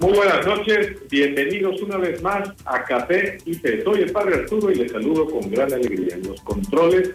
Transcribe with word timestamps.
Muy 0.00 0.12
buenas 0.12 0.46
noches, 0.46 0.92
bienvenidos 1.10 1.82
una 1.82 1.96
vez 1.96 2.22
más 2.22 2.50
a 2.66 2.84
Café 2.84 3.38
y 3.44 3.54
Fe. 3.54 3.82
Soy 3.82 4.02
el 4.02 4.12
Padre 4.12 4.36
Arturo 4.36 4.70
y 4.70 4.76
les 4.76 4.92
saludo 4.92 5.26
con 5.26 5.50
gran 5.50 5.72
alegría. 5.72 6.14
En 6.14 6.28
los 6.28 6.40
controles, 6.42 7.14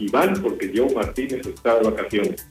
Iván, 0.00 0.42
porque 0.42 0.72
Joe 0.74 0.92
Martínez 0.92 1.46
está 1.46 1.78
de 1.78 1.88
vacaciones. 1.88 2.48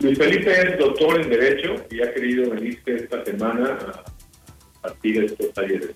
Luis 0.00 0.18
Felipe 0.18 0.50
es 0.50 0.78
doctor 0.78 1.20
en 1.20 1.30
Derecho 1.30 1.74
y 1.90 2.02
ha 2.02 2.12
querido 2.12 2.50
venirse 2.50 2.96
esta 2.96 3.24
semana 3.24 3.78
a 3.80 4.82
partir 4.82 5.20
de 5.20 5.26
estos 5.26 5.52
talleres. 5.52 5.92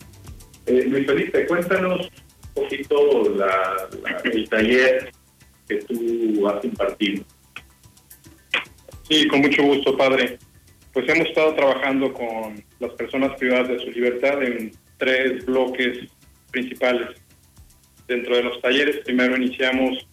Eh, 0.66 0.84
Luis 0.86 1.06
Felipe, 1.06 1.46
cuéntanos 1.46 2.08
un 2.54 2.62
poquito 2.62 3.34
la, 3.34 3.88
el 4.24 4.48
taller 4.48 5.10
que 5.68 5.76
tú 5.76 6.48
has 6.48 6.64
impartido. 6.64 7.24
Sí, 9.08 9.26
con 9.26 9.40
mucho 9.40 9.64
gusto, 9.64 9.96
padre 9.96 10.38
pues 10.92 11.08
hemos 11.08 11.28
estado 11.28 11.54
trabajando 11.54 12.12
con 12.12 12.62
las 12.80 12.92
personas 12.94 13.36
privadas 13.38 13.68
de 13.68 13.78
su 13.78 13.90
libertad 13.90 14.42
en 14.42 14.72
tres 14.98 15.44
bloques 15.46 16.08
principales. 16.50 17.10
Dentro 18.08 18.36
de 18.36 18.42
los 18.42 18.60
talleres, 18.60 18.98
primero 19.04 19.36
iniciamos 19.36 20.06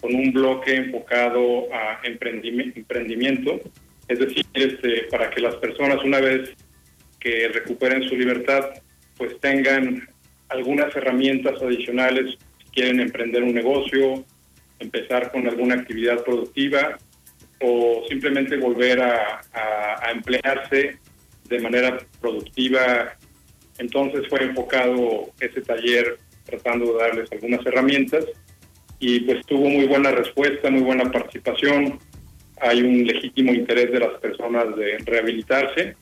con 0.00 0.14
un 0.14 0.32
bloque 0.32 0.76
enfocado 0.76 1.72
a 1.72 2.00
emprendimiento, 2.04 3.60
es 4.08 4.18
decir, 4.18 4.44
este, 4.54 5.04
para 5.10 5.30
que 5.30 5.40
las 5.40 5.56
personas 5.56 6.02
una 6.04 6.20
vez 6.20 6.54
que 7.18 7.48
recuperen 7.48 8.08
su 8.08 8.16
libertad, 8.16 8.70
pues 9.16 9.38
tengan 9.40 10.06
algunas 10.48 10.94
herramientas 10.96 11.62
adicionales 11.62 12.36
si 12.58 12.70
quieren 12.72 13.00
emprender 13.00 13.42
un 13.42 13.54
negocio, 13.54 14.24
empezar 14.78 15.30
con 15.30 15.46
alguna 15.46 15.76
actividad 15.76 16.24
productiva 16.24 16.98
o 17.60 18.04
simplemente 18.08 18.56
volver 18.56 19.00
a, 19.00 19.42
emplearse 20.12 20.98
de 21.48 21.60
manera 21.60 21.98
productiva. 22.20 23.16
Entonces 23.78 24.26
fue 24.28 24.42
enfocado 24.42 25.30
ese 25.38 25.60
taller 25.60 26.18
tratando 26.44 26.92
de 26.92 26.98
darles 26.98 27.32
algunas 27.32 27.64
herramientas 27.64 28.24
y 28.98 29.20
pues 29.20 29.46
tuvo 29.46 29.68
muy 29.68 29.86
buena 29.86 30.10
respuesta, 30.10 30.68
muy 30.68 30.82
buena 30.82 31.10
participación. 31.10 31.98
Hay 32.60 32.82
un 32.82 33.06
legítimo 33.06 33.52
interés 33.52 33.92
de 33.92 34.00
las 34.00 34.18
personas 34.20 34.74
de 34.76 34.98
rehabilitarse 35.04 35.94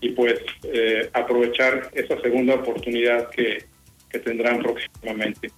y 0.00 0.10
pues 0.10 0.34
eh, 0.64 1.08
aprovechar 1.14 1.90
esa 1.94 2.20
segunda 2.20 2.56
oportunidad 2.56 3.30
que, 3.30 3.64
que 4.10 4.18
tendrán 4.18 4.60
próximamente. 4.62 5.50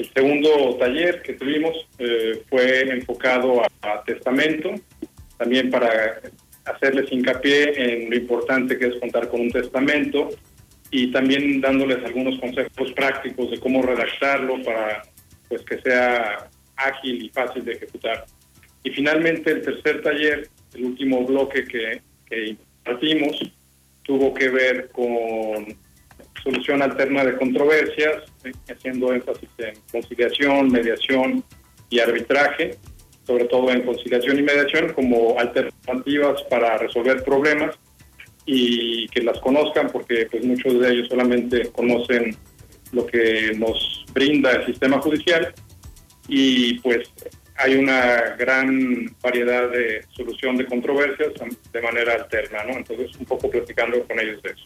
El 0.00 0.10
segundo 0.14 0.76
taller 0.78 1.20
que 1.20 1.34
tuvimos 1.34 1.76
eh, 1.98 2.42
fue 2.48 2.88
enfocado 2.88 3.62
a, 3.82 4.02
testamento, 4.04 4.70
también 5.36 5.68
para 5.70 6.22
hacerles 6.64 7.12
hincapié 7.12 7.74
en 7.76 8.08
lo 8.08 8.16
importante 8.16 8.78
que 8.78 8.86
es 8.86 8.94
contar 8.98 9.28
con 9.28 9.42
un 9.42 9.50
testamento 9.50 10.30
y 10.90 11.12
también 11.12 11.60
dándoles 11.60 12.02
algunos 12.02 12.40
consejos 12.40 12.92
prácticos 12.92 13.50
de 13.50 13.60
cómo 13.60 13.82
redactarlo 13.82 14.62
para 14.62 15.02
pues 15.50 15.60
que 15.66 15.78
sea 15.82 16.48
ágil 16.76 17.22
y 17.22 17.28
fácil 17.28 17.62
de 17.62 17.72
ejecutar. 17.72 18.24
Y 18.82 18.90
finalmente 18.92 19.50
el 19.50 19.60
tercer 19.60 20.00
taller, 20.00 20.48
el 20.72 20.84
último 20.86 21.26
bloque 21.26 21.66
que, 21.66 22.00
que 22.24 22.46
impartimos, 22.46 23.38
tuvo 24.02 24.32
que 24.32 24.48
ver 24.48 24.88
con 24.92 25.76
solución 26.42 26.80
alterna 26.80 27.22
de 27.22 27.36
controversias, 27.36 28.29
haciendo 28.68 29.12
énfasis 29.12 29.48
en 29.58 29.74
conciliación, 29.90 30.70
mediación 30.70 31.44
y 31.88 32.00
arbitraje, 32.00 32.76
sobre 33.26 33.44
todo 33.44 33.70
en 33.70 33.82
conciliación 33.82 34.38
y 34.38 34.42
mediación 34.42 34.92
como 34.92 35.38
alternativas 35.38 36.42
para 36.44 36.78
resolver 36.78 37.22
problemas 37.24 37.76
y 38.46 39.06
que 39.08 39.22
las 39.22 39.38
conozcan 39.40 39.88
porque 39.90 40.26
pues 40.30 40.44
muchos 40.44 40.80
de 40.80 40.92
ellos 40.92 41.08
solamente 41.08 41.70
conocen 41.70 42.36
lo 42.92 43.06
que 43.06 43.52
nos 43.56 44.04
brinda 44.12 44.52
el 44.52 44.66
sistema 44.66 45.00
judicial 45.00 45.54
y 46.28 46.78
pues 46.80 47.10
hay 47.56 47.74
una 47.74 48.36
gran 48.36 49.14
variedad 49.22 49.70
de 49.70 50.04
solución 50.16 50.56
de 50.56 50.66
controversias 50.66 51.32
de 51.72 51.82
manera 51.82 52.14
alterna, 52.14 52.64
¿no? 52.64 52.78
Entonces 52.78 53.14
un 53.16 53.26
poco 53.26 53.50
platicando 53.50 54.02
con 54.04 54.18
ellos 54.18 54.42
de 54.42 54.50
eso. 54.50 54.64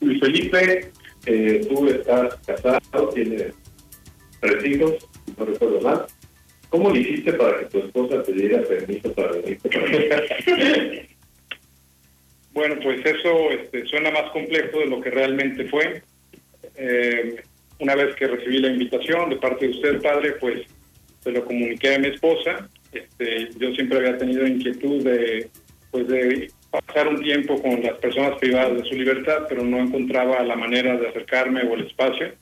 Luis 0.00 0.20
Felipe, 0.20 0.90
eh, 1.26 1.66
tú 1.68 1.88
estás 1.88 2.36
casado, 2.46 3.08
tienes 3.10 3.54
tres 4.40 4.64
hijos, 4.64 4.94
no 5.36 5.44
recuerdo 5.44 5.80
más. 5.80 6.00
¿Cómo 6.70 6.90
le 6.90 7.00
hiciste 7.00 7.32
para 7.32 7.60
que 7.60 7.66
tu 7.66 7.78
esposa 7.78 8.22
te 8.22 8.32
diera 8.32 8.62
permiso 8.62 9.12
para 9.14 9.32
venir? 9.32 9.58
bueno, 12.52 12.76
pues 12.82 13.04
eso 13.06 13.50
este, 13.50 13.86
suena 13.86 14.10
más 14.10 14.30
complejo 14.32 14.80
de 14.80 14.86
lo 14.86 15.00
que 15.00 15.10
realmente 15.10 15.66
fue. 15.68 16.02
Eh, 16.76 17.42
una 17.80 17.94
vez 17.94 18.14
que 18.16 18.26
recibí 18.26 18.58
la 18.58 18.68
invitación 18.68 19.30
de 19.30 19.36
parte 19.36 19.66
de 19.66 19.72
usted, 19.72 20.02
padre, 20.02 20.32
pues 20.32 20.66
se 21.22 21.32
lo 21.32 21.44
comuniqué 21.44 21.94
a 21.94 21.98
mi 21.98 22.08
esposa 22.08 22.68
Este, 22.92 23.48
yo 23.58 23.72
siempre 23.74 23.98
había 23.98 24.18
tenido 24.18 24.46
inquietud 24.46 25.02
de, 25.02 25.48
pues 25.90 26.08
de 26.08 26.50
pasar 26.70 27.08
un 27.08 27.20
tiempo 27.22 27.60
con 27.60 27.82
las 27.82 27.98
personas 27.98 28.38
privadas 28.38 28.82
de 28.82 28.88
su 28.88 28.94
libertad, 28.94 29.46
pero 29.48 29.64
no 29.64 29.78
encontraba 29.78 30.42
la 30.42 30.56
manera 30.56 30.96
de 30.96 31.08
acercarme 31.08 31.62
o 31.62 31.74
el 31.74 31.86
espacio. 31.86 32.32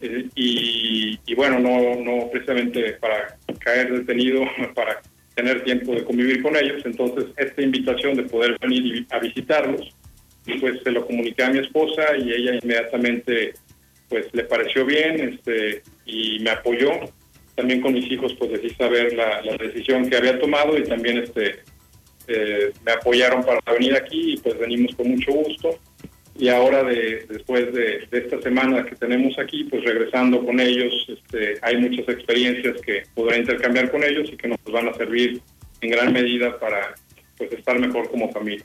Eh, 0.00 0.28
y, 0.34 1.18
y, 1.26 1.34
bueno, 1.34 1.58
no, 1.58 1.96
no 1.96 2.30
precisamente 2.30 2.92
para 2.94 3.36
caer 3.58 3.92
detenido, 3.92 4.44
para 4.74 5.00
tener 5.34 5.62
tiempo 5.62 5.94
de 5.94 6.04
convivir 6.04 6.42
con 6.42 6.56
ellos. 6.56 6.82
Entonces, 6.84 7.26
esta 7.36 7.62
invitación 7.62 8.14
de 8.16 8.24
poder 8.24 8.56
venir 8.60 9.06
a 9.10 9.18
visitarlos, 9.18 9.94
pues 10.60 10.82
se 10.82 10.90
lo 10.90 11.06
comuniqué 11.06 11.44
a 11.44 11.50
mi 11.50 11.58
esposa 11.58 12.16
y 12.16 12.32
ella 12.32 12.58
inmediatamente 12.62 13.52
pues 14.08 14.26
le 14.32 14.44
pareció 14.44 14.86
bien 14.86 15.34
este 15.34 15.82
y 16.06 16.40
me 16.40 16.50
apoyó. 16.50 16.90
También 17.54 17.80
con 17.80 17.92
mis 17.92 18.10
hijos 18.10 18.34
pues 18.38 18.52
decidí 18.52 18.74
saber 18.74 19.12
la, 19.14 19.42
la 19.42 19.56
decisión 19.56 20.08
que 20.08 20.16
había 20.16 20.38
tomado 20.38 20.78
y 20.78 20.84
también 20.84 21.18
este 21.18 21.60
eh, 22.28 22.72
me 22.84 22.92
apoyaron 22.92 23.42
para 23.44 23.60
venir 23.72 23.94
aquí 23.94 24.34
y 24.34 24.36
pues 24.36 24.58
venimos 24.58 24.94
con 24.94 25.08
mucho 25.08 25.32
gusto. 25.32 25.78
Y 26.36 26.48
ahora 26.48 26.84
de, 26.84 27.26
después 27.28 27.72
de, 27.72 28.06
esta 28.12 28.40
semana 28.40 28.84
que 28.84 28.94
tenemos 28.94 29.36
aquí, 29.38 29.64
pues 29.64 29.82
regresando 29.82 30.44
con 30.44 30.60
ellos, 30.60 30.92
este, 31.08 31.54
hay 31.62 31.78
muchas 31.78 32.08
experiencias 32.08 32.80
que 32.82 33.02
podré 33.14 33.38
intercambiar 33.38 33.90
con 33.90 34.04
ellos 34.04 34.30
y 34.32 34.36
que 34.36 34.46
nos 34.46 34.58
van 34.70 34.88
a 34.88 34.94
servir 34.94 35.40
en 35.80 35.90
gran 35.90 36.12
medida 36.12 36.58
para 36.60 36.94
pues 37.36 37.50
estar 37.52 37.78
mejor 37.80 38.08
como 38.10 38.30
familia. 38.30 38.64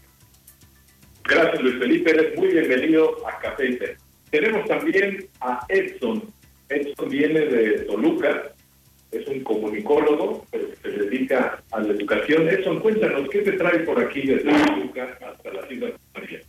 Gracias 1.23 1.63
Luis 1.63 1.79
Felipe, 1.79 2.11
eres 2.11 2.37
muy 2.37 2.49
bienvenido 2.49 3.27
a 3.27 3.39
Café 3.39 3.97
Tenemos 4.29 4.67
también 4.67 5.27
a 5.41 5.65
Edson. 5.69 6.31
Edson 6.69 7.09
viene 7.09 7.39
de 7.39 7.79
Toluca, 7.85 8.52
es 9.13 9.27
un 9.27 9.41
comunicólogo, 9.41 10.45
pero 10.51 10.69
que 10.69 10.75
se 10.75 10.89
dedica 10.89 11.61
a 11.71 11.79
la 11.79 11.93
educación. 11.93 12.47
Edson, 12.49 12.79
cuéntanos, 12.79 13.29
¿qué 13.29 13.39
te 13.39 13.53
trae 13.53 13.79
por 13.79 13.99
aquí 14.03 14.21
desde 14.21 14.51
Toluca 14.51 15.17
hasta 15.21 15.53
la 15.53 15.67
ciudad 15.67 15.87
de 15.87 15.95
María? 16.13 16.39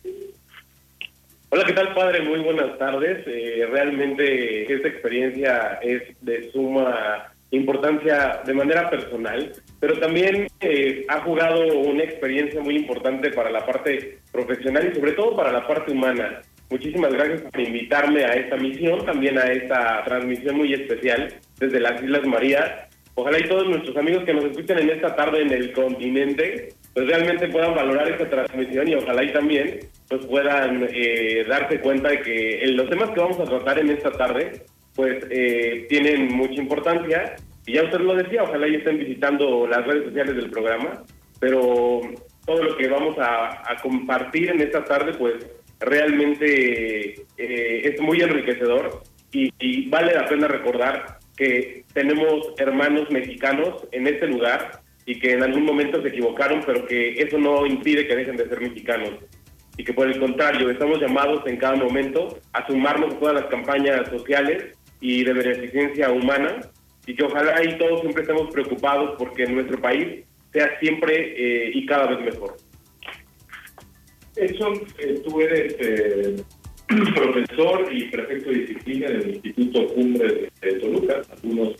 Hola, 1.49 1.63
¿qué 1.65 1.73
tal, 1.73 1.93
padre? 1.93 2.21
Muy 2.21 2.39
buenas 2.39 2.77
tardes. 2.77 3.23
Eh, 3.27 3.67
realmente 3.71 4.73
esta 4.73 4.87
experiencia 4.87 5.79
es 5.81 6.01
de 6.21 6.51
suma 6.51 7.31
importancia 7.51 8.41
de 8.45 8.53
manera 8.53 8.89
personal, 8.89 9.53
pero 9.79 9.97
también 9.99 10.47
eh, 10.59 11.05
ha 11.07 11.21
jugado 11.21 11.65
una 11.79 12.03
experiencia 12.03 12.59
muy 12.59 12.75
importante 12.75 13.29
para 13.29 13.51
la 13.51 13.65
parte 13.65 14.17
profesional 14.31 14.89
y 14.91 14.95
sobre 14.95 15.13
todo 15.13 15.35
para 15.35 15.51
la 15.51 15.65
parte 15.65 15.91
humana. 15.91 16.41
Muchísimas 16.69 17.13
gracias 17.13 17.41
por 17.43 17.61
invitarme 17.61 18.25
a 18.25 18.33
esta 18.33 18.57
misión, 18.57 19.05
también 19.05 19.37
a 19.37 19.43
esta 19.43 20.03
transmisión 20.03 20.57
muy 20.57 20.73
especial 20.73 21.33
desde 21.59 21.79
las 21.79 22.01
Islas 22.01 22.25
Marías. 22.25 22.71
Ojalá 23.15 23.39
y 23.39 23.47
todos 23.47 23.67
nuestros 23.67 23.95
amigos 23.95 24.25
que 24.25 24.33
nos 24.33 24.45
escuchan 24.45 24.79
en 24.79 24.89
esta 24.89 25.15
tarde 25.15 25.41
en 25.41 25.51
el 25.51 25.71
continente, 25.71 26.69
pues 26.93 27.07
realmente 27.07 27.47
puedan 27.47 27.73
valorar 27.73 28.09
esta 28.09 28.29
transmisión 28.29 28.87
y 28.87 28.95
ojalá 28.95 29.23
y 29.23 29.31
también 29.31 29.79
pues 30.09 30.25
puedan 30.25 30.87
eh, 30.91 31.45
darse 31.47 31.79
cuenta 31.79 32.09
de 32.09 32.21
que 32.21 32.67
los 32.67 32.89
temas 32.89 33.11
que 33.11 33.21
vamos 33.21 33.39
a 33.39 33.45
tratar 33.45 33.79
en 33.79 33.89
esta 33.89 34.11
tarde 34.11 34.63
pues 34.95 35.25
eh, 35.29 35.85
tienen 35.89 36.27
mucha 36.33 36.61
importancia 36.61 37.35
y 37.65 37.73
ya 37.73 37.83
usted 37.83 37.99
lo 37.99 38.15
decía, 38.15 38.43
ojalá 38.43 38.67
y 38.67 38.75
estén 38.75 38.97
visitando 38.97 39.67
las 39.67 39.85
redes 39.85 40.05
sociales 40.05 40.35
del 40.35 40.49
programa, 40.49 41.03
pero 41.39 42.01
todo 42.45 42.63
lo 42.63 42.77
que 42.77 42.87
vamos 42.87 43.15
a, 43.19 43.75
compartir 43.81 44.51
en 44.51 44.61
esta 44.61 44.83
tarde 44.83 45.13
pues 45.17 45.35
realmente 45.79 47.13
eh, 47.37 47.81
es 47.83 47.99
muy 48.01 48.21
enriquecedor 48.21 49.03
y, 49.31 49.51
y 49.59 49.89
vale 49.89 50.13
la 50.13 50.25
pena 50.25 50.47
recordar 50.47 51.17
que 51.35 51.83
tenemos 51.93 52.53
hermanos 52.57 53.09
mexicanos 53.11 53.87
en 53.91 54.07
este 54.07 54.27
lugar 54.27 54.81
y 55.05 55.19
que 55.19 55.33
en 55.33 55.43
algún 55.43 55.65
momento 55.65 56.01
se 56.01 56.09
equivocaron, 56.09 56.61
pero 56.65 56.85
que 56.85 57.21
eso 57.21 57.37
no 57.37 57.65
impide 57.65 58.07
que 58.07 58.15
dejen 58.15 58.37
de 58.37 58.47
ser 58.47 58.59
mexicanos. 58.61 59.11
Y 59.77 59.83
que 59.83 59.93
por 59.93 60.07
el 60.07 60.19
contrario, 60.19 60.69
estamos 60.69 60.99
llamados 60.99 61.45
en 61.45 61.57
cada 61.57 61.75
momento 61.75 62.39
a 62.53 62.65
sumarnos 62.65 63.13
a 63.13 63.19
todas 63.19 63.35
las 63.35 63.45
campañas 63.45 64.09
sociales 64.09 64.75
y 65.01 65.23
de 65.23 65.33
beneficencia 65.33 66.09
humana 66.11 66.61
y 67.05 67.15
que 67.15 67.23
ojalá 67.23 67.63
y 67.63 67.77
todos 67.77 68.01
siempre 68.01 68.23
estemos 68.23 68.51
preocupados 68.51 69.15
porque 69.17 69.45
nuestro 69.45 69.79
país 69.79 70.23
sea 70.51 70.79
siempre 70.79 71.33
eh, 71.37 71.71
y 71.73 71.85
cada 71.85 72.07
vez 72.07 72.33
mejor. 72.33 72.55
Edson, 74.35 74.73
eh, 74.97 75.21
tú 75.25 75.41
eres 75.41 75.75
eh, 75.79 76.35
profesor 77.15 77.87
y 77.91 78.05
prefecto 78.05 78.49
de 78.49 78.59
disciplina 78.59 79.09
del 79.09 79.35
Instituto 79.35 79.87
Cumbre 79.93 80.51
de, 80.61 80.73
Toluca. 80.73 81.21
Algunos 81.31 81.75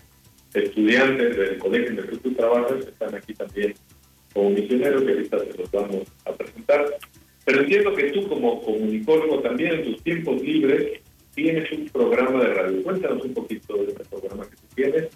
estudiantes 0.54 1.38
del 1.38 1.58
colegio 1.58 1.92
en 1.92 2.00
el 2.00 2.10
que 2.10 2.18
tú 2.18 2.34
trabajas 2.34 2.86
están 2.86 3.14
aquí 3.14 3.34
también 3.34 3.74
como 4.34 4.50
misioneros 4.50 5.04
que 5.04 5.12
ahorita 5.12 5.40
se 5.40 5.58
los 5.58 5.72
vamos 5.72 6.04
a 6.26 6.34
presentar. 6.34 6.86
Pero 7.46 7.62
entiendo 7.62 7.94
que 7.94 8.12
tú 8.12 8.28
como 8.28 8.62
comunicólogo 8.62 9.40
también 9.42 9.76
en 9.76 9.84
tus 9.84 10.04
tiempos 10.04 10.42
libres 10.42 11.02
tienes 11.36 11.72
un 11.72 11.88
programa 11.90 12.44
de 12.44 12.54
radio. 12.54 12.84
Cuéntanos 12.84 13.24
un 13.24 13.34
poquito 13.34 13.78
de 13.78 13.92
este 13.92 14.06
programa 14.06 14.44
que 14.50 14.56
tú 14.56 14.68
tienes. 14.76 15.10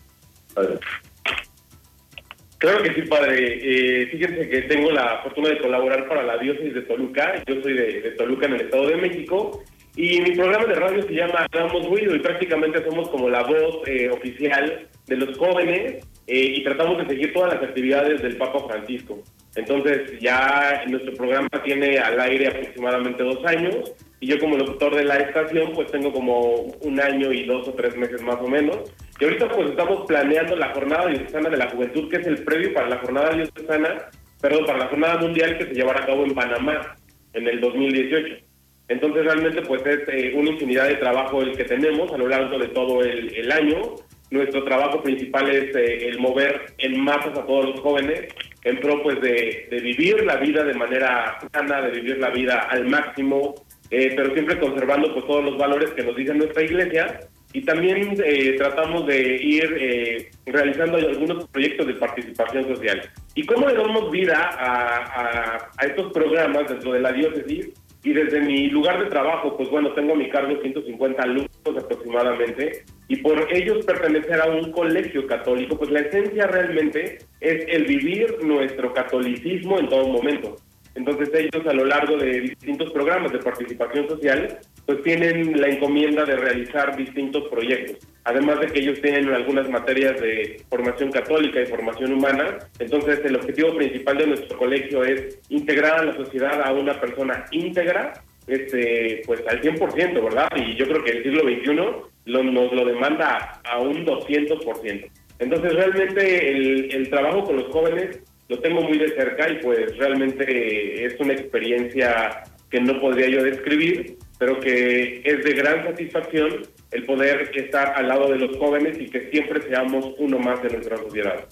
Claro 2.59 2.83
que 2.83 2.93
sí, 2.93 3.01
padre. 3.03 3.37
Eh, 3.39 4.07
fíjense 4.07 4.49
que 4.49 4.61
tengo 4.63 4.91
la 4.91 5.21
fortuna 5.23 5.49
de 5.49 5.59
colaborar 5.59 6.07
para 6.07 6.23
la 6.23 6.37
diócesis 6.37 6.73
de 6.73 6.81
Toluca. 6.81 7.41
Yo 7.47 7.61
soy 7.61 7.73
de, 7.73 8.11
Toluca 8.17 8.47
en 8.47 8.53
el 8.55 8.61
Estado 8.61 8.87
de 8.89 8.97
México. 8.97 9.63
Y 10.01 10.21
mi 10.21 10.31
programa 10.31 10.63
de 10.63 10.75
radio 10.75 11.01
se 11.01 11.13
llama 11.13 11.45
Hagamos 11.51 11.85
Ruido 11.85 12.15
y 12.15 12.19
prácticamente 12.19 12.81
somos 12.85 13.09
como 13.09 13.29
la 13.29 13.43
voz 13.43 13.85
eh, 13.85 14.09
oficial 14.09 14.87
de 15.07 15.15
los 15.17 15.37
jóvenes 15.37 16.07
eh, 16.25 16.53
y 16.55 16.63
tratamos 16.63 16.99
de 16.99 17.07
seguir 17.07 17.33
todas 17.33 17.55
las 17.55 17.63
actividades 17.63 18.21
del 18.21 18.37
Papa 18.37 18.65
Francisco. 18.65 19.21
Entonces 19.57 20.17
ya 20.21 20.83
nuestro 20.87 21.13
programa 21.15 21.49
tiene 21.65 21.97
al 21.97 22.17
aire 22.17 22.47
aproximadamente 22.47 23.23
dos 23.23 23.45
años 23.45 23.93
y 24.21 24.27
yo 24.27 24.39
como 24.39 24.55
locutor 24.55 24.95
de 24.95 25.03
la 25.03 25.17
estación 25.17 25.73
pues 25.73 25.91
tengo 25.91 26.13
como 26.13 26.53
un 26.79 27.01
año 27.01 27.33
y 27.33 27.43
dos 27.43 27.67
o 27.67 27.73
tres 27.73 27.97
meses 27.97 28.21
más 28.21 28.37
o 28.39 28.47
menos. 28.47 28.77
Y 29.19 29.25
ahorita 29.25 29.49
pues 29.49 29.71
estamos 29.71 30.07
planeando 30.07 30.55
la 30.55 30.73
jornada 30.73 31.07
diocesana 31.07 31.49
de 31.49 31.57
la 31.57 31.71
juventud 31.71 32.09
que 32.09 32.21
es 32.21 32.27
el 32.27 32.41
previo 32.45 32.73
para 32.73 32.87
la 32.87 32.99
jornada 32.99 33.31
diocesana, 33.31 34.09
perdón, 34.39 34.65
para 34.65 34.79
la 34.79 34.87
jornada 34.87 35.17
mundial 35.17 35.57
que 35.57 35.65
se 35.65 35.73
llevará 35.73 36.03
a 36.03 36.05
cabo 36.05 36.23
en 36.23 36.33
Panamá 36.33 36.95
en 37.33 37.47
el 37.49 37.59
2018. 37.59 38.48
Entonces 38.89 39.23
realmente 39.23 39.61
pues 39.61 39.85
es 39.85 39.99
eh, 40.07 40.33
una 40.35 40.51
infinidad 40.51 40.87
de 40.87 40.95
trabajo 40.95 41.41
el 41.41 41.55
que 41.55 41.63
tenemos 41.63 42.11
a 42.11 42.17
lo 42.17 42.27
largo 42.27 42.57
de 42.57 42.67
todo 42.69 43.01
el, 43.01 43.33
el 43.35 43.51
año. 43.51 43.95
Nuestro 44.31 44.63
trabajo 44.63 45.01
principal 45.01 45.49
es 45.49 45.75
eh, 45.75 46.09
el 46.09 46.19
mover 46.19 46.73
en 46.77 47.01
masas 47.01 47.37
a 47.37 47.45
todos 47.45 47.65
los 47.65 47.79
jóvenes 47.79 48.27
en 48.63 48.79
pro 48.79 49.01
pues 49.01 49.21
de, 49.21 49.67
de 49.69 49.79
vivir 49.79 50.23
la 50.25 50.35
vida 50.37 50.63
de 50.63 50.73
manera 50.73 51.37
sana, 51.53 51.81
de 51.81 51.91
vivir 51.91 52.17
la 52.17 52.29
vida 52.29 52.67
al 52.69 52.85
máximo, 52.87 53.55
eh, 53.89 54.13
pero 54.15 54.33
siempre 54.33 54.59
conservando 54.59 55.13
pues 55.13 55.25
todos 55.25 55.43
los 55.43 55.57
valores 55.57 55.91
que 55.91 56.03
nos 56.03 56.15
dice 56.15 56.33
nuestra 56.33 56.63
iglesia 56.63 57.19
y 57.53 57.61
también 57.61 58.15
eh, 58.23 58.55
tratamos 58.57 59.07
de 59.07 59.37
ir 59.41 59.77
eh, 59.79 60.29
realizando 60.45 60.97
algunos 60.97 61.47
proyectos 61.47 61.87
de 61.87 61.93
participación 61.95 62.67
social. 62.67 63.01
¿Y 63.33 63.45
cómo 63.45 63.67
le 63.67 63.75
damos 63.75 64.11
vida 64.11 64.37
a, 64.37 65.71
a, 65.75 65.85
estos 65.85 66.11
programas 66.13 66.69
dentro 66.69 66.93
de 66.93 66.99
la 66.99 67.11
diócesis? 67.11 67.69
Y 68.03 68.13
desde 68.13 68.39
mi 68.41 68.69
lugar 68.69 69.03
de 69.03 69.09
trabajo, 69.09 69.57
pues 69.57 69.69
bueno, 69.69 69.91
tengo 69.93 70.13
a 70.13 70.17
mi 70.17 70.29
cargo 70.29 70.61
150 70.61 71.21
alumnos 71.21 71.49
aproximadamente, 71.77 72.85
y 73.09 73.17
por 73.17 73.47
ellos 73.51 73.85
pertenecer 73.85 74.39
a 74.39 74.45
un 74.45 74.71
colegio 74.71 75.27
católico, 75.27 75.77
pues 75.77 75.91
la 75.91 75.99
esencia 75.99 76.47
realmente 76.47 77.17
es 77.41 77.65
el 77.67 77.85
vivir 77.85 78.37
nuestro 78.43 78.93
catolicismo 78.93 79.79
en 79.79 79.89
todo 79.89 80.07
momento. 80.07 80.55
Entonces 80.95 81.29
ellos 81.33 81.65
a 81.67 81.73
lo 81.73 81.85
largo 81.85 82.17
de 82.17 82.41
distintos 82.41 82.91
programas 82.91 83.31
de 83.31 83.39
participación 83.39 84.07
social, 84.07 84.59
pues 84.89 85.03
tienen 85.03 85.61
la 85.61 85.67
encomienda 85.67 86.25
de 86.25 86.35
realizar 86.35 86.97
distintos 86.97 87.47
proyectos. 87.49 88.07
Además 88.23 88.59
de 88.59 88.65
que 88.69 88.79
ellos 88.79 88.99
tienen 88.99 89.31
algunas 89.31 89.69
materias 89.69 90.19
de 90.19 90.63
formación 90.67 91.11
católica 91.11 91.61
y 91.61 91.67
formación 91.67 92.13
humana, 92.13 92.57
entonces 92.79 93.19
el 93.23 93.35
objetivo 93.35 93.75
principal 93.75 94.17
de 94.17 94.25
nuestro 94.25 94.57
colegio 94.57 95.03
es 95.03 95.37
integrar 95.49 95.99
a 95.99 96.05
la 96.05 96.15
sociedad 96.15 96.63
a 96.63 96.73
una 96.73 96.99
persona 96.99 97.45
íntegra, 97.51 98.13
este, 98.47 99.21
pues 99.27 99.43
al 99.47 99.61
100%, 99.61 100.23
¿verdad? 100.23 100.47
Y 100.55 100.75
yo 100.75 100.87
creo 100.87 101.03
que 101.03 101.11
el 101.11 101.21
siglo 101.21 101.43
XXI 101.43 102.41
nos 102.51 102.73
lo 102.73 102.83
demanda 102.83 103.61
a 103.63 103.77
un 103.77 104.03
200%. 104.03 105.07
Entonces 105.37 105.71
realmente 105.71 106.49
el, 106.49 106.91
el 106.95 107.09
trabajo 107.11 107.43
con 107.43 107.57
los 107.57 107.67
jóvenes 107.67 108.21
lo 108.47 108.57
tengo 108.57 108.81
muy 108.81 108.97
de 108.97 109.09
cerca 109.09 109.51
y 109.51 109.59
pues 109.59 109.95
realmente 109.99 111.05
es 111.05 111.13
una 111.19 111.33
experiencia 111.33 112.43
que 112.71 112.81
no 112.81 112.99
podría 112.99 113.29
yo 113.29 113.43
describir, 113.43 114.17
pero 114.39 114.59
que 114.59 115.21
es 115.23 115.43
de 115.43 115.53
gran 115.53 115.83
satisfacción 115.83 116.63
el 116.91 117.05
poder 117.05 117.51
estar 117.53 117.93
al 117.95 118.07
lado 118.07 118.31
de 118.31 118.39
los 118.39 118.57
jóvenes 118.57 118.97
y 118.99 119.09
que 119.09 119.29
siempre 119.29 119.61
seamos 119.61 120.15
uno 120.17 120.39
más 120.39 120.63
de 120.63 120.69
nuestra 120.69 120.97
sociedad. 120.97 121.45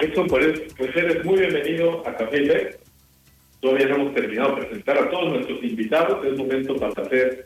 Eso 0.00 0.24
pues, 0.26 0.62
pues 0.78 0.96
eres 0.96 1.24
muy 1.24 1.40
bienvenido 1.40 2.06
a 2.06 2.16
Café 2.16 2.40
Tech. 2.40 2.78
Todavía 3.60 3.88
no 3.88 3.96
hemos 3.96 4.14
terminado 4.14 4.56
de 4.56 4.62
presentar 4.62 4.98
a 4.98 5.10
todos 5.10 5.32
nuestros 5.32 5.62
invitados. 5.62 6.24
Es 6.24 6.38
momento 6.38 6.76
para 6.76 7.02
hacer 7.02 7.44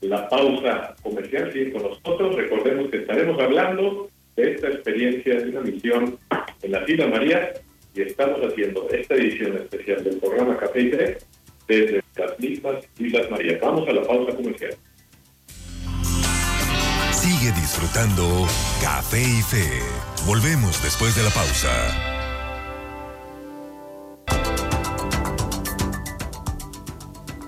la 0.00 0.28
pausa 0.28 0.94
comercial. 1.02 1.50
con 1.72 1.82
nosotros. 1.84 2.36
Recordemos 2.36 2.90
que 2.90 2.98
estaremos 2.98 3.40
hablando 3.40 4.10
de 4.36 4.52
esta 4.52 4.68
experiencia, 4.68 5.36
de 5.36 5.50
una 5.50 5.60
misión 5.60 6.18
en 6.62 6.72
la 6.72 6.84
Islas 6.86 7.08
Marías 7.08 7.60
y 7.94 8.02
estamos 8.02 8.40
haciendo 8.40 8.88
esta 8.90 9.14
edición 9.14 9.56
especial 9.56 10.04
del 10.04 10.18
programa 10.18 10.56
Café 10.58 10.84
Té 10.84 11.18
desde 11.68 12.02
las 12.16 12.38
mismas 12.38 12.76
Islas 12.98 13.30
Marías. 13.30 13.60
Vamos 13.60 13.88
a 13.88 13.92
la 13.92 14.02
pausa 14.02 14.36
comercial. 14.36 14.76
Sigue 17.12 17.50
disfrutando 17.52 18.46
Café 18.82 19.20
y 19.20 19.42
Fe. 19.42 19.68
Volvemos 20.26 20.82
después 20.82 21.14
de 21.16 21.22
la 21.22 21.30
pausa. 21.30 22.16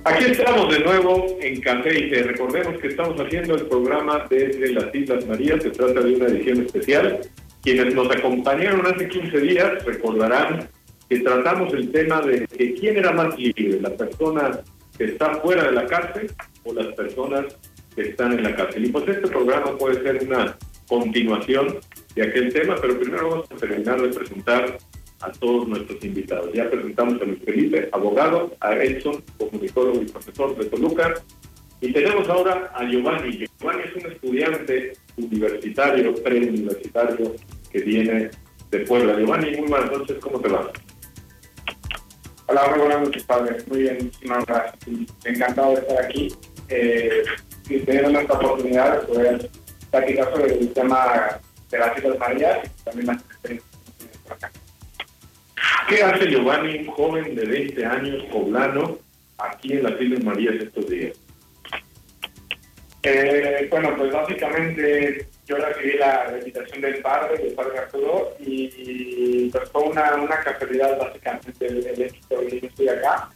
Aquí 0.05 0.25
estamos 0.25 0.73
de 0.73 0.81
nuevo 0.81 1.37
en 1.41 1.61
Café 1.61 1.99
y 1.99 2.11
Recordemos 2.11 2.81
que 2.81 2.89
estamos 2.89 3.21
haciendo 3.21 3.57
el 3.57 3.67
programa 3.67 4.27
desde 4.31 4.73
las 4.73 4.95
Islas 4.95 5.27
Marías. 5.27 5.63
Se 5.63 5.71
trata 5.71 6.01
de 6.01 6.15
una 6.15 6.27
edición 6.27 6.65
especial. 6.65 7.21
Quienes 7.63 7.95
nos 7.95 8.11
acompañaron 8.11 8.87
hace 8.87 9.07
15 9.07 9.39
días 9.41 9.85
recordarán 9.85 10.69
que 11.09 11.21
tratamos 11.21 11.73
el 11.73 11.91
tema 11.91 12.21
de 12.21 12.47
que 12.47 12.75
quién 12.75 12.99
era 12.99 13.13
más 13.13 13.39
libre, 13.39 13.81
la 13.81 13.91
persona 13.91 14.61
que 14.97 15.05
está 15.05 15.37
fuera 15.37 15.65
de 15.65 15.73
la 15.73 15.87
cárcel 15.87 16.31
o 16.65 16.75
las 16.75 16.89
personas 16.95 17.47
que 17.95 18.03
están 18.03 18.33
en 18.33 18.43
la 18.43 18.55
cárcel. 18.55 18.85
Y 18.85 18.89
pues 18.89 19.09
este 19.09 19.29
programa 19.29 19.77
puede 19.79 20.03
ser 20.03 20.23
una 20.25 20.57
continuación 20.87 21.79
de 22.15 22.23
aquel 22.23 22.53
tema, 22.53 22.77
pero 22.81 22.99
primero 22.99 23.31
vamos 23.31 23.53
a 23.53 23.57
terminar 23.57 24.01
de 24.01 24.09
presentar 24.09 24.79
a 25.21 25.33
todos 25.33 25.69
nuestros 25.69 26.03
invitados. 26.05 26.53
Ya 26.53 26.71
presentamos 26.71 27.21
a 27.21 27.25
Luis 27.25 27.43
Felipe, 27.45 27.89
abogado, 27.93 28.57
a 28.61 28.75
Edson, 28.77 29.23
comunicólogo 29.39 30.03
y 30.03 30.07
profesor 30.07 30.57
de 30.57 30.65
Toluca, 30.67 31.15
y 31.81 31.93
tenemos 31.93 32.29
ahora 32.29 32.73
a 32.75 32.85
Giovanni. 32.85 33.47
Giovanni 33.61 33.83
es 33.85 34.05
un 34.05 34.13
estudiante 34.13 34.93
universitario, 35.17 36.15
preuniversitario, 36.15 37.35
que 37.71 37.81
viene 37.81 38.31
de 38.71 38.79
Puebla. 38.81 39.19
Giovanni, 39.19 39.57
muy 39.57 39.69
buenas 39.69 39.91
noches, 39.91 40.17
¿cómo 40.21 40.41
te 40.41 40.49
va? 40.49 40.71
Hola, 42.51 42.67
muy 42.71 42.79
buenas 42.79 43.03
noches, 43.03 43.25
padre. 43.25 43.59
Muy 43.67 43.81
bien, 43.81 43.99
muchísimas 44.05 44.47
gracias. 44.47 44.75
Encantado 45.27 45.75
de 45.75 45.81
estar 45.83 46.03
aquí 46.03 46.35
eh, 46.71 47.23
y 47.69 47.79
tener 47.81 48.07
esta 48.07 48.33
oportunidad 48.33 49.01
de 49.01 49.07
poder 49.07 49.51
platicar 49.91 50.33
sobre 50.33 50.55
el 50.55 50.73
tema 50.73 51.41
de 51.71 51.79
las 51.79 51.99
Islas 51.99 52.19
Marías 52.19 52.59
y 52.65 52.85
también 52.85 53.07
las 53.09 53.17
experiencias 53.19 54.19
por 54.25 54.33
acá. 54.33 54.51
¿Qué 55.91 56.03
hace 56.03 56.31
Giovanni, 56.31 56.79
un 56.79 56.87
joven 56.87 57.35
de 57.37 57.45
20 57.45 57.85
años, 57.85 58.25
poblano, 58.33 58.99
aquí 59.37 59.75
en 59.75 59.83
las 59.83 60.01
Islas 60.01 60.25
Marías 60.25 60.55
estos 60.55 60.89
días? 60.89 61.19
Eh, 63.03 63.69
bueno, 63.71 63.95
pues 63.95 64.11
básicamente 64.11 65.29
yo 65.49 65.57
recibí 65.57 65.97
la 65.97 66.27
invitación 66.39 66.83
del 66.83 67.01
padre, 67.01 67.39
del 67.39 67.55
padre 67.55 67.79
Arturo, 67.79 68.37
y 68.39 69.49
pues 69.49 69.69
fue 69.71 69.83
una, 69.83 70.15
una 70.15 70.41
casualidad 70.41 70.99
básicamente 70.99 71.67
el, 71.67 71.87
el 71.87 72.03
éxito 72.03 72.41
que 72.47 72.67
estoy 72.67 72.89
acá. 72.89 73.31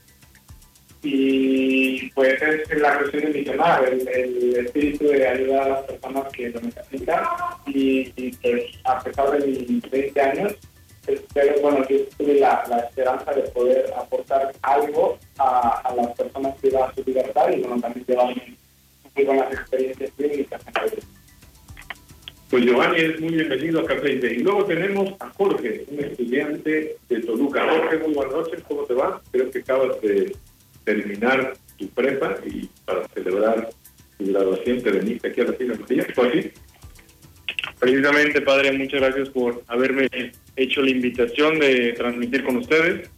Y 1.03 2.11
pues 2.11 2.41
es 2.41 2.79
la 2.79 2.99
cuestión 2.99 3.25
de 3.25 3.39
misionar, 3.39 3.83
el, 3.89 4.07
el 4.07 4.67
espíritu 4.67 5.09
de 5.09 5.27
ayudar 5.27 5.63
a 5.63 5.69
las 5.69 5.83
personas 5.85 6.33
que 6.33 6.51
lo 6.51 6.61
necesitan. 6.61 7.25
Y, 7.67 8.13
y 8.15 8.33
pues 8.37 8.65
a 8.85 9.01
pesar 9.01 9.31
de 9.31 9.47
mis 9.47 9.91
20 9.91 10.21
años, 10.21 10.55
pero 11.33 11.61
bueno, 11.61 11.85
yo 11.89 11.97
tuve 12.17 12.39
la, 12.39 12.63
esperanza 12.89 13.33
de 13.33 13.43
poder 13.51 13.93
aportar 13.97 14.53
algo 14.63 15.19
a, 15.39 15.93
las 15.97 16.17
personas 16.17 16.57
que 16.61 16.77
a 16.77 16.95
su 16.95 17.03
libertad 17.05 17.51
y 17.51 17.61
bueno, 17.61 17.81
también 17.81 18.07
llevarme 18.07 18.57
con 19.27 19.37
las 19.37 19.53
experiencias 19.53 20.11
clínicas. 20.17 20.63
Pues 22.53 22.67
Giovanni 22.67 23.01
es 23.01 23.19
muy 23.19 23.33
bienvenido 23.33 23.81
a 23.81 23.87
Café 23.87 24.13
Y 24.13 24.41
luego 24.41 24.67
tenemos 24.67 25.15
a 25.21 25.31
Jorge, 25.31 25.87
un 25.89 26.01
estudiante 26.01 26.97
de 27.09 27.21
Toluca. 27.21 27.67
Jorge, 27.67 27.97
muy 27.97 28.13
buenas 28.13 28.35
noches, 28.35 28.63
¿cómo 28.69 28.83
te 28.83 28.93
va? 28.93 29.23
Creo 29.33 29.51
que 29.51 29.61
acabas 29.61 29.99
de 30.03 30.37
terminar 30.85 31.55
tu 31.79 31.89
prepa 31.89 32.37
y 32.45 32.69
para 32.85 33.09
celebrar 33.09 33.71
tu 34.19 34.27
graduación 34.27 34.83
te 34.83 34.91
veniste 34.91 35.29
aquí 35.29 35.41
a 35.41 35.45
la 35.45 35.77
Marías, 35.81 36.07
¿fue 36.15 36.29
así? 36.29 36.51
Precisamente, 37.81 38.43
padre, 38.43 38.73
muchas 38.73 39.01
gracias 39.01 39.31
por 39.31 39.63
haberme 39.69 40.11
hecho 40.55 40.83
la 40.83 40.91
invitación 40.91 41.59
de 41.59 41.95
transmitir 41.95 42.45
con 42.45 42.59
ustedes. 42.59 43.09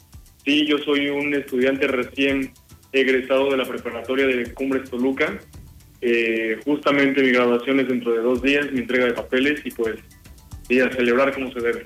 Sí, 0.44 0.64
yo 0.64 0.78
soy 0.78 1.08
un 1.08 1.34
estudiante 1.34 1.88
recién 1.88 2.52
egresado 2.92 3.50
de 3.50 3.56
la 3.56 3.64
preparatoria 3.64 4.28
de 4.28 4.54
Cumbres 4.54 4.88
Toluca. 4.88 5.40
Eh, 6.06 6.58
justamente 6.66 7.22
mi 7.22 7.30
graduación 7.30 7.80
es 7.80 7.88
dentro 7.88 8.12
de 8.12 8.20
dos 8.20 8.42
días, 8.42 8.70
mi 8.70 8.80
entrega 8.80 9.06
de 9.06 9.14
papeles 9.14 9.62
y 9.64 9.70
pues 9.70 9.96
sí, 10.68 10.78
a 10.78 10.92
celebrar 10.92 11.32
como 11.32 11.50
se 11.50 11.60
debe. 11.60 11.84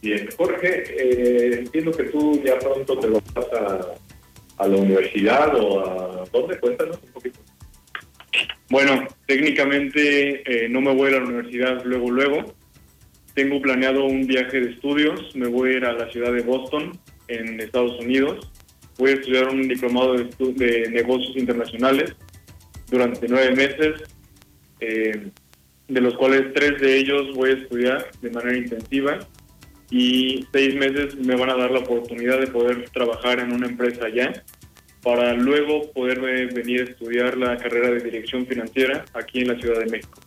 Bien, 0.00 0.26
Jorge, 0.34 0.82
eh, 0.96 1.58
entiendo 1.58 1.92
que 1.92 2.04
tú 2.04 2.42
ya 2.42 2.58
pronto 2.58 2.98
te 2.98 3.08
vas 3.08 3.22
a, 3.36 4.62
a 4.64 4.66
la 4.66 4.76
universidad 4.76 5.54
o 5.56 5.80
a... 5.80 6.24
¿Dónde? 6.32 6.58
Cuéntanos 6.58 6.98
un 7.02 7.12
poquito. 7.12 7.38
Bueno, 8.70 9.06
técnicamente 9.26 10.64
eh, 10.64 10.70
no 10.70 10.80
me 10.80 10.94
voy 10.94 11.08
a 11.08 11.18
la 11.18 11.24
universidad 11.26 11.84
luego, 11.84 12.10
luego. 12.10 12.54
Tengo 13.34 13.60
planeado 13.60 14.06
un 14.06 14.26
viaje 14.26 14.58
de 14.58 14.70
estudios. 14.70 15.36
Me 15.36 15.48
voy 15.48 15.74
a 15.74 15.76
ir 15.76 15.84
a 15.84 15.92
la 15.92 16.10
ciudad 16.10 16.32
de 16.32 16.40
Boston, 16.40 16.98
en 17.28 17.60
Estados 17.60 18.00
Unidos. 18.00 18.50
Voy 18.98 19.10
a 19.10 19.14
estudiar 19.14 19.48
un 19.48 19.68
diplomado 19.68 20.14
de, 20.14 20.24
de 20.54 20.90
negocios 20.90 21.36
internacionales 21.36 22.14
durante 22.90 23.26
nueve 23.28 23.54
meses, 23.54 24.02
eh, 24.80 25.30
de 25.88 26.00
los 26.00 26.14
cuales 26.14 26.52
tres 26.54 26.80
de 26.80 26.98
ellos 26.98 27.34
voy 27.34 27.50
a 27.50 27.54
estudiar 27.54 28.10
de 28.20 28.30
manera 28.30 28.56
intensiva 28.56 29.18
y 29.90 30.46
seis 30.52 30.74
meses 30.74 31.16
me 31.16 31.36
van 31.36 31.50
a 31.50 31.56
dar 31.56 31.70
la 31.70 31.80
oportunidad 31.80 32.40
de 32.40 32.46
poder 32.46 32.88
trabajar 32.90 33.40
en 33.40 33.52
una 33.52 33.66
empresa 33.66 34.06
allá 34.06 34.44
para 35.02 35.34
luego 35.34 35.90
poder 35.92 36.20
venir 36.52 36.80
a 36.80 36.84
estudiar 36.84 37.36
la 37.36 37.56
carrera 37.56 37.90
de 37.90 38.00
dirección 38.00 38.46
financiera 38.46 39.04
aquí 39.14 39.40
en 39.40 39.48
la 39.48 39.58
Ciudad 39.58 39.80
de 39.80 39.90
México. 39.90 40.20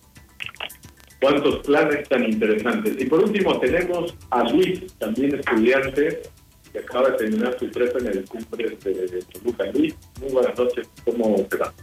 Cuántos 1.22 1.66
planes 1.66 2.08
tan 2.10 2.26
interesantes. 2.26 2.96
Y 3.00 3.06
por 3.06 3.24
último 3.24 3.60
tenemos 3.60 4.16
a 4.30 4.44
Luis, 4.50 4.86
también 5.00 5.34
estudiante, 5.36 6.22
acaba 6.80 7.10
de 7.12 7.18
terminar 7.18 7.58
su 7.60 7.70
prepa 7.70 8.00
en 8.00 8.08
el 8.08 8.26
cumbre 8.26 8.70
de, 8.70 9.24
Toluca. 9.34 9.66
Luis, 9.74 9.96
muy 10.22 10.32
buenas 10.32 10.58
noches, 10.58 10.90
¿cómo 11.04 11.36
te 11.50 11.58
va? 11.58 11.74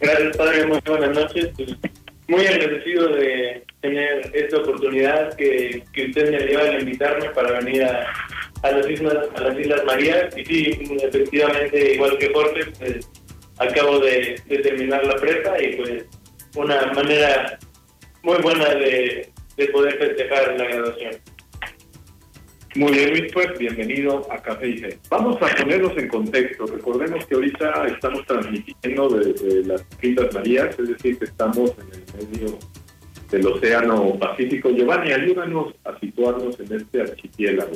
Gracias, 0.00 0.36
padre, 0.36 0.66
muy 0.66 0.80
buenas 0.86 1.10
noches. 1.10 1.50
Muy 2.28 2.46
agradecido 2.46 3.08
de 3.08 3.64
tener 3.80 4.30
esta 4.34 4.58
oportunidad 4.58 5.34
que, 5.36 5.82
usted 5.96 6.30
me 6.30 6.46
dio 6.46 6.60
al 6.60 6.80
invitarme 6.80 7.28
para 7.30 7.60
venir 7.60 7.84
a, 7.84 8.06
las 8.62 8.88
islas 8.88 9.28
a 9.34 9.40
las 9.40 9.58
islas 9.58 9.84
Marías 9.84 10.36
y 10.36 10.44
sí 10.44 10.96
efectivamente 11.02 11.94
igual 11.94 12.18
que 12.18 12.30
Jorge 12.30 12.60
pues 12.78 13.10
acabo 13.58 13.98
de, 14.00 14.40
terminar 14.62 15.04
la 15.06 15.16
prepa 15.16 15.60
y 15.62 15.76
pues 15.76 16.04
una 16.56 16.92
manera 16.92 17.58
muy 18.22 18.36
buena 18.42 18.74
de 18.74 19.32
poder 19.72 19.96
festejar 19.98 20.56
la 20.58 20.64
graduación 20.64 21.29
muy 22.76 22.92
bien, 22.92 23.10
Luis, 23.10 23.32
pues 23.32 23.58
bienvenido 23.58 24.26
a 24.30 24.40
Café 24.40 24.76
Fe. 24.76 24.98
Vamos 25.08 25.36
a 25.42 25.46
ponernos 25.56 25.96
en 25.96 26.06
contexto. 26.06 26.66
Recordemos 26.66 27.26
que 27.26 27.34
ahorita 27.34 27.86
estamos 27.88 28.24
transmitiendo 28.26 29.08
desde 29.08 29.64
las 29.64 29.84
Islas 30.00 30.32
Marías, 30.32 30.78
es 30.78 30.88
decir, 30.88 31.18
que 31.18 31.24
estamos 31.24 31.72
en 31.78 32.00
el 32.00 32.28
medio 32.28 32.58
del 33.30 33.46
Océano 33.48 34.16
Pacífico. 34.20 34.70
Giovanni, 34.70 35.10
ayúdanos 35.10 35.74
a 35.84 35.98
situarnos 35.98 36.60
en 36.60 36.72
este 36.72 37.00
archipiélago. 37.00 37.72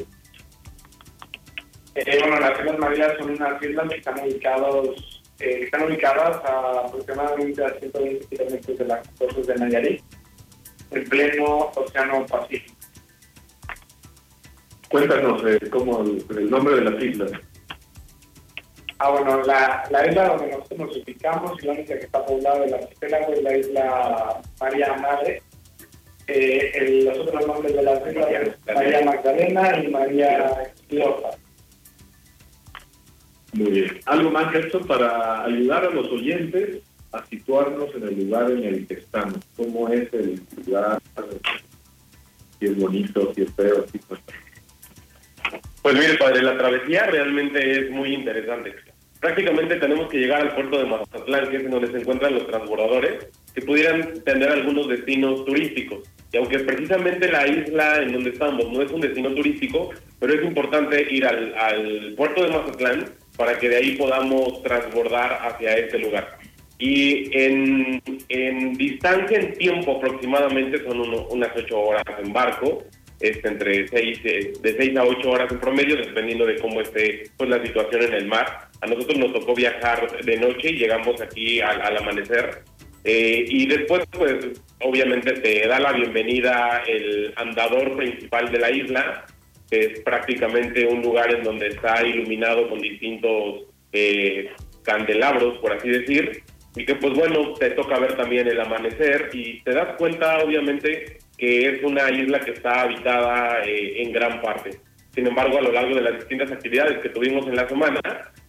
Eh, 1.96 2.18
bueno, 2.20 2.38
las 2.38 2.60
Islas 2.60 2.78
Marías 2.78 3.12
son 3.18 3.30
unas 3.30 3.62
islas 3.62 3.88
que 3.88 3.96
están 3.96 4.20
ubicados, 4.20 5.22
eh, 5.40 5.60
están 5.62 5.82
ubicadas 5.84 6.36
a 6.44 6.86
aproximadamente 6.86 7.64
a 7.64 7.70
120 7.80 8.26
kilómetros 8.26 8.78
de 8.78 8.84
las 8.84 9.08
costas 9.18 9.46
de 9.46 9.54
Nayarit, 9.56 10.02
en 10.92 11.04
pleno 11.04 11.72
Océano 11.74 12.24
Pacífico. 12.26 12.73
Cuéntanos 14.94 15.42
eh, 15.44 15.58
cómo 15.70 16.02
el, 16.02 16.24
el, 16.38 16.48
nombre 16.48 16.76
de 16.76 16.82
las 16.82 17.02
islas. 17.02 17.32
Ah, 19.00 19.10
bueno, 19.10 19.42
la, 19.42 19.82
la 19.90 20.06
isla 20.06 20.28
donde 20.28 20.52
nosotros 20.52 20.78
nos 20.78 20.96
ubicamos 20.98 21.60
y 21.60 21.66
la 21.66 21.72
única 21.72 21.98
que 21.98 22.04
está 22.04 22.24
poblada 22.24 22.60
del 22.60 22.74
archipiélago 22.74 23.32
es 23.32 23.42
la 23.42 23.56
isla 23.58 24.42
María 24.60 24.92
Madre. 24.98 25.42
Eh, 26.28 26.70
el, 26.76 27.06
los 27.06 27.18
otros 27.18 27.44
nombres 27.44 27.74
de 27.74 27.82
las 27.82 28.06
islas 28.06 28.28
es 28.30 28.72
María 28.72 29.04
Magdalena 29.04 29.82
y 29.82 29.88
María 29.88 30.72
Cleopa. 30.88 31.30
Muy 33.54 33.70
bien. 33.72 34.00
¿Algo 34.06 34.30
más, 34.30 34.54
esto 34.54 34.80
para 34.82 35.42
ayudar 35.42 35.86
a 35.86 35.90
los 35.90 36.06
oyentes 36.06 36.84
a 37.10 37.26
situarnos 37.26 37.92
en 37.96 38.02
el 38.04 38.26
lugar 38.26 38.48
en 38.48 38.62
el 38.62 38.86
que 38.86 38.94
estamos? 38.94 39.40
¿Cómo 39.56 39.88
es 39.88 40.14
el 40.14 40.40
lugar? 40.64 41.02
Si 42.60 42.66
es 42.66 42.76
bonito, 42.78 43.34
si 43.34 43.42
es 43.42 43.50
feo, 43.54 43.84
si 43.90 43.98
pues. 43.98 44.20
Pues 45.84 45.96
mire, 45.96 46.14
padre, 46.14 46.40
la 46.40 46.56
travesía 46.56 47.04
realmente 47.04 47.72
es 47.72 47.90
muy 47.90 48.14
interesante. 48.14 48.74
Prácticamente 49.20 49.76
tenemos 49.76 50.08
que 50.08 50.16
llegar 50.16 50.40
al 50.40 50.54
puerto 50.54 50.78
de 50.78 50.86
Mazatlán, 50.86 51.50
que 51.50 51.58
es 51.58 51.70
donde 51.70 51.88
se 51.88 51.98
encuentran 51.98 52.32
los 52.32 52.46
transbordadores, 52.46 53.28
que 53.54 53.60
pudieran 53.60 54.14
tener 54.24 54.48
algunos 54.48 54.88
destinos 54.88 55.44
turísticos. 55.44 56.08
Y 56.32 56.38
aunque 56.38 56.60
precisamente 56.60 57.30
la 57.30 57.46
isla 57.46 58.00
en 58.00 58.14
donde 58.14 58.30
estamos 58.30 58.72
no 58.72 58.80
es 58.80 58.90
un 58.92 59.02
destino 59.02 59.34
turístico, 59.34 59.90
pero 60.18 60.32
es 60.32 60.42
importante 60.42 61.06
ir 61.12 61.26
al, 61.26 62.14
puerto 62.16 62.44
de 62.44 62.48
Mazatlán 62.48 63.04
para 63.36 63.58
que 63.58 63.68
de 63.68 63.76
ahí 63.76 63.96
podamos 63.96 64.62
transbordar 64.62 65.38
hacia 65.42 65.76
este 65.76 65.98
lugar. 65.98 66.38
Y 66.78 67.28
en, 67.38 68.00
en 68.30 68.72
distancia, 68.72 69.38
en 69.38 69.52
tiempo 69.52 69.98
aproximadamente, 69.98 70.82
son 70.82 71.00
unas 71.30 71.50
ocho 71.54 71.78
horas 71.78 72.04
en 72.24 72.32
barco, 72.32 72.84
este, 73.28 73.48
entre 73.48 73.88
seis, 73.88 74.20
eh, 74.24 74.52
de 74.60 74.76
seis 74.76 74.96
a 74.96 75.04
ocho 75.04 75.30
horas 75.30 75.50
en 75.50 75.58
promedio, 75.58 75.96
dependiendo 75.96 76.44
de 76.44 76.58
cómo 76.58 76.80
esté 76.80 77.24
pues, 77.36 77.48
la 77.48 77.62
situación 77.64 78.02
en 78.02 78.14
el 78.14 78.26
mar. 78.26 78.68
A 78.80 78.86
nosotros 78.86 79.18
nos 79.18 79.32
tocó 79.32 79.54
viajar 79.54 80.22
de 80.22 80.36
noche 80.36 80.70
y 80.70 80.78
llegamos 80.78 81.20
aquí 81.20 81.60
al, 81.60 81.80
al 81.80 81.96
amanecer. 81.96 82.62
Eh, 83.04 83.44
y 83.48 83.66
después, 83.66 84.04
pues, 84.10 84.62
obviamente 84.80 85.32
te 85.32 85.66
da 85.66 85.78
la 85.78 85.92
bienvenida 85.92 86.82
el 86.86 87.32
andador 87.36 87.96
principal 87.96 88.50
de 88.50 88.58
la 88.58 88.70
isla, 88.70 89.26
que 89.70 89.78
es 89.78 90.00
prácticamente 90.00 90.86
un 90.86 91.02
lugar 91.02 91.34
en 91.34 91.42
donde 91.42 91.68
está 91.68 92.06
iluminado 92.06 92.68
con 92.68 92.78
distintos 92.78 93.62
eh, 93.92 94.50
candelabros, 94.82 95.58
por 95.58 95.72
así 95.72 95.88
decir, 95.88 96.42
y 96.76 96.84
que 96.84 96.94
pues 96.96 97.14
bueno, 97.14 97.54
te 97.54 97.70
toca 97.70 97.98
ver 97.98 98.16
también 98.16 98.48
el 98.48 98.60
amanecer 98.60 99.30
y 99.32 99.62
te 99.62 99.72
das 99.72 99.96
cuenta 99.96 100.38
obviamente 100.38 101.18
que 101.36 101.68
es 101.68 101.82
una 101.82 102.10
isla 102.10 102.40
que 102.40 102.52
está 102.52 102.82
habitada 102.82 103.64
eh, 103.64 104.02
en 104.02 104.12
gran 104.12 104.40
parte. 104.40 104.78
Sin 105.14 105.26
embargo, 105.26 105.58
a 105.58 105.62
lo 105.62 105.72
largo 105.72 105.94
de 105.94 106.02
las 106.02 106.14
distintas 106.14 106.50
actividades 106.50 106.98
que 106.98 107.08
tuvimos 107.08 107.46
en 107.46 107.54
la 107.54 107.68
semana 107.68 108.00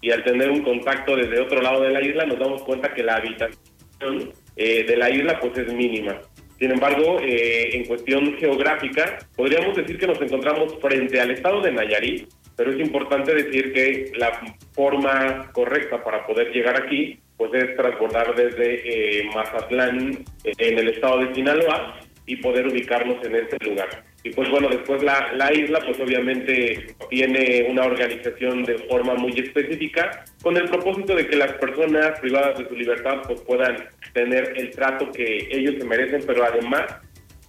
y 0.02 0.12
al 0.12 0.24
tener 0.24 0.50
un 0.50 0.64
contacto 0.64 1.16
desde 1.16 1.40
otro 1.40 1.62
lado 1.62 1.82
de 1.82 1.92
la 1.92 2.02
isla, 2.02 2.26
nos 2.26 2.40
damos 2.40 2.64
cuenta 2.64 2.94
que 2.94 3.04
la 3.04 3.18
habitación 3.18 4.34
eh, 4.56 4.84
de 4.84 4.98
la 4.98 5.10
isla 5.10 5.40
pues 5.40 5.58
es 5.58 5.72
mínima. 5.74 6.20
Sin 6.58 6.72
embargo, 6.72 7.20
eh, 7.22 7.70
en 7.76 7.86
cuestión 7.86 8.36
geográfica, 8.38 9.20
podríamos 9.36 9.76
decir 9.76 9.98
que 10.00 10.08
nos 10.08 10.20
encontramos 10.22 10.76
frente 10.82 11.20
al 11.20 11.32
estado 11.32 11.62
de 11.62 11.72
Nayarit, 11.72 12.30
pero 12.56 12.72
es 12.72 12.80
importante 12.80 13.36
decir 13.36 13.74
que 13.74 14.12
la 14.16 14.32
forma 14.74 15.52
correcta 15.52 16.04
para 16.04 16.26
poder 16.26 16.52
llegar 16.52 16.82
aquí 16.82 17.20
pues 17.38 17.54
es 17.54 17.76
transbordar 17.76 18.34
desde 18.34 19.20
eh, 19.20 19.30
Mazatlán 19.36 20.24
en 20.46 20.80
el 20.80 20.88
estado 20.88 21.20
de 21.20 21.36
Sinaloa 21.36 22.00
y 22.26 22.38
poder 22.38 22.68
ubicarnos 22.68 23.24
en 23.26 23.36
este 23.36 23.58
lugar. 23.66 24.04
Y 24.24 24.32
pues 24.32 24.50
bueno, 24.50 24.70
después 24.70 25.04
la, 25.04 25.34
la 25.34 25.54
isla 25.54 25.80
pues 25.86 26.00
obviamente 26.00 26.96
tiene 27.10 27.68
una 27.70 27.84
organización 27.84 28.64
de 28.64 28.80
forma 28.90 29.14
muy 29.16 29.32
específica 29.34 30.26
con 30.42 30.58
el 30.58 30.68
propósito 30.68 31.16
de 31.16 31.28
que 31.28 31.36
las 31.36 31.54
personas 31.54 32.20
privadas 32.20 32.58
de 32.58 32.68
su 32.68 32.76
libertad 32.76 33.22
pues 33.28 33.42
puedan 33.42 33.88
tener 34.14 34.54
el 34.56 34.72
trato 34.72 35.12
que 35.12 35.48
ellos 35.52 35.76
se 35.78 35.86
merecen, 35.86 36.24
pero 36.26 36.44
además 36.44 36.86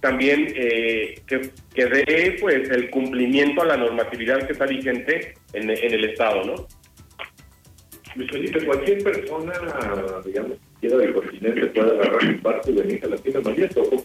también 0.01 0.53
eh, 0.55 1.15
que, 1.25 1.49
que 1.73 1.85
dé 1.87 2.37
pues 2.39 2.69
el 2.69 2.89
cumplimiento 2.91 3.63
a 3.63 3.65
la 3.65 3.77
normatividad 3.77 4.45
que 4.45 4.53
está 4.53 4.65
vigente 4.65 5.33
en, 5.53 5.69
en 5.69 5.93
el 5.93 6.05
Estado, 6.05 6.43
¿no? 6.43 6.67
Luis 8.15 8.31
Felipe, 8.31 8.65
cualquier 8.65 9.03
persona, 9.03 9.53
digamos, 10.25 10.57
quiera 10.79 10.97
del 10.97 11.13
continente 11.13 11.67
puede 11.67 11.91
agarrar 11.91 12.23
un 12.23 12.41
barco 12.41 12.71
y 12.71 12.73
venir 12.73 13.05
a 13.05 13.07
las 13.09 13.25
Islas 13.25 13.43
Marías 13.43 13.77
o? 13.77 14.03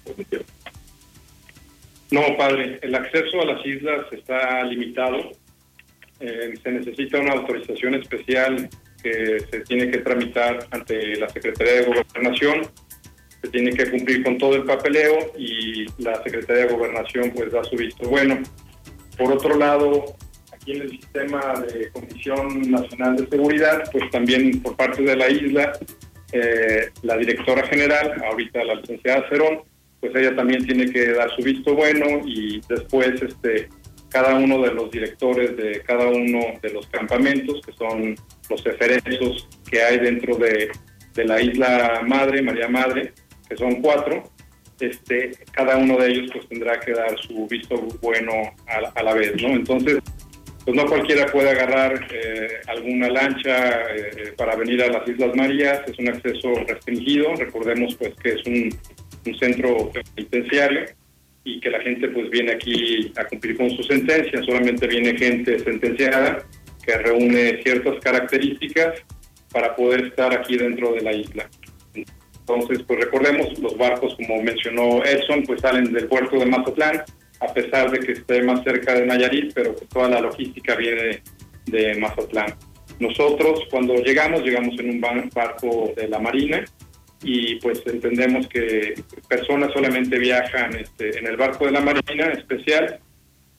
No, 2.12 2.37
padre, 2.37 2.78
el 2.83 2.95
acceso 2.95 3.40
a 3.40 3.47
las 3.47 3.64
islas 3.64 4.04
está 4.12 4.62
limitado. 4.64 5.33
Eh, 6.21 6.52
se 6.62 6.71
necesita 6.71 7.19
una 7.19 7.33
autorización 7.33 7.95
especial 7.95 8.69
que 9.02 9.40
se 9.50 9.61
tiene 9.61 9.90
que 9.90 9.99
tramitar 9.99 10.59
ante 10.73 11.16
la 11.16 11.26
Secretaría 11.31 11.73
de 11.73 11.87
Gobernación. 11.87 12.66
Se 13.40 13.49
tiene 13.49 13.73
que 13.73 13.90
cumplir 13.90 14.23
con 14.23 14.37
todo 14.37 14.57
el 14.57 14.64
papeleo 14.64 15.33
y 15.38 15.87
la 16.02 16.23
Secretaría 16.23 16.66
de 16.66 16.75
Gobernación 16.75 17.31
pues 17.35 17.50
da 17.50 17.64
su 17.64 17.76
visto 17.76 18.07
bueno. 18.07 18.42
Por 19.16 19.33
otro 19.33 19.57
lado, 19.57 20.04
aquí 20.53 20.72
en 20.72 20.83
el 20.83 20.90
sistema 20.90 21.64
de 21.66 21.88
Comisión 21.92 22.70
Nacional 22.70 23.16
de 23.16 23.27
Seguridad, 23.27 23.85
pues 23.90 24.11
también 24.11 24.61
por 24.61 24.77
parte 24.77 25.03
de 25.03 25.16
la 25.16 25.31
isla, 25.31 25.72
eh, 26.31 26.90
la 27.05 27.16
directora 27.16 27.66
general, 27.66 28.22
ahorita 28.22 28.62
la 28.64 28.75
licenciada 28.75 29.27
Cerón, 29.31 29.62
pues 30.03 30.15
ella 30.17 30.35
también 30.35 30.67
tiene 30.67 30.93
que 30.93 31.12
dar 31.12 31.31
su 31.35 31.43
visto 31.43 31.75
bueno 31.75 32.07
y 32.27 32.61
después 32.69 33.23
este 33.23 33.69
cada 34.11 34.35
uno 34.35 34.61
de 34.61 34.75
los 34.75 34.91
directores 34.91 35.57
de 35.57 35.81
cada 35.87 36.09
uno 36.09 36.41
de 36.61 36.71
los 36.71 36.87
campamentos, 36.88 37.62
que 37.65 37.73
son 37.73 38.15
los 38.51 38.62
referencios 38.62 39.49
que 39.71 39.83
hay 39.83 40.01
dentro 40.01 40.37
de, 40.37 40.71
de 41.15 41.25
la 41.25 41.41
isla 41.41 42.03
madre, 42.07 42.43
María 42.43 42.69
Madre, 42.69 43.15
que 43.49 43.57
son 43.57 43.81
cuatro, 43.81 44.25
este, 44.81 45.31
cada 45.53 45.77
uno 45.77 45.97
de 45.97 46.09
ellos 46.09 46.31
pues 46.33 46.49
tendrá 46.49 46.79
que 46.81 46.93
dar 46.93 47.17
su 47.21 47.47
visto 47.47 47.77
bueno 48.03 48.33
a, 48.67 49.03
la 49.03 49.15
vez, 49.15 49.41
¿no? 49.41 49.49
Entonces, 49.51 49.99
pues 50.65 50.77
no 50.77 50.87
cualquiera 50.87 51.27
puede 51.27 51.51
agarrar 51.51 52.07
eh, 52.12 52.61
alguna 52.67 53.09
lancha 53.09 53.83
eh, 53.95 54.35
para 54.37 54.57
venir 54.57 54.83
a 54.83 54.88
las 54.88 55.09
Islas 55.09 55.35
Marías, 55.37 55.83
es 55.87 55.99
un 55.99 56.09
acceso 56.09 56.53
restringido, 56.67 57.35
recordemos 57.37 57.95
pues 57.95 58.15
que 58.17 58.31
es 58.31 58.47
un, 58.47 58.71
un, 59.27 59.39
centro 59.39 59.91
penitenciario 60.15 60.87
y 61.45 61.61
que 61.61 61.71
la 61.71 61.81
gente 61.81 62.09
pues 62.09 62.31
viene 62.31 62.53
aquí 62.53 63.13
a 63.17 63.25
cumplir 63.25 63.57
con 63.57 63.71
su 63.71 63.83
sentencia, 63.83 64.43
solamente 64.43 64.87
viene 64.87 65.17
gente 65.17 65.59
sentenciada 65.59 66.45
que 66.85 66.99
reúne 66.99 67.63
ciertas 67.63 67.99
características 68.01 69.03
para 69.53 69.75
poder 69.75 70.07
estar 70.07 70.33
aquí 70.33 70.57
dentro 70.57 70.93
de 70.95 71.03
la 71.03 71.13
isla. 71.13 71.49
Entonces, 71.95 72.83
pues 72.87 73.01
recordemos, 73.01 73.57
los 73.61 73.77
barcos, 73.77 74.17
como 74.17 74.43
mencionó 74.43 75.05
Edson, 75.05 75.45
pues 75.45 75.61
salen 75.61 75.93
del 75.93 76.09
puerto 76.09 76.39
de 76.39 76.47
Mazatlán, 76.47 77.03
a 77.41 77.53
pesar 77.53 77.91
de 77.91 78.01
que 78.01 78.13
esté 78.13 78.43
más 78.43 78.63
cerca 78.65 78.95
de 78.95 79.07
Nayarit, 79.07 79.53
pero 79.55 79.77
que 79.77 79.87
toda 79.87 80.09
la 80.09 80.21
logística 80.21 80.75
viene 80.75 81.23
de 81.67 81.95
Mazatlán. 81.97 82.55
Nosotros 82.99 83.63
cuando 83.71 83.95
llegamos, 83.97 84.43
llegamos 84.43 84.79
en 84.79 84.91
un 84.91 85.01
barco 85.01 85.93
de 85.97 86.09
la 86.09 86.19
Marina 86.19 86.65
y 87.23 87.57
pues 87.57 87.83
entendemos 87.87 88.49
que 88.49 88.95
personas 89.29 89.73
solamente 89.73 90.19
viajan 90.19 90.75
este, 90.77 91.19
en 91.19 91.27
el 91.27 91.37
barco 91.37 91.67
de 91.67 91.73
la 91.73 91.81
Marina 91.81 92.27
especial 92.33 92.99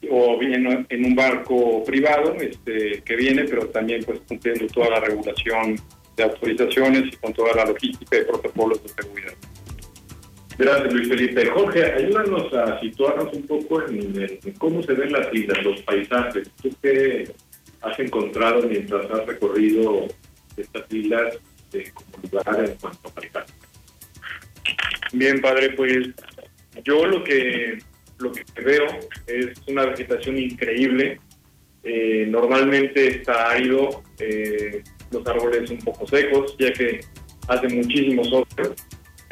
o 0.10 0.38
bien 0.38 0.86
en 0.90 1.06
un 1.06 1.16
barco 1.16 1.84
privado 1.84 2.36
este, 2.36 3.02
que 3.04 3.16
viene, 3.16 3.46
pero 3.46 3.68
también 3.68 4.04
pues 4.04 4.20
cumpliendo 4.28 4.68
toda 4.68 4.90
la 4.90 5.00
regulación 5.00 5.78
de 6.18 6.24
autorizaciones 6.24 7.14
y 7.14 7.16
con 7.18 7.34
toda 7.34 7.56
la 7.56 7.66
logística 7.66 8.18
y 8.18 8.26
protocolos 8.26 8.84
de 8.84 8.90
seguridad. 8.90 9.34
Gracias, 10.58 10.94
Luis 10.94 11.08
Felipe. 11.08 11.46
Jorge, 11.48 11.84
ayúdanos 11.94 12.54
a 12.54 12.80
situarnos 12.80 13.34
un 13.34 13.48
poco 13.48 13.82
en, 13.88 14.22
en, 14.22 14.54
cómo 14.60 14.84
se 14.84 14.94
ven 14.94 15.12
las 15.12 15.34
islas, 15.34 15.64
los 15.64 15.82
paisajes. 15.82 16.52
¿Tú 16.62 16.70
qué 16.82 17.32
has 17.82 18.00
encontrado 18.00 18.62
mientras 18.68 19.10
has 19.10 19.26
recorrido 19.26 20.06
estas 20.56 20.94
islas 20.94 21.40
eh, 21.74 21.92
como 21.94 22.10
lugar 22.24 22.66
en 22.66 22.76
cuanto 22.78 23.08
a? 23.10 23.46
Bien, 25.12 25.42
padre, 25.42 25.72
pues 25.72 26.10
yo 26.84 27.06
lo 27.06 27.24
que 27.24 27.78
lo 28.20 28.32
que 28.32 28.62
veo 28.62 28.86
es 29.28 29.58
una 29.68 29.86
vegetación 29.86 30.38
increíble. 30.38 31.20
Eh, 31.84 32.26
normalmente 32.30 33.18
está 33.18 33.50
árido, 33.52 34.04
eh, 34.20 34.82
los 35.12 35.28
árboles 35.28 35.70
un 35.70 35.80
poco 35.80 36.08
secos, 36.08 36.56
ya 36.58 36.72
que 36.72 37.02
hace 37.48 37.68
muchísimo 37.68 38.24
sol 38.24 38.46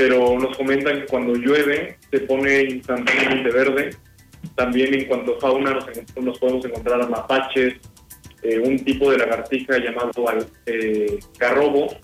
pero 0.01 0.39
nos 0.39 0.57
comentan 0.57 1.01
que 1.01 1.05
cuando 1.05 1.35
llueve 1.35 1.97
se 2.09 2.21
pone 2.21 2.63
instantáneamente 2.63 3.51
verde. 3.51 3.91
También 4.55 4.95
en 4.95 5.05
cuanto 5.05 5.37
a 5.37 5.39
fauna 5.39 5.73
nos, 6.19 6.39
podemos 6.39 6.65
encontrar 6.65 7.03
a 7.03 7.07
mapaches, 7.07 7.75
eh, 8.41 8.57
un 8.57 8.83
tipo 8.83 9.11
de 9.11 9.19
lagartija 9.19 9.77
llamado 9.77 10.11
eh, 10.65 11.19
garrobo. 11.37 11.95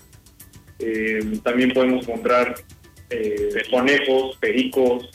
Eh, 0.78 1.20
también 1.42 1.72
podemos 1.72 2.06
encontrar 2.06 2.54
eh, 3.10 3.62
conejos, 3.70 4.36
pericos, 4.38 5.10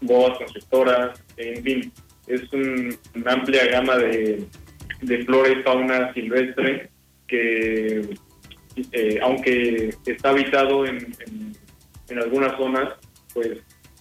boas 0.00 0.38
constrictoras, 0.38 1.22
en 1.36 1.62
fin, 1.62 1.92
es 2.26 2.40
un, 2.52 2.96
una 3.14 3.32
amplia 3.32 3.66
gama 3.66 3.98
de, 3.98 4.44
de 5.02 5.24
flora 5.24 5.50
y 5.50 5.62
fauna 5.62 6.14
silvestre 6.14 6.88
que, 7.26 8.16
eh, 8.92 9.18
aunque 9.22 9.94
está 10.06 10.30
habitado 10.30 10.86
en, 10.86 10.96
en 11.26 11.54
en 12.08 12.18
algunas 12.18 12.56
zonas 12.56 12.94
pues 13.32 13.58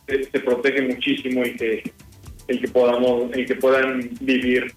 se, 0.07 0.23
se, 0.25 0.39
protege 0.41 0.81
muchísimo 0.81 1.45
y 1.45 1.55
que 1.55 1.93
el 2.47 2.61
que 2.61 2.67
podamos 2.67 3.31
el 3.33 3.45
que 3.45 3.55
puedan 3.55 4.09
vivir 4.21 4.71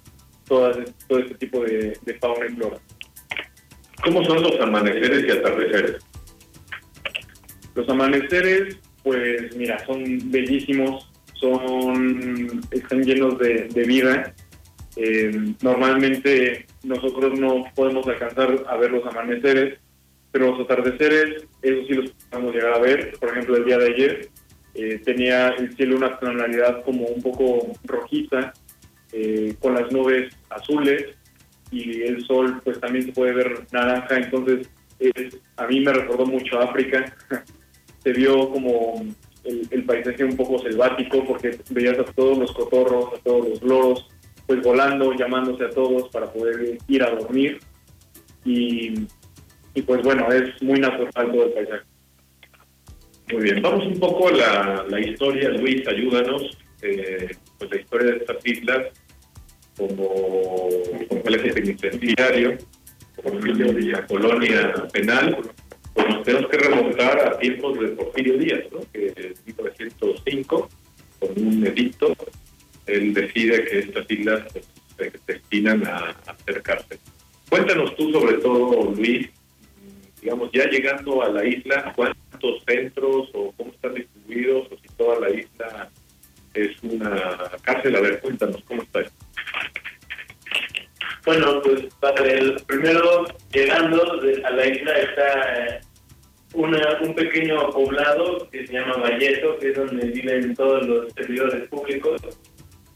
todas, 0.46 0.78
todo 1.08 1.18
este 1.18 1.34
tipo 1.34 1.60
de, 1.60 1.98
de 2.02 2.14
fauna 2.14 2.46
y 2.46 2.54
flora. 2.54 2.78
¿Cómo 4.06 4.22
son 4.22 4.40
los 4.40 4.60
amaneceres 4.60 5.24
y 5.26 5.30
atardeceres? 5.32 5.96
Los 7.74 7.88
amaneceres, 7.88 8.78
pues 9.02 9.56
mira, 9.56 9.84
son 9.84 10.30
bellísimos, 10.30 11.10
son 11.34 12.62
están 12.70 13.02
llenos 13.02 13.36
de, 13.38 13.84
vida. 13.84 14.32
Eh, 14.94 15.54
normalmente 15.60 16.66
nosotros 16.84 17.36
no 17.36 17.64
podemos 17.74 18.06
alcanzar 18.06 18.64
a 18.68 18.76
ver 18.76 18.92
los 18.92 19.04
amaneceres, 19.06 19.80
pero 20.30 20.52
los 20.52 20.60
atardeceres, 20.60 21.44
eso 21.62 21.86
sí 21.88 21.94
los 21.94 22.10
podemos 22.30 22.54
llegar 22.54 22.74
a 22.74 22.78
ver. 22.78 23.12
Por 23.18 23.30
ejemplo, 23.30 23.56
el 23.56 23.64
día 23.64 23.78
de 23.78 23.92
ayer 23.92 24.28
eh, 24.74 25.00
tenía 25.04 25.48
el 25.48 25.74
cielo 25.74 25.96
una 25.96 26.16
tonalidad 26.20 26.84
como 26.84 27.06
un 27.06 27.20
poco 27.22 27.72
rojiza, 27.82 28.52
eh, 29.12 29.56
con 29.58 29.74
las 29.74 29.90
nubes 29.90 30.32
azules 30.50 31.06
y 31.70 32.02
el 32.02 32.24
sol 32.24 32.60
pues 32.64 32.80
también 32.80 33.06
se 33.06 33.12
puede 33.12 33.32
ver 33.32 33.66
naranja, 33.72 34.16
entonces 34.16 34.68
a 35.56 35.66
mí 35.66 35.80
me 35.80 35.92
recordó 35.92 36.26
mucho 36.26 36.58
a 36.58 36.64
África, 36.64 37.16
se 38.02 38.12
vio 38.12 38.48
como 38.50 39.04
el, 39.44 39.84
paisaje 39.84 40.24
un 40.24 40.36
poco 40.36 40.58
selvático 40.58 41.24
porque 41.24 41.58
veías 41.70 41.98
a 41.98 42.04
todos 42.04 42.38
los 42.38 42.52
cotorros, 42.52 43.14
a 43.14 43.22
todos 43.22 43.48
los 43.48 43.62
loros, 43.62 44.08
pues 44.46 44.62
volando, 44.62 45.12
llamándose 45.12 45.64
a 45.64 45.70
todos 45.70 46.08
para 46.10 46.32
poder 46.32 46.78
ir 46.88 47.02
a 47.02 47.10
dormir. 47.10 47.58
Y, 48.44 49.06
y 49.74 49.82
pues 49.82 50.02
bueno, 50.02 50.30
es 50.32 50.60
muy 50.62 50.78
natural 50.80 51.32
todo 51.32 51.46
el 51.46 51.52
paisaje. 51.52 51.84
Muy 53.32 53.42
bien, 53.42 53.60
vamos 53.60 53.84
un 53.86 53.98
poco 53.98 54.28
a 54.28 54.84
la, 54.88 55.00
historia, 55.00 55.48
Luis, 55.50 55.86
ayúdanos, 55.88 56.58
eh, 56.82 57.28
pues 57.58 57.70
la 57.70 57.80
historia 57.80 58.12
de 58.12 58.16
estas 58.18 58.46
islas 58.46 58.86
como 59.76 60.68
complejo 61.08 61.54
penitenciario, 61.54 62.56
como 63.22 63.40
la 63.40 64.06
colonia 64.06 64.72
penal, 64.92 65.38
pues 65.94 66.08
nos 66.08 66.22
tenemos 66.22 66.50
que 66.50 66.58
remontar 66.58 67.18
a 67.20 67.38
tiempos 67.38 67.78
de 67.78 67.88
Porfirio 67.88 68.38
Díaz, 68.38 68.64
¿no? 68.72 68.80
que 68.92 69.12
en 69.16 69.34
1905, 69.46 70.68
con 71.18 71.30
un 71.36 71.66
edicto, 71.66 72.14
él 72.86 73.14
decide 73.14 73.64
que 73.64 73.78
estas 73.80 74.10
islas 74.10 74.52
pues, 74.52 74.66
se 74.96 75.12
destinan 75.26 75.86
a, 75.86 76.16
a 76.26 76.30
hacer 76.30 76.62
cárcel. 76.62 76.98
Cuéntanos 77.48 77.94
tú 77.96 78.12
sobre 78.12 78.34
todo, 78.38 78.92
Luis, 78.94 79.28
digamos, 80.20 80.50
ya 80.52 80.68
llegando 80.68 81.22
a 81.22 81.30
la 81.30 81.44
isla, 81.44 81.92
cuántos 81.94 82.62
centros 82.66 83.30
o 83.32 83.52
cómo 83.56 83.70
están 83.72 83.94
distribuidos, 83.94 84.66
o 84.72 84.76
si 84.76 84.88
toda 84.96 85.20
la 85.20 85.30
isla 85.30 85.90
es 86.54 86.76
una 86.82 87.50
cárcel. 87.62 87.96
A 87.96 88.00
ver, 88.00 88.20
cuéntanos, 88.20 88.62
¿cómo 88.64 88.82
está 88.82 89.02
Bueno, 91.26 91.60
pues 91.60 91.92
para 91.98 92.24
el 92.24 92.54
primero, 92.68 93.26
llegando 93.52 94.00
a 94.44 94.50
la 94.52 94.64
isla 94.64 94.92
está 94.96 95.66
eh, 95.66 95.80
una, 96.54 97.00
un 97.02 97.16
pequeño 97.16 97.68
poblado 97.70 98.48
que 98.50 98.64
se 98.64 98.74
llama 98.74 98.98
Valleto, 98.98 99.58
que 99.58 99.70
es 99.70 99.76
donde 99.76 100.06
viven 100.06 100.54
todos 100.54 100.86
los 100.86 101.12
servidores 101.14 101.68
públicos. 101.68 102.22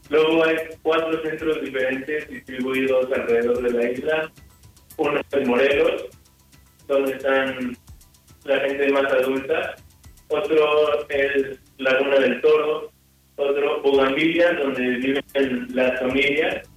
Luego 0.09 0.45
hay 0.45 0.55
cuatro 0.81 1.21
centros 1.23 1.61
diferentes 1.61 2.29
distribuidos 2.29 3.11
alrededor 3.11 3.63
de 3.63 3.71
la 3.71 3.91
isla. 3.91 4.31
Uno 4.95 5.19
es 5.29 5.47
Morelos, 5.47 6.05
donde 6.87 7.11
están 7.11 7.75
la 8.45 8.59
gente 8.61 8.93
más 8.93 9.11
adulta, 9.11 9.75
otro 10.29 11.09
es 11.09 11.59
Laguna 11.79 12.15
del 12.17 12.39
Toro, 12.39 12.91
otro 13.35 13.81
Bugambilia, 13.81 14.53
donde 14.53 14.81
viven 14.81 15.67
las 15.73 15.99
familias, 15.99 16.70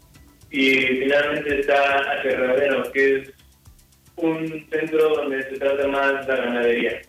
y 0.54 0.86
finalmente 1.00 1.60
está 1.60 2.12
Aterradero, 2.12 2.84
que 2.92 3.16
es 3.16 3.32
un 4.14 4.46
centro 4.70 5.08
donde 5.16 5.42
se 5.42 5.58
trata 5.58 5.88
más 5.88 6.28
la 6.28 6.36
ganadería. 6.36 7.02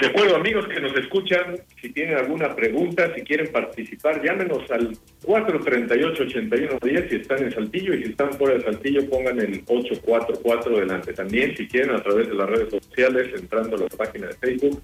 De 0.00 0.06
acuerdo, 0.06 0.36
amigos 0.36 0.66
que 0.68 0.80
nos 0.80 0.96
escuchan, 0.96 1.56
si 1.82 1.92
tienen 1.92 2.16
alguna 2.16 2.56
pregunta, 2.56 3.14
si 3.14 3.20
quieren 3.20 3.52
participar, 3.52 4.24
llámenos 4.24 4.70
al 4.70 4.96
438-8110 5.24 7.10
si 7.10 7.16
están 7.16 7.42
en 7.42 7.52
Saltillo 7.52 7.92
y 7.92 8.04
si 8.04 8.10
están 8.10 8.32
fuera 8.32 8.54
de 8.54 8.62
Saltillo 8.62 9.10
pongan 9.10 9.40
el 9.40 9.62
844 9.66 10.78
delante. 10.78 11.12
También 11.12 11.54
si 11.54 11.68
quieren 11.68 11.90
a 11.96 12.02
través 12.02 12.28
de 12.28 12.34
las 12.34 12.48
redes 12.48 12.70
sociales, 12.70 13.28
entrando 13.38 13.76
a 13.76 13.80
la 13.80 13.88
página 13.88 14.28
de 14.28 14.34
Facebook, 14.34 14.80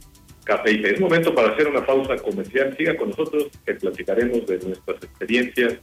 y 0.67 0.87
Es 0.87 1.01
momento 1.01 1.35
para 1.35 1.53
hacer 1.53 1.67
una 1.69 1.85
pausa 1.87 2.17
comercial. 2.17 2.77
Siga 2.77 2.95
con 2.97 3.09
nosotros 3.09 3.49
que 3.65 3.75
platicaremos 3.75 4.47
de 4.47 4.59
nuestras 4.59 5.03
experiencias 5.03 5.79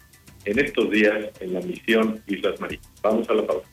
en 0.46 0.60
estos 0.60 0.90
días 0.90 1.30
en 1.40 1.54
la 1.54 1.62
misión 1.62 2.22
Islas 2.28 2.60
Marías. 2.60 2.82
Vamos 3.02 3.30
a 3.30 3.34
la 3.34 3.46
pausa. 3.46 3.68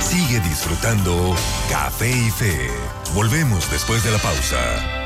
Sigue 0.00 0.40
disfrutando 0.40 1.34
Café 1.70 2.10
y 2.10 2.30
Fe. 2.30 2.68
Volvemos 3.14 3.70
después 3.70 4.02
de 4.04 4.10
la 4.10 4.18
pausa. 4.18 5.00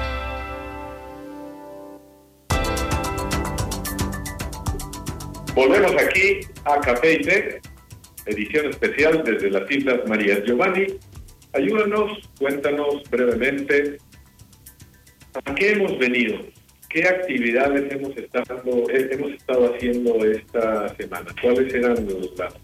Volvemos 5.55 5.92
aquí 5.92 6.40
a 6.64 6.81
Café 6.81 7.20
y 7.20 7.25
Fe, 7.25 7.61
edición 8.27 8.70
especial 8.70 9.23
desde 9.25 9.51
las 9.51 9.70
Islas 9.70 10.01
Marías 10.09 10.42
Giovanni. 10.44 10.87
Ayúdanos, 11.53 12.29
cuéntanos 12.38 13.03
brevemente 13.09 13.99
a 15.44 15.55
qué 15.55 15.73
hemos 15.73 15.97
venido, 15.99 16.40
qué 16.94 17.09
actividades 17.09 17.92
hemos 17.92 18.16
estado, 18.16 18.62
hemos 18.88 19.33
estado 19.33 19.74
haciendo 19.74 20.24
esta 20.24 20.94
semana, 20.94 21.26
cuáles 21.42 21.74
eran 21.74 22.07
las 22.37 22.54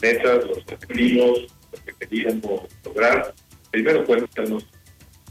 metas, 0.00 0.46
los 0.46 0.58
objetivos, 0.58 1.46
que 1.84 1.92
queríamos 2.00 2.62
lograr. 2.86 3.34
Primero 3.70 4.02
cuéntanos 4.06 4.66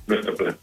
nuestro 0.05 0.35
plan. 0.35 0.55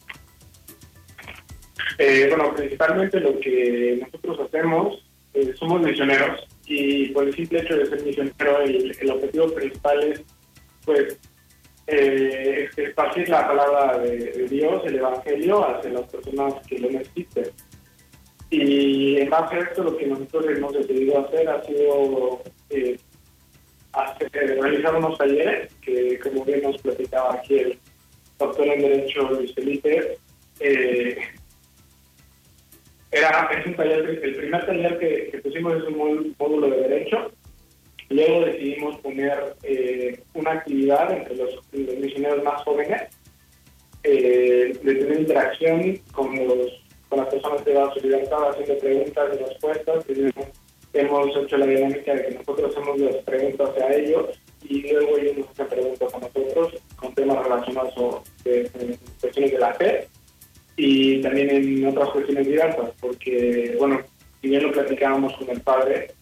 Eh, 1.99 2.29
bueno, 2.29 2.55
principalmente 2.55 3.19
lo 3.19 3.39
que 3.41 3.99
nosotros 4.01 4.47
hacemos, 4.47 5.05
eh, 5.35 5.53
somos 5.59 5.83
misioneros 5.83 6.47
y 6.67 7.09
por 7.09 7.27
el 7.27 7.35
simple 7.35 7.63
hecho 7.63 7.77
de 7.77 7.87
ser 7.87 8.03
misionero, 8.05 8.61
el, 8.61 9.11
objetivo 9.11 9.53
principal 9.55 10.03
es, 10.05 10.23
pues, 10.85 11.19
eh, 11.89 12.69
esparcir 12.77 13.29
la 13.29 13.49
palabra 13.49 13.99
de, 13.99 14.47
Dios, 14.49 14.83
el 14.87 14.97
Evangelio, 14.97 15.69
hacia 15.69 15.91
las 15.91 16.03
personas 16.03 16.55
que 16.69 16.79
lo 16.79 16.89
necesiten. 16.89 17.51
Y 18.53 19.19
en 19.19 19.31
base 19.31 19.57
a 19.57 19.61
esto, 19.61 19.83
lo 19.83 19.97
que 19.97 20.07
nosotros 20.07 20.45
hemos 20.47 20.75
decidido 20.75 21.21
hacer 21.21 21.49
ha 21.49 21.65
sido 21.65 22.43
eh, 22.69 22.99
realizar 24.31 24.95
unos 24.95 25.17
talleres 25.17 25.73
que, 25.81 26.19
como 26.19 26.45
bien 26.45 26.61
nos 26.61 26.77
platicaba 26.83 27.37
aquí 27.37 27.59
el 27.59 27.79
doctor 28.39 28.67
en 28.67 28.83
Derecho 28.83 29.23
Luis 29.31 29.55
Felipe, 29.55 30.19
eh, 30.61 31.17
era, 33.11 33.49
es 33.59 33.67
un 33.67 33.75
taller, 33.75 34.21
el 34.23 34.37
primer 34.37 34.67
taller 34.67 34.99
que, 34.99 35.39
pusimos 35.39 35.75
es 35.77 35.85
un 35.85 36.37
módulo 36.39 36.69
de 36.69 36.89
Derecho. 36.89 37.33
Luego 38.11 38.45
decidimos 38.45 38.99
poner 38.99 39.57
eh, 39.63 40.21
una 40.35 40.53
actividad 40.53 41.11
entre 41.11 41.37
los, 41.37 41.59
misioneros 41.73 42.45
más 42.45 42.63
jóvenes, 42.65 43.05
eh, 44.03 44.79
de 44.83 44.95
tener 44.95 45.21
interacción 45.21 45.99
con, 46.13 46.37
los, 46.47 46.82
con 47.13 47.21
las 47.21 47.29
personas 47.29 47.61
a 47.61 47.93
su 47.93 48.01
libertad, 48.01 48.49
haciendo 48.49 48.79
preguntas 48.79 49.31
y 49.35 49.45
respuestas 49.45 50.05
hemos 50.95 51.37
hecho 51.37 51.57
la 51.59 51.67
dinámica 51.67 52.15
de 52.15 52.23
que 52.25 52.35
nosotros 52.37 52.71
hacemos 52.71 52.99
las 53.01 53.17
preguntas 53.17 53.71
a 53.83 53.93
ellos 53.93 54.41
y 54.63 54.91
luego 54.91 55.19
ellos 55.19 55.37
nos 55.37 55.51
hacen 55.51 55.67
preguntas 55.69 56.15
a 56.15 56.19
nosotros 56.21 56.73
con 56.97 57.15
temas 57.15 57.45
relacionados 57.45 57.93
con 57.93 58.23
cuestiones 59.21 59.53
de 59.53 59.59
la 59.59 59.75
fe 59.75 60.09
y 60.77 61.21
también 61.21 61.51
en 61.51 61.87
otras 61.89 62.09
cuestiones 62.11 62.47
diversas, 62.47 62.91
porque, 62.99 63.77
bueno, 63.79 64.01
si 64.41 64.49
bien 64.49 64.63
lo 64.63 64.73
platicábamos 64.73 65.37
con 65.37 65.51
el 65.51 65.61
padre, 65.61 66.13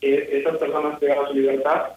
eh, 0.00 0.28
esas 0.32 0.56
personas 0.56 0.94
a 0.94 1.28
su 1.28 1.34
libertad, 1.34 1.88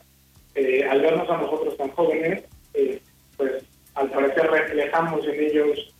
eh, 0.56 0.84
al 0.84 1.02
vernos 1.02 1.30
a 1.30 1.38
nosotros 1.38 1.78
tan 1.78 1.90
jóvenes, 1.92 2.44
eh, 2.74 3.00
pues 3.38 3.64
al 3.94 4.10
parecer 4.10 4.52
reflejamos 4.52 5.26
en 5.26 5.40
ellos 5.42 5.96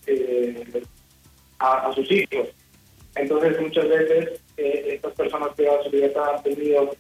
a, 1.64 1.88
a 1.88 1.94
sus 1.94 2.10
hijos. 2.12 2.50
Entonces 3.16 3.62
muchas 3.62 3.88
veces 3.88 4.42
estas 4.58 5.14
personas 5.14 5.50
que 5.56 5.68
a 5.68 5.84
su 5.84 5.90
libertad 5.92 6.36
han 6.36 6.44
tenido 6.44 6.96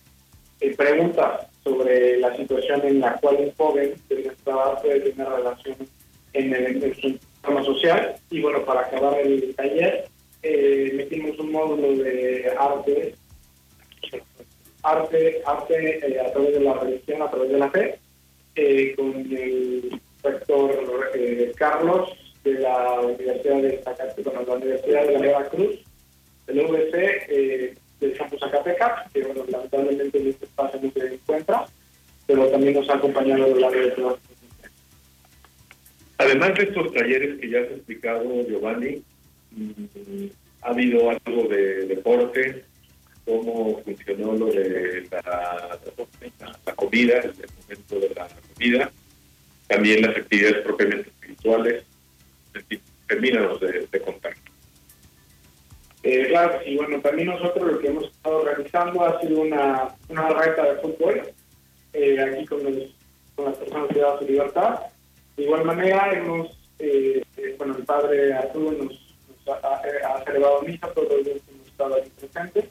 eh, 0.59 0.75
preguntas 0.75 1.47
sobre 1.63 2.19
la 2.19 2.35
situación 2.35 2.81
en 2.85 2.99
la 2.99 3.13
cual 3.15 3.37
un 3.39 3.51
joven 3.55 3.93
de 4.09 4.23
nuestra 4.23 4.53
edad 4.53 4.81
puede 4.81 4.99
tener 4.99 5.27
relación 5.27 5.75
en, 6.33 6.53
el, 6.53 6.95
su 6.95 7.07
entorno 7.07 7.65
social. 7.65 8.15
Y 8.29 8.41
bueno, 8.41 8.63
para 8.65 8.81
acabar 8.81 9.19
el 9.19 9.55
taller, 9.55 10.05
eh, 10.41 10.91
metimos 10.95 11.37
un 11.39 11.51
módulo 11.51 12.03
de 12.03 12.51
arte, 12.57 13.15
arte, 14.83 15.41
arte 15.45 16.07
eh, 16.07 16.19
a 16.19 16.31
través 16.31 16.53
de 16.53 16.59
la 16.59 16.73
religión, 16.73 17.21
a 17.21 17.31
través 17.31 17.49
de 17.51 17.57
la 17.57 17.71
fe, 17.71 17.99
con 18.95 19.15
el 19.15 19.99
rector 20.21 21.11
Carlos 21.55 22.09
de 22.43 22.53
la 22.59 22.99
Universidad 23.01 23.61
de 23.61 23.81
Zacatecas, 23.83 24.47
la 24.47 24.53
Universidad 24.55 25.05
de 25.05 25.11
la 25.13 25.19
Nueva 25.19 25.45
Cruz, 25.49 25.79
el 26.47 26.59
UBC 26.59 26.93
eh, 26.93 27.75
del 27.99 28.17
campus 28.17 28.39
Zacatecas, 28.39 29.11
que 29.11 29.23
bueno, 29.23 29.45
lamentablemente 29.47 30.17
en 30.17 30.27
este 30.27 30.45
espacio 30.45 30.79
no 30.81 30.91
se 30.91 31.13
encuentra, 31.13 31.65
pero 32.27 32.47
también 32.47 32.73
nos 32.73 32.89
ha 32.89 32.95
acompañado 32.95 33.45
a 33.45 33.47
lo 33.47 33.59
largo 33.59 33.79
de 33.79 33.91
todas 33.91 34.19
Además 36.17 36.53
de 36.55 36.63
estos 36.63 36.93
talleres 36.93 37.39
que 37.39 37.49
ya 37.49 37.59
has 37.59 37.71
explicado, 37.71 38.23
Giovanni, 38.47 39.03
mm, 39.51 40.25
ha 40.61 40.69
habido 40.69 41.09
algo 41.09 41.47
de 41.49 41.85
deporte, 41.87 42.63
cómo 43.25 43.81
funcionó 43.83 44.33
lo 44.33 44.45
de 44.45 45.07
la, 45.11 45.79
la, 46.65 46.75
comida, 46.75 47.19
el 47.19 47.33
momento 47.61 47.99
de 47.99 48.15
la 48.15 48.27
comida, 48.53 48.91
también 49.67 50.01
las 50.01 50.17
actividades 50.17 50.63
propiamente 50.63 51.09
espirituales. 51.09 51.83
Termínanos 53.07 53.59
de, 53.59 53.87
de 53.91 54.01
contar. 54.01 54.33
Eh, 56.03 56.27
claro, 56.27 56.59
y 56.65 56.75
bueno, 56.75 56.99
también 56.99 57.29
nosotros 57.29 57.71
lo 57.71 57.79
que 57.79 57.87
hemos 57.87 58.05
estado 58.05 58.41
organizando 58.41 59.05
ha 59.05 59.21
sido 59.21 59.39
una, 59.39 59.95
una 60.09 60.29
reta 60.29 60.73
de 60.73 60.81
fútbol 60.81 61.21
eh, 61.93 62.19
aquí 62.19 62.45
con, 62.45 62.63
los, 62.63 62.93
con 63.35 63.45
las 63.45 63.57
personas 63.57 63.87
que 63.87 63.99
dan 63.99 64.19
su 64.19 64.25
libertad. 64.25 64.79
De 65.37 65.43
igual 65.43 65.63
manera, 65.63 66.11
hemos, 66.11 66.49
eh, 66.79 67.23
eh, 67.37 67.55
bueno, 67.57 67.77
el 67.77 67.83
padre 67.85 68.33
Arturo 68.33 68.71
nos, 68.71 69.15
nos 69.45 69.63
ha, 69.63 69.81
ha, 69.81 70.23
celebrado 70.25 70.61
misa, 70.63 70.87
todos 70.93 71.09
los 71.09 71.25
días 71.25 71.37
hemos 71.49 71.67
estado 71.67 71.95
ahí 71.95 72.11
presentes. 72.19 72.65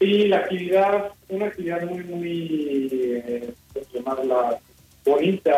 Y 0.00 0.28
la 0.28 0.38
actividad, 0.38 1.12
una 1.28 1.46
actividad 1.46 1.82
muy, 1.82 2.04
muy, 2.04 2.88
eh, 2.92 3.52
llamarla 3.92 4.58
bonita, 5.04 5.54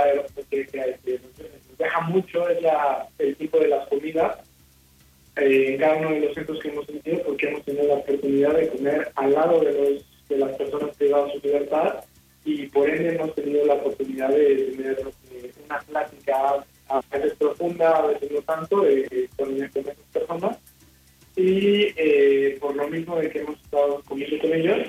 que, 0.51 0.67
que, 0.67 0.99
que 1.05 1.21
deja 1.93 2.01
mucho, 2.09 2.49
es 2.49 2.63
la, 2.63 3.07
el 3.19 3.37
tipo 3.37 3.59
de 3.59 3.69
las 3.69 3.87
comidas 3.89 4.39
eh, 5.37 5.75
en 5.75 5.79
cada 5.79 5.97
uno 5.97 6.11
de 6.11 6.21
los 6.21 6.35
centros 6.35 6.59
que 6.61 6.69
hemos 6.69 6.87
tenido 6.87 7.23
porque 7.25 7.49
hemos 7.49 7.65
tenido 7.65 7.87
la 7.87 7.95
oportunidad 7.95 8.55
de 8.55 8.69
comer 8.69 9.13
al 9.15 9.33
lado 9.33 9.61
de, 9.61 9.73
los, 9.73 10.29
de 10.29 10.39
las 10.39 10.53
personas 10.57 10.97
privadas 10.97 11.33
de 11.33 11.41
su 11.41 11.47
libertad 11.47 12.05
y 12.45 12.67
por 12.67 12.89
ende 12.89 13.15
hemos 13.15 13.35
tenido 13.35 13.67
la 13.67 13.75
oportunidad 13.75 14.29
de 14.31 14.73
tener 14.77 14.99
eh, 15.33 15.53
una 15.65 15.79
plática 15.81 16.65
a 16.89 17.01
veces 17.11 17.35
profunda, 17.39 17.97
a 17.97 18.07
veces 18.07 18.31
no 18.31 18.43
tanto, 18.43 18.87
eh, 18.87 19.29
con, 19.37 19.49
con 19.49 19.83
esas 19.83 19.97
personas. 20.13 20.59
Y 21.37 21.87
eh, 21.97 22.59
por 22.61 22.77
lo 22.77 22.89
mismo 22.89 23.17
de 23.17 23.31
que 23.31 23.39
hemos 23.39 23.57
estado 23.63 24.03
comiendo 24.07 24.39
con 24.41 24.53
ellos, 24.53 24.89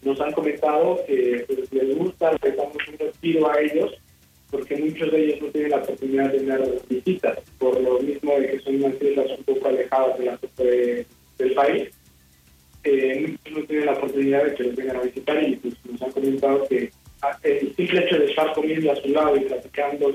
nos 0.00 0.20
han 0.20 0.32
comentado 0.32 1.00
que 1.06 1.44
pues, 1.46 1.70
les 1.72 1.98
gusta, 1.98 2.32
les 2.42 2.56
damos 2.56 2.76
un 2.88 2.98
respiro 2.98 3.50
a 3.50 3.60
ellos 3.60 3.98
porque 4.50 4.76
muchos 4.76 5.10
de 5.12 5.24
ellos 5.24 5.42
no 5.42 5.48
tienen 5.48 5.70
la 5.70 5.76
oportunidad 5.78 6.32
de 6.32 6.38
tener 6.38 6.82
visitas, 6.88 7.38
por 7.58 7.80
lo 7.80 8.00
mismo 8.00 8.32
de 8.38 8.50
que 8.50 8.60
son 8.60 8.76
unas 8.76 9.02
islas 9.02 9.26
un 9.38 9.44
poco 9.44 9.68
alejadas 9.68 10.18
de 10.18 10.24
la 10.24 10.38
de, 10.56 11.06
del 11.38 11.54
país. 11.54 11.88
Eh, 12.84 13.26
muchos 13.28 13.58
no 13.58 13.66
tienen 13.66 13.86
la 13.86 13.92
oportunidad 13.92 14.44
de 14.44 14.54
que 14.54 14.64
los 14.64 14.76
vengan 14.76 14.96
a 14.96 15.02
visitar 15.02 15.42
y 15.42 15.56
pues, 15.56 15.74
nos 15.90 16.00
han 16.00 16.12
comentado 16.12 16.66
que 16.68 16.90
ah, 17.22 17.38
el 17.42 17.74
simple 17.76 18.04
hecho 18.04 18.18
de 18.18 18.26
estar 18.26 18.52
comiendo 18.54 18.92
a 18.92 18.96
su 18.96 19.08
lado 19.08 19.36
y 19.36 19.40
platicando 19.40 20.14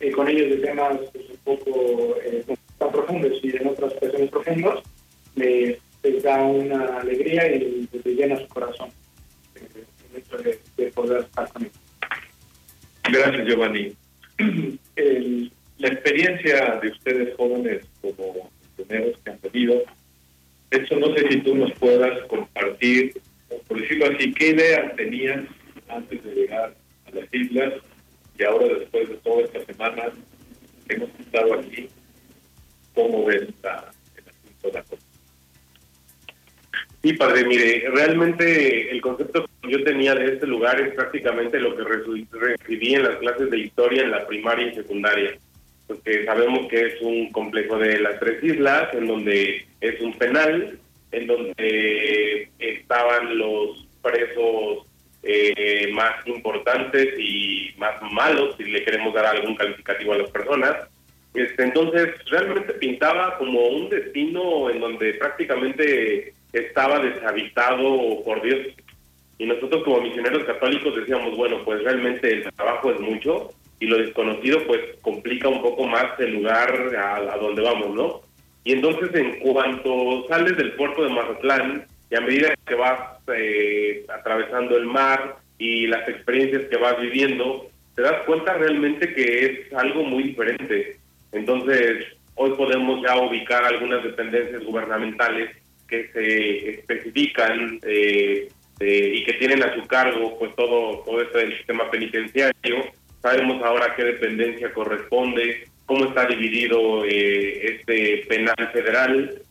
eh, 0.00 0.10
con 0.10 0.28
ellos 0.28 0.50
de 0.50 0.56
temas 0.56 0.98
pues, 1.12 1.24
un 1.30 1.36
poco 1.44 2.16
eh, 2.24 2.44
tan 2.78 2.90
profundos 2.90 3.38
y 3.42 3.56
en 3.56 3.68
otras 3.68 3.94
personas 3.94 4.30
profundos, 4.30 4.82
les, 5.36 5.78
da 6.22 6.42
una 6.42 6.98
alegría 6.98 7.54
y 7.54 7.88
les 7.92 8.04
llena 8.04 8.36
su 8.36 8.48
corazón 8.48 8.90
el 9.54 10.18
hecho 10.18 10.36
de 10.76 10.86
poder 10.88 11.22
estar 11.22 11.48
con 11.52 11.62
ellos. 11.62 11.91
Gracias, 13.04 13.46
Giovanni. 13.46 13.92
El, 14.96 15.52
la 15.78 15.88
experiencia 15.88 16.78
de 16.80 16.88
ustedes 16.88 17.36
jóvenes 17.36 17.84
como 18.00 18.50
misioneros 18.76 19.18
que 19.24 19.30
han 19.30 19.38
venido, 19.42 19.82
eso 20.70 20.96
no 20.96 21.14
sé 21.14 21.28
si 21.28 21.40
tú 21.40 21.54
nos 21.54 21.72
puedas 21.72 22.26
compartir, 22.28 23.14
por 23.66 23.80
decirlo 23.80 24.06
así, 24.06 24.32
qué 24.32 24.50
ideas 24.50 24.96
tenías 24.96 25.40
antes 25.88 26.22
de 26.24 26.34
llegar 26.34 26.74
a 27.06 27.10
las 27.10 27.34
islas 27.34 27.74
y 28.38 28.44
ahora 28.44 28.66
después 28.78 29.08
de 29.08 29.16
toda 29.16 29.42
esta 29.42 29.64
semana 29.64 30.12
hemos 30.88 31.10
estado 31.20 31.54
aquí, 31.54 31.88
cómo 32.94 33.24
ves 33.24 33.48
la, 33.62 33.90
el. 34.16 34.72
Sí, 37.02 37.14
padre, 37.14 37.44
mire, 37.44 37.90
realmente 37.92 38.92
el 38.92 39.00
concepto 39.00 39.44
que 39.60 39.72
yo 39.72 39.82
tenía 39.82 40.14
de 40.14 40.34
este 40.34 40.46
lugar 40.46 40.80
es 40.80 40.94
prácticamente 40.94 41.58
lo 41.58 41.74
que 41.74 41.82
recibí 41.82 42.94
en 42.94 43.02
las 43.02 43.16
clases 43.16 43.50
de 43.50 43.58
historia 43.58 44.02
en 44.02 44.12
la 44.12 44.24
primaria 44.24 44.68
y 44.68 44.74
secundaria, 44.76 45.36
porque 45.88 46.24
sabemos 46.24 46.68
que 46.68 46.86
es 46.86 47.00
un 47.00 47.32
complejo 47.32 47.76
de 47.76 47.98
las 47.98 48.20
tres 48.20 48.44
islas, 48.44 48.94
en 48.94 49.08
donde 49.08 49.66
es 49.80 50.00
un 50.00 50.12
penal, 50.12 50.78
en 51.10 51.26
donde 51.26 52.48
estaban 52.60 53.36
los 53.36 53.84
presos 54.00 54.86
eh, 55.24 55.90
más 55.92 56.24
importantes 56.26 57.18
y 57.18 57.74
más 57.78 58.00
malos, 58.12 58.54
si 58.56 58.64
le 58.64 58.84
queremos 58.84 59.12
dar 59.12 59.26
algún 59.26 59.56
calificativo 59.56 60.12
a 60.12 60.18
las 60.18 60.30
personas. 60.30 60.76
Este, 61.34 61.64
entonces, 61.64 62.10
realmente 62.30 62.74
pintaba 62.74 63.38
como 63.38 63.60
un 63.66 63.88
destino 63.88 64.70
en 64.70 64.78
donde 64.78 65.14
prácticamente 65.14 66.34
estaba 66.52 66.98
deshabitado 66.98 68.22
por 68.24 68.42
Dios. 68.42 68.68
Y 69.38 69.46
nosotros 69.46 69.82
como 69.84 70.02
misioneros 70.02 70.44
católicos 70.44 70.94
decíamos, 70.94 71.36
bueno, 71.36 71.64
pues 71.64 71.82
realmente 71.82 72.32
el 72.32 72.52
trabajo 72.52 72.92
es 72.92 73.00
mucho 73.00 73.50
y 73.80 73.86
lo 73.86 73.98
desconocido 73.98 74.64
pues 74.66 74.80
complica 75.00 75.48
un 75.48 75.62
poco 75.62 75.86
más 75.86 76.18
el 76.20 76.34
lugar 76.34 76.94
a, 76.96 77.16
a 77.16 77.36
donde 77.38 77.62
vamos, 77.62 77.94
¿no? 77.94 78.20
Y 78.64 78.72
entonces 78.72 79.12
en 79.14 79.40
cuanto 79.40 80.26
sales 80.28 80.56
del 80.56 80.72
puerto 80.74 81.02
de 81.02 81.10
Mazatlán 81.10 81.86
y 82.10 82.14
a 82.14 82.20
medida 82.20 82.54
que 82.66 82.74
vas 82.74 83.18
eh, 83.34 84.04
atravesando 84.08 84.76
el 84.76 84.86
mar 84.86 85.38
y 85.58 85.86
las 85.86 86.08
experiencias 86.08 86.68
que 86.68 86.76
vas 86.76 87.00
viviendo, 87.00 87.68
te 87.94 88.02
das 88.02 88.24
cuenta 88.26 88.54
realmente 88.54 89.14
que 89.14 89.46
es 89.46 89.74
algo 89.74 90.04
muy 90.04 90.24
diferente. 90.24 90.96
Entonces, 91.32 92.06
hoy 92.34 92.50
podemos 92.52 93.02
ya 93.02 93.16
ubicar 93.16 93.64
algunas 93.64 94.02
dependencias 94.04 94.62
gubernamentales 94.64 95.56
que 95.92 96.10
se 96.12 96.70
especifican 96.70 97.78
eh, 97.82 98.48
eh, 98.80 99.12
y 99.14 99.24
que 99.24 99.34
tienen 99.34 99.62
a 99.62 99.74
su 99.74 99.86
cargo 99.86 100.38
pues 100.38 100.54
todo 100.56 101.02
todo 101.04 101.20
esto 101.20 101.38
sistema 101.58 101.90
penitenciario. 101.90 102.86
Sabemos 103.20 103.62
ahora 103.62 103.94
qué 103.94 104.04
dependencia 104.04 104.72
corresponde 104.72 105.68
cómo 105.84 106.06
está 106.06 106.24
dividido 106.26 107.04
eh, 107.04 107.76
este 107.76 108.24
penal 108.28 108.70
federal. 108.72 109.42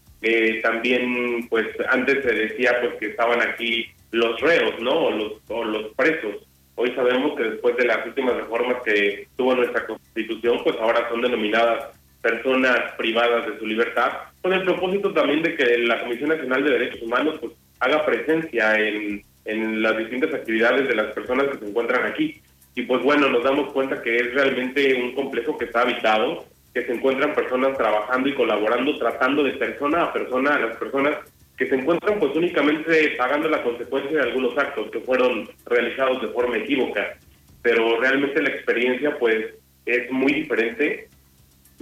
También 0.62 1.48
pues 1.50 1.68
antes 1.90 2.24
se 2.24 2.32
decía 2.34 2.80
pues 2.82 2.96
que 3.00 3.08
estaban 3.08 3.42
aquí 3.42 3.88
los 4.12 4.40
reos 4.42 4.80
no 4.80 4.92
o 4.92 5.12
los 5.12 5.34
o 5.48 5.64
los 5.64 5.94
presos. 5.96 6.48
Hoy 6.76 6.92
sabemos 6.96 7.38
que 7.38 7.44
después 7.44 7.76
de 7.78 7.86
las 7.86 8.06
últimas 8.06 8.36
reformas 8.36 8.78
que 8.84 9.28
tuvo 9.36 9.56
nuestra 9.56 9.86
constitución 9.86 10.60
pues 10.64 10.76
ahora 10.80 11.08
son 11.10 11.22
denominadas 11.22 12.01
personas 12.22 12.94
privadas 12.98 13.48
de 13.48 13.58
su 13.60 13.66
libertad, 13.66 14.12
con 14.42 14.54
el 14.54 14.64
propósito 14.64 15.14
también 15.14 15.42
de 15.42 15.56
que 15.56 15.78
la 15.80 16.02
Comisión 16.02 16.30
Nacional 16.30 16.64
de 16.64 16.72
Derechos 16.72 17.02
Humanos 17.02 17.38
pues 17.40 17.54
haga 17.80 18.06
presencia 18.06 18.80
en, 18.80 19.24
en 19.46 19.82
las 19.82 19.98
distintas 19.98 20.34
actividades 20.34 20.88
de 20.88 20.96
las 20.96 21.14
personas 21.14 21.48
que 21.48 21.58
se 21.58 21.68
encuentran 21.68 22.06
aquí. 22.06 22.42
Y 22.76 22.84
pues 22.84 23.04
bueno, 23.04 23.30
nos 23.30 23.44
damos 23.44 23.74
cuenta 23.74 24.02
que 24.02 24.16
es 24.16 24.34
realmente 24.34 25.02
un 25.02 25.14
complejo 25.14 25.58
que 25.58 25.66
está 25.66 25.82
habitado, 25.82 26.46
que 26.74 26.86
se 26.86 26.94
encuentran 26.94 27.34
personas 27.34 27.78
trabajando 27.78 28.30
y 28.30 28.34
colaborando, 28.34 28.98
tratando 28.98 29.44
de 29.44 29.54
persona 29.54 30.04
a 30.04 30.14
persona 30.14 30.56
a 30.56 30.60
las 30.60 30.78
personas 30.78 31.18
que 31.58 31.68
se 31.68 31.76
encuentran 31.76 32.18
pues 32.18 32.36
únicamente 32.36 33.16
pagando 33.18 33.50
la 33.50 33.62
consecuencia 33.62 34.12
de 34.12 34.30
algunos 34.30 34.58
actos 34.58 34.90
que 34.90 35.00
fueron 35.02 35.50
realizados 35.66 36.22
de 36.22 36.30
forma 36.30 36.58
equívoca. 36.58 37.18
Pero 37.62 38.00
realmente 38.00 38.42
la 38.42 38.50
experiencia 38.50 39.18
pues 39.20 39.54
es 39.86 40.10
muy 40.12 40.34
diferente 40.34 41.10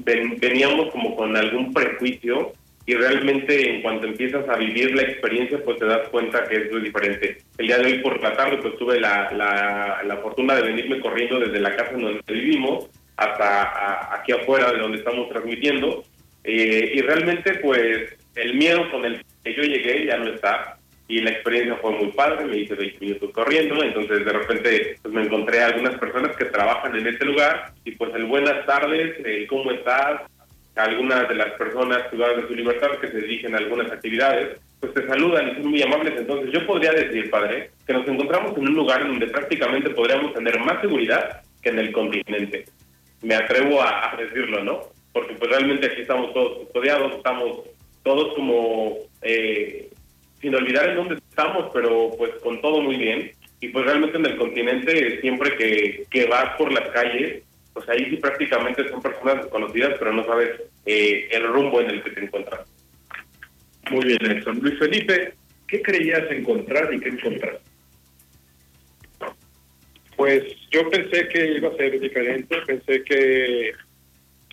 veníamos 0.04 0.92
como 0.92 1.16
con 1.16 1.36
algún 1.36 1.74
prejuicio 1.74 2.54
y 2.86 2.96
realmente 2.96 3.70
en 3.70 3.82
cuanto 3.84 4.08
empiezas 4.08 4.50
a 4.50 4.56
vivir 4.56 4.96
la 4.96 5.04
experiencia 5.04 5.64
pues 5.64 5.78
te 5.78 5.86
das 5.86 6.10
cuenta 6.10 6.44
que 6.48 6.56
es 6.56 6.72
muy 6.72 6.82
diferente. 6.82 7.38
El 7.60 7.68
día 7.68 7.78
de 7.78 7.86
hoy 7.86 8.00
por 8.00 8.20
la 8.20 8.36
tarde 8.36 8.58
pues 8.58 8.78
tuve 8.78 9.00
la, 9.00 9.32
la, 9.32 10.02
la 10.04 10.18
fortuna 10.18 10.56
de 10.56 10.64
venirme 10.64 11.00
corriendo 11.00 11.40
desde 11.40 11.60
la 11.60 11.76
casa 11.76 11.92
en 11.92 12.02
donde 12.02 12.34
vivimos 12.34 12.90
hasta 13.16 13.62
a, 13.64 14.16
aquí 14.16 14.32
afuera 14.32 14.72
de 14.72 14.80
donde 14.80 14.98
estamos 14.98 15.30
transmitiendo 15.30 16.04
eh, 16.44 16.94
y 16.96 17.02
realmente 17.02 17.56
pues 17.56 18.18
el 18.36 18.56
miedo 18.56 18.90
con 18.90 19.06
el 19.06 19.24
que 19.44 19.54
yo 19.54 19.62
llegué 19.62 20.08
ya 20.08 20.18
no 20.18 20.34
está 20.34 20.79
y 21.10 21.22
la 21.22 21.32
experiencia 21.32 21.76
fue 21.78 21.92
muy 21.92 22.12
padre, 22.12 22.46
me 22.46 22.60
hice 22.60 22.76
20 22.76 23.00
minutos 23.00 23.32
corriendo, 23.32 23.84
entonces 23.84 24.24
de 24.24 24.32
repente 24.32 24.96
pues, 25.02 25.14
me 25.14 25.24
encontré 25.24 25.60
a 25.60 25.66
algunas 25.66 25.96
personas 25.96 26.38
que 26.38 26.46
trabajan 26.46 26.96
en 26.96 27.08
este 27.08 27.26
lugar 27.26 27.74
y 27.84 27.92
pues 27.94 28.14
el 28.14 28.26
buenas 28.26 28.64
tardes, 28.68 29.18
el 29.26 29.48
cómo 29.48 29.72
estás, 29.72 30.22
algunas 30.76 31.28
de 31.28 31.34
las 31.34 31.52
personas 31.54 32.08
privadas 32.10 32.38
de 32.38 32.48
su 32.48 32.54
libertad 32.54 32.92
que 33.02 33.08
se 33.08 33.22
dirigen 33.22 33.56
a 33.56 33.58
algunas 33.58 33.92
actividades, 33.92 34.60
pues 34.80 34.94
te 34.94 35.08
saludan 35.08 35.50
y 35.50 35.56
son 35.56 35.72
muy 35.72 35.82
amables, 35.82 36.14
entonces 36.16 36.52
yo 36.54 36.66
podría 36.68 36.92
decir, 36.92 37.28
padre, 37.32 37.72
que 37.88 37.94
nos 37.94 38.08
encontramos 38.08 38.56
en 38.56 38.68
un 38.68 38.76
lugar 38.76 39.06
donde 39.06 39.28
prácticamente 39.28 39.90
podríamos 39.90 40.32
tener 40.36 40.60
más 40.60 40.80
seguridad 40.80 41.42
que 41.64 41.70
en 41.70 41.80
el 41.80 41.92
continente. 41.92 42.66
Me 43.24 43.34
atrevo 43.34 43.82
a, 43.82 44.14
a 44.14 44.16
decirlo, 44.16 44.64
¿no? 44.64 44.84
Porque 45.12 45.34
pues 45.34 45.50
realmente 45.50 45.88
aquí 45.88 46.02
estamos 46.02 46.34
todos 46.34 46.60
custodiados, 46.60 47.16
estamos 47.16 47.62
todos 48.04 48.36
como... 48.36 48.96
Eh, 49.24 49.89
sin 50.42 50.56
olvidar 50.56 50.90
en 50.90 50.96
dónde 50.96 51.16
estamos, 51.16 51.70
pero 51.74 52.12
pues 52.18 52.32
con 52.44 52.62
todo 52.62 52.82
muy 52.82 52.98
bien. 52.98 53.32
Y 53.62 53.70
pues 53.70 53.86
realmente 53.86 54.18
en 54.18 54.26
el 54.26 54.38
continente, 54.38 55.20
siempre 55.22 55.56
que, 55.58 56.06
que 56.10 56.26
vas 56.28 56.56
por 56.58 56.72
las 56.72 56.90
calles, 56.92 57.44
pues 57.74 57.88
ahí 57.90 58.10
sí 58.10 58.18
prácticamente 58.18 58.88
son 58.90 59.02
personas 59.02 59.44
desconocidas, 59.44 59.96
pero 60.00 60.14
no 60.14 60.26
sabes 60.26 60.62
eh, 60.86 61.28
el 61.32 61.48
rumbo 61.48 61.82
en 61.82 61.90
el 61.90 62.04
que 62.04 62.12
te 62.12 62.24
encuentras. 62.24 62.62
Muy 63.92 64.06
bien, 64.06 64.20
Nelson. 64.22 64.60
Luis 64.60 64.78
Felipe, 64.80 65.34
¿qué 65.68 65.82
creías 65.82 66.30
encontrar 66.32 66.94
y 66.94 67.00
qué 67.00 67.10
encontraste? 67.10 67.70
Pues 70.16 70.44
yo 70.70 70.90
pensé 70.90 71.28
que 71.30 71.54
iba 71.54 71.70
a 71.70 71.78
ser 71.78 72.00
diferente, 72.00 72.58
pensé 72.68 73.04
que 73.04 73.72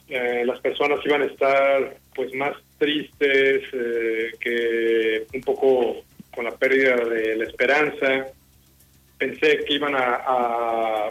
eh, 0.09 0.45
las 0.47 0.61
personas 0.61 1.01
iban 1.05 1.23
a 1.23 1.27
estar 1.27 1.97
pues 2.15 2.33
más 2.35 2.55
tristes, 2.79 3.63
eh, 3.73 4.33
que 4.41 5.27
un 5.35 5.41
poco 5.43 6.03
con 6.35 6.45
la 6.45 6.57
pérdida 6.57 6.97
de 6.97 7.37
la 7.37 7.45
esperanza. 7.45 8.27
Pensé 9.19 9.65
que 9.65 9.75
iban 9.75 9.95
a, 9.95 11.11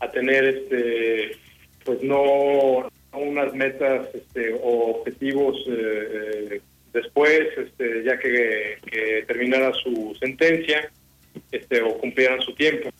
a, 0.00 0.10
tener 0.12 0.44
este 0.44 1.36
pues 1.84 2.02
no 2.02 2.88
unas 3.12 3.54
metas 3.54 4.08
este, 4.14 4.54
o 4.54 4.98
objetivos 4.98 5.56
eh, 5.68 6.50
eh, 6.52 6.60
después, 6.92 7.48
este, 7.56 8.02
ya 8.04 8.18
que, 8.18 8.78
que, 8.86 9.24
terminara 9.26 9.72
su 9.74 10.16
sentencia 10.18 10.90
este, 11.52 11.82
o 11.82 11.98
cumplieran 11.98 12.40
su 12.42 12.54
tiempo. 12.54 12.90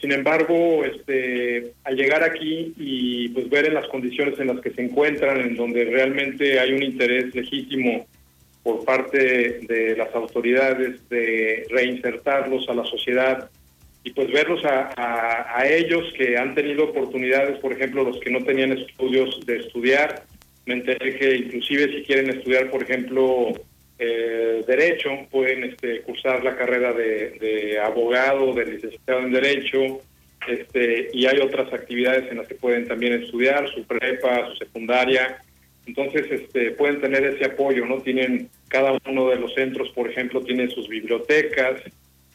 Sin 0.00 0.12
embargo, 0.12 0.84
este, 0.84 1.72
al 1.84 1.96
llegar 1.96 2.22
aquí 2.22 2.74
y 2.76 3.28
pues 3.30 3.48
ver 3.48 3.66
en 3.66 3.74
las 3.74 3.88
condiciones 3.88 4.38
en 4.38 4.48
las 4.48 4.60
que 4.60 4.70
se 4.70 4.82
encuentran, 4.82 5.40
en 5.40 5.56
donde 5.56 5.84
realmente 5.84 6.60
hay 6.60 6.72
un 6.72 6.82
interés 6.82 7.34
legítimo 7.34 8.06
por 8.62 8.84
parte 8.84 9.60
de 9.60 9.96
las 9.96 10.14
autoridades 10.14 11.08
de 11.08 11.66
reinsertarlos 11.70 12.68
a 12.68 12.74
la 12.74 12.84
sociedad 12.84 13.48
y 14.06 14.10
pues 14.10 14.30
verlos 14.30 14.60
a, 14.64 15.64
ellos 15.68 16.04
que 16.16 16.36
han 16.36 16.54
tenido 16.54 16.84
oportunidades, 16.84 17.58
por 17.58 17.72
ejemplo, 17.72 18.04
los 18.04 18.20
que 18.20 18.30
no 18.30 18.44
tenían 18.44 18.72
estudios 18.72 19.44
de 19.46 19.56
estudiar, 19.58 20.22
me 20.64 20.74
enteré 20.74 21.16
que 21.16 21.36
inclusive 21.36 21.92
si 21.92 22.02
quieren 22.04 22.30
estudiar, 22.30 22.70
por 22.70 22.82
ejemplo, 22.84 23.52
eh, 23.98 24.62
derecho, 24.66 25.10
pueden 25.30 25.64
este, 25.64 26.02
cursar 26.02 26.44
la 26.44 26.56
carrera 26.56 26.92
de, 26.92 27.78
abogado, 27.82 28.52
de 28.52 28.66
licenciado 28.66 29.20
en 29.20 29.32
derecho, 29.32 30.00
este, 30.46 31.08
y 31.12 31.26
hay 31.26 31.38
otras 31.38 31.72
actividades 31.72 32.30
en 32.30 32.38
las 32.38 32.46
que 32.46 32.54
pueden 32.56 32.86
también 32.86 33.14
estudiar, 33.14 33.68
su 33.72 33.84
prepa, 33.84 34.48
su 34.50 34.56
secundaria, 34.56 35.38
entonces 35.86 36.30
este, 36.30 36.72
pueden 36.72 37.00
tener 37.00 37.24
ese 37.24 37.46
apoyo, 37.46 37.86
¿no? 37.86 38.02
Tienen 38.02 38.50
cada 38.68 38.98
uno 39.08 39.30
de 39.30 39.36
los 39.36 39.54
centros, 39.54 39.88
por 39.90 40.10
ejemplo, 40.10 40.42
tiene 40.42 40.68
sus 40.68 40.88
bibliotecas, 40.88 41.80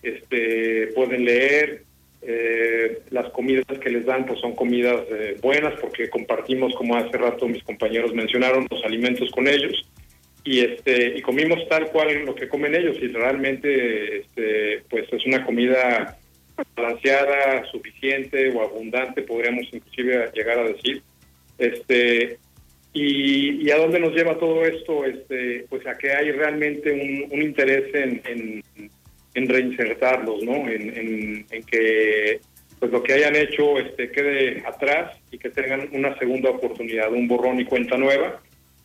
este, 0.01 0.87
pueden 0.95 1.25
leer, 1.25 1.83
eh, 2.23 3.01
las 3.09 3.29
comidas 3.31 3.65
que 3.79 3.89
les 3.89 4.05
dan 4.05 4.25
pues 4.27 4.39
son 4.39 4.53
comidas 4.53 5.01
eh, 5.11 5.37
buenas 5.41 5.73
porque 5.79 6.09
compartimos, 6.09 6.73
como 6.75 6.95
hace 6.95 7.17
rato 7.17 7.47
mis 7.47 7.63
compañeros 7.63 8.13
mencionaron, 8.13 8.67
los 8.69 8.83
alimentos 8.83 9.29
con 9.31 9.47
ellos 9.47 9.87
y 10.43 10.59
este 10.59 11.17
y 11.17 11.21
comimos 11.21 11.67
tal 11.69 11.87
cual 11.91 12.25
lo 12.25 12.33
que 12.33 12.49
comen 12.49 12.75
ellos 12.75 12.97
y 13.01 13.07
realmente 13.07 14.19
este, 14.19 14.83
pues 14.89 15.11
es 15.11 15.25
una 15.25 15.45
comida 15.45 16.17
balanceada, 16.75 17.65
suficiente 17.71 18.49
o 18.49 18.61
abundante, 18.61 19.21
podríamos 19.21 19.67
inclusive 19.71 20.29
llegar 20.33 20.59
a 20.59 20.67
decir. 20.67 21.01
Este, 21.57 22.37
y, 22.93 23.69
a 23.71 23.77
dónde 23.77 23.99
nos 23.99 24.13
lleva 24.13 24.37
todo 24.37 24.65
esto? 24.65 25.05
Este, 25.05 25.65
pues 25.69 25.85
a 25.87 25.97
que 25.97 26.11
hay 26.11 26.31
realmente 26.31 26.91
un, 27.31 27.41
interés 27.41 27.93
en, 27.95 28.21
en, 28.25 28.63
en 29.33 29.49
reinsertarlos, 29.49 30.43
¿no? 30.43 30.69
En, 30.69 31.45
en, 31.49 31.63
que 31.63 32.39
pues 32.79 32.91
lo 32.91 33.03
que 33.03 33.13
hayan 33.13 33.35
hecho 33.35 33.77
este, 33.79 34.11
quede 34.11 34.63
atrás 34.65 35.15
y 35.31 35.37
que 35.37 35.51
tengan 35.51 35.87
una 35.93 36.17
segunda 36.17 36.49
oportunidad, 36.49 37.13
un 37.13 37.27
borrón 37.27 37.59
y 37.59 37.65
cuenta 37.65 37.95
nueva, 37.95 38.41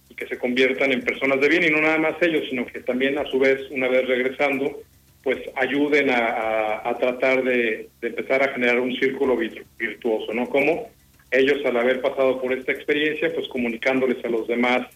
y 0.08 0.14
que 0.14 0.26
se 0.26 0.38
conviertan 0.38 0.92
en 0.92 1.02
personas 1.02 1.40
de 1.40 1.48
bien, 1.48 1.64
y 1.64 1.70
no 1.70 1.80
nada 1.80 1.98
más 1.98 2.14
ellos, 2.20 2.44
sino 2.48 2.66
que 2.66 2.80
también 2.80 3.18
a 3.18 3.26
su 3.26 3.38
vez, 3.38 3.60
una 3.70 3.88
vez 3.88 4.06
regresando, 4.06 4.80
pues 5.22 5.38
ayuden 5.56 6.10
a, 6.10 6.88
a, 6.88 6.96
tratar 6.98 7.42
de, 7.42 7.88
de, 8.00 8.08
empezar 8.08 8.42
a 8.42 8.52
generar 8.52 8.78
un 8.78 8.94
círculo 8.94 9.36
virtuoso, 9.76 10.32
¿no? 10.32 10.48
Como 10.48 10.88
ellos 11.32 11.64
al 11.64 11.76
haber 11.76 12.00
pasado 12.00 12.40
por 12.40 12.52
esta 12.52 12.72
experiencia, 12.72 13.32
pues 13.34 13.48
comunicándoles 13.48 14.24
a 14.24 14.28
los 14.28 14.46
demás 14.46 14.86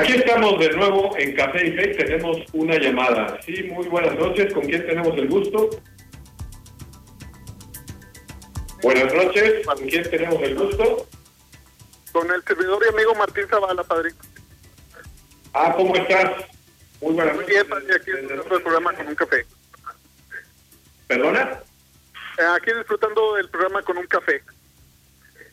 Aquí 0.00 0.14
estamos 0.14 0.58
de 0.58 0.70
nuevo 0.70 1.14
en 1.18 1.34
Café 1.34 1.66
y 1.66 1.72
Fe. 1.72 1.88
Tenemos 1.88 2.38
una 2.54 2.78
llamada. 2.78 3.38
Sí, 3.44 3.64
muy 3.64 3.86
buenas 3.86 4.18
noches. 4.18 4.50
¿Con 4.54 4.64
quién 4.64 4.86
tenemos 4.86 5.14
el 5.18 5.28
gusto? 5.28 5.68
Buenas 8.82 9.12
noches, 9.12 9.66
¿con 9.66 9.76
quién 9.76 10.02
tenemos 10.10 10.42
el 10.42 10.54
gusto? 10.54 11.06
Con 12.12 12.30
el 12.30 12.42
servidor 12.44 12.82
y 12.82 12.94
amigo 12.94 13.14
Martín 13.14 13.44
Zavala, 13.50 13.84
padre. 13.84 14.12
Ah, 15.52 15.74
¿cómo 15.76 15.94
estás? 15.94 16.46
Muy 17.02 17.12
buenas 17.12 17.36
Muy 17.36 17.44
bien, 17.44 17.68
padre, 17.68 17.94
aquí 17.94 18.10
disfrutando 18.10 18.54
del 18.54 18.62
programa 18.62 18.94
con 18.94 19.06
un 19.06 19.14
café. 19.14 19.46
¿Perdona? 21.08 21.60
Eh, 22.38 22.42
aquí 22.56 22.72
disfrutando 22.72 23.34
del 23.34 23.50
programa 23.50 23.82
con 23.82 23.98
un 23.98 24.06
café. 24.06 24.42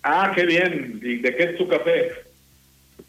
Ah, 0.04 0.32
qué 0.34 0.46
bien. 0.46 1.02
¿Y 1.04 1.18
de 1.18 1.36
qué 1.36 1.44
es 1.44 1.58
tu 1.58 1.68
café? 1.68 2.27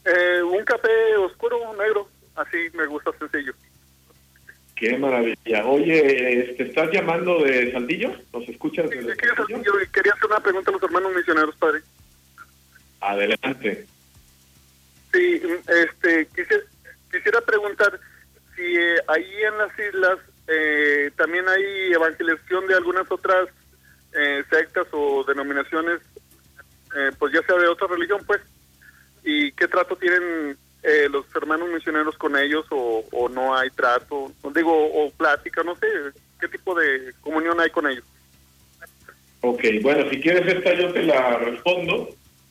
Eh, 0.04 0.42
un 0.42 0.64
café 0.64 1.16
oscuro, 1.16 1.58
negro. 1.76 2.08
Así 2.34 2.56
me 2.74 2.86
gusta 2.86 3.10
sencillo. 3.18 3.52
Qué 4.76 4.96
maravilla. 4.96 5.66
Oye, 5.66 6.54
¿te 6.56 6.62
estás 6.62 6.90
llamando 6.92 7.42
de 7.42 7.72
Saldillo? 7.72 8.12
¿Nos 8.32 8.48
escuchas? 8.48 8.88
Sí, 8.90 8.96
de 8.96 9.16
quería 9.16 10.12
hacer 10.12 10.26
una 10.26 10.40
pregunta 10.40 10.70
a 10.70 10.74
los 10.74 10.82
hermanos 10.82 11.12
misioneros, 11.16 11.56
padre. 11.56 11.80
Adelante. 13.00 13.86
Sí, 15.12 15.42
este, 15.66 16.26
quisiera, 16.26 16.62
quisiera 17.10 17.40
preguntar 17.40 17.98
si 18.54 18.62
eh, 18.62 18.96
ahí 19.08 19.42
en 19.42 19.58
las 19.58 19.78
islas 19.78 20.18
eh, 20.48 21.10
también 21.16 21.46
hay 21.48 21.92
evangelización 21.92 22.66
de 22.66 22.74
algunas 22.74 23.10
otras 23.10 23.48
eh, 24.12 24.42
sectas 24.48 24.86
o 24.92 25.22
denominaciones, 25.24 26.00
eh, 26.96 27.10
pues 27.18 27.34
ya 27.34 27.42
sea 27.42 27.56
de 27.56 27.68
otra 27.68 27.86
religión, 27.88 28.22
pues, 28.26 28.40
y 29.28 29.52
qué 29.52 29.68
trato 29.68 29.96
tienen 29.96 30.56
eh, 30.82 31.08
los 31.10 31.26
hermanos 31.34 31.68
misioneros 31.68 32.16
con 32.16 32.36
ellos 32.36 32.64
o, 32.70 33.04
o, 33.12 33.28
no 33.28 33.54
hay 33.54 33.68
trato, 33.70 34.32
digo, 34.54 34.72
o 34.72 35.10
plática, 35.10 35.62
no 35.62 35.74
sé, 35.76 35.86
qué 36.40 36.48
tipo 36.48 36.74
de 36.74 37.12
comunión 37.20 37.60
hay 37.60 37.68
con 37.70 37.86
ellos. 37.86 38.04
Ok, 39.42 39.62
bueno, 39.82 40.08
si 40.10 40.20
quieres 40.20 40.46
esta 40.46 40.74
yo 40.74 40.92
te 40.92 41.02
la 41.02 41.38
respondo. 41.38 42.08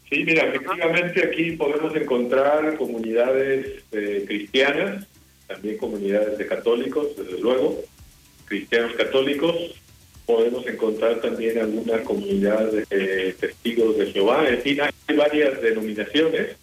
Sí, 0.09 0.23
mira, 0.23 0.45
efectivamente 0.45 1.25
aquí 1.25 1.51
podemos 1.51 1.93
encontrar 1.95 2.77
comunidades 2.77 3.83
eh, 3.91 4.23
cristianas 4.25 5.05
también 5.47 5.77
comunidades 5.77 6.37
de 6.37 6.45
católicos, 6.45 7.07
desde 7.17 7.39
luego, 7.39 7.81
cristianos 8.45 8.93
católicos. 8.93 9.55
Podemos 10.25 10.67
encontrar 10.67 11.21
también 11.21 11.57
alguna 11.57 12.03
comunidad 12.03 12.69
de 12.69 13.33
testigos 13.39 13.97
de 13.97 14.11
Jehová. 14.11 14.47
En 14.49 14.61
fin, 14.61 14.79
hay 14.81 15.15
varias 15.15 15.61
denominaciones 15.61 16.57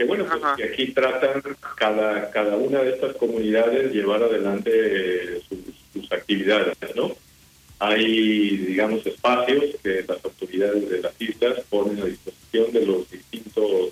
que, 0.00 0.06
bueno, 0.06 0.24
pues, 0.24 0.42
que 0.56 0.64
aquí 0.64 0.92
tratan 0.92 1.42
cada, 1.76 2.30
cada 2.30 2.56
una 2.56 2.82
de 2.82 2.92
estas 2.92 3.14
comunidades 3.16 3.92
llevar 3.92 4.22
adelante 4.22 5.42
sus, 5.46 5.58
sus 5.92 6.10
actividades, 6.10 6.74
¿no? 6.96 7.14
hay, 7.78 8.56
digamos, 8.56 9.04
espacios 9.06 9.76
que 9.82 10.02
las 10.08 10.24
autoridades 10.24 10.88
de 10.88 11.02
las 11.02 11.12
islas 11.20 11.60
ponen 11.68 12.00
a 12.00 12.06
disposición 12.06 12.72
de 12.72 12.86
los 12.86 13.10
distintos 13.10 13.90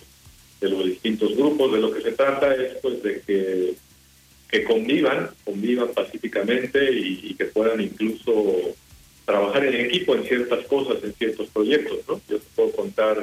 de 0.63 0.69
los 0.71 0.87
distintos 0.87 1.37
grupos. 1.37 1.73
De 1.73 1.79
lo 1.79 1.93
que 1.93 2.01
se 2.01 2.13
trata 2.13 2.55
es 2.55 2.79
pues 2.81 3.03
de 3.03 3.21
que, 3.21 3.75
que 4.51 4.65
convivan, 4.65 5.29
convivan 5.45 5.89
pacíficamente 5.89 6.91
y, 6.91 7.35
que 7.35 7.45
puedan 7.45 7.83
incluso 7.83 8.75
trabajar 9.27 9.67
en 9.67 9.87
equipo 9.87 10.15
en 10.15 10.25
ciertas 10.25 10.67
cosas, 10.69 11.05
en 11.05 11.13
ciertos 11.13 11.49
proyectos, 11.49 11.99
¿no? 12.09 12.19
Yo 12.31 12.39
te 12.39 12.47
puedo 12.57 12.73
contar 12.73 13.19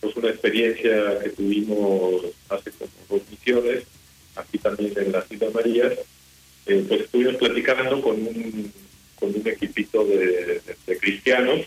pues 0.00 0.16
una 0.16 0.28
experiencia 0.28 1.18
que 1.22 1.30
tuvimos 1.30 2.22
hace 2.48 2.70
como 2.72 2.90
dos 3.08 3.22
misiones, 3.30 3.84
aquí 4.36 4.58
también 4.58 4.92
en 4.96 5.12
las 5.12 5.30
Islas 5.30 5.54
Marías, 5.54 5.92
eh, 6.66 6.84
pues 6.88 7.02
estuvimos 7.02 7.36
platicando 7.36 8.00
con 8.00 8.14
un 8.14 8.72
con 9.18 9.30
un 9.30 9.48
equipito 9.48 10.04
de, 10.04 10.60
cristianos 11.00 11.60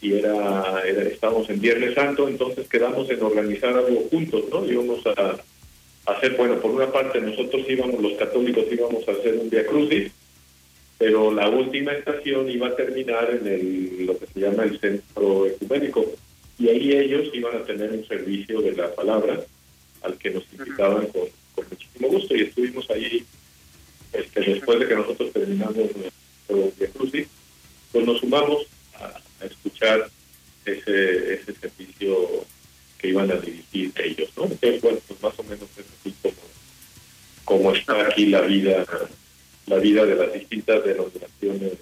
y 0.00 0.14
era, 0.14 0.82
estábamos 0.86 1.48
en 1.50 1.60
Viernes 1.60 1.94
Santo, 1.94 2.28
entonces 2.28 2.68
quedamos 2.68 3.08
en 3.10 3.22
organizar 3.22 3.74
algo 3.76 4.06
juntos, 4.10 4.44
¿no? 4.50 4.64
Íbamos 4.64 5.00
a, 5.06 5.40
hacer, 6.06 6.36
bueno, 6.36 6.60
por 6.60 6.70
una 6.70 6.92
parte 6.92 7.20
nosotros 7.20 7.64
íbamos, 7.68 8.00
los 8.00 8.12
católicos 8.14 8.66
íbamos 8.70 9.06
a 9.08 9.12
hacer 9.12 9.34
un 9.36 9.48
Via 9.48 9.66
Crucis, 9.66 10.12
pero 10.98 11.32
la 11.32 11.48
última 11.48 11.92
estación 11.92 12.50
iba 12.50 12.68
a 12.68 12.76
terminar 12.76 13.30
en 13.30 13.46
el, 13.46 14.06
lo 14.06 14.18
que 14.18 14.26
se 14.26 14.40
llama 14.40 14.64
el 14.64 14.78
centro 14.78 15.46
ecuménico, 15.46 16.12
y 16.58 16.68
ahí 16.68 16.92
ellos 16.92 17.28
iban 17.32 17.56
a 17.56 17.64
tener 17.64 17.90
un 17.90 18.06
servicio 18.06 18.60
de 18.60 18.72
la 18.72 18.94
palabra 18.94 19.40
al 20.02 20.18
que 20.18 20.30
nos 20.30 20.44
invitaban 20.52 21.06
con, 21.08 21.28
muchísimo 21.70 22.08
gusto, 22.08 22.36
y 22.36 22.42
estuvimos 22.42 22.88
ahí 22.90 23.24
este, 24.12 24.40
después 24.40 24.78
de 24.80 24.88
que 24.88 24.94
nosotros 24.94 25.32
terminamos 25.32 25.88
de 26.78 26.88
Crucis, 26.90 27.26
pues 27.92 28.06
nos 28.06 28.20
sumamos 28.20 28.66
a, 28.94 29.20
escuchar 29.44 30.08
ese, 30.64 31.34
ese 31.34 31.54
servicio 31.54 32.44
que 32.98 33.08
iban 33.08 33.30
a 33.30 33.36
dirigir 33.36 33.92
ellos, 33.96 34.30
¿no? 34.36 34.44
Entonces, 34.44 34.80
bueno, 34.80 34.98
pues 35.06 35.22
más 35.22 35.38
o 35.38 35.42
menos 35.42 35.68
es 35.76 35.84
así 36.00 36.14
como, 37.44 37.74
está 37.74 38.06
aquí 38.06 38.26
la 38.26 38.40
vida, 38.42 38.86
la 39.66 39.76
vida 39.76 40.06
de 40.06 40.14
las 40.14 40.32
distintas 40.32 40.84
denominaciones 40.84 41.72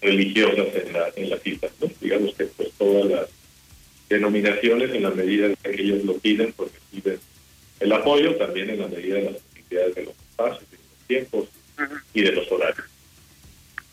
religiosas 0.00 0.68
en, 0.74 0.92
la, 0.92 1.12
en 1.16 1.30
las 1.30 1.46
islas, 1.46 1.72
¿no? 1.80 1.90
Digamos 2.00 2.34
que 2.34 2.44
pues 2.44 2.70
todas 2.78 3.10
las 3.10 3.28
denominaciones 4.08 4.94
en 4.94 5.02
la 5.02 5.10
medida 5.10 5.46
en 5.46 5.56
que 5.56 5.82
ellos 5.82 6.04
lo 6.04 6.16
piden, 6.18 6.52
porque 6.52 6.78
piden 6.90 7.18
el 7.80 7.92
apoyo, 7.92 8.36
también 8.36 8.70
en 8.70 8.80
la 8.80 8.88
medida 8.88 9.16
de 9.16 9.30
las 9.30 9.34
posibilidades 9.34 9.94
de 9.94 10.04
los 10.04 10.14
espacios, 10.14 10.70
de 10.70 10.76
los 10.76 11.06
tiempos 11.06 11.48
y 12.14 12.22
de 12.22 12.32
los 12.32 12.50
horarios. 12.50 12.86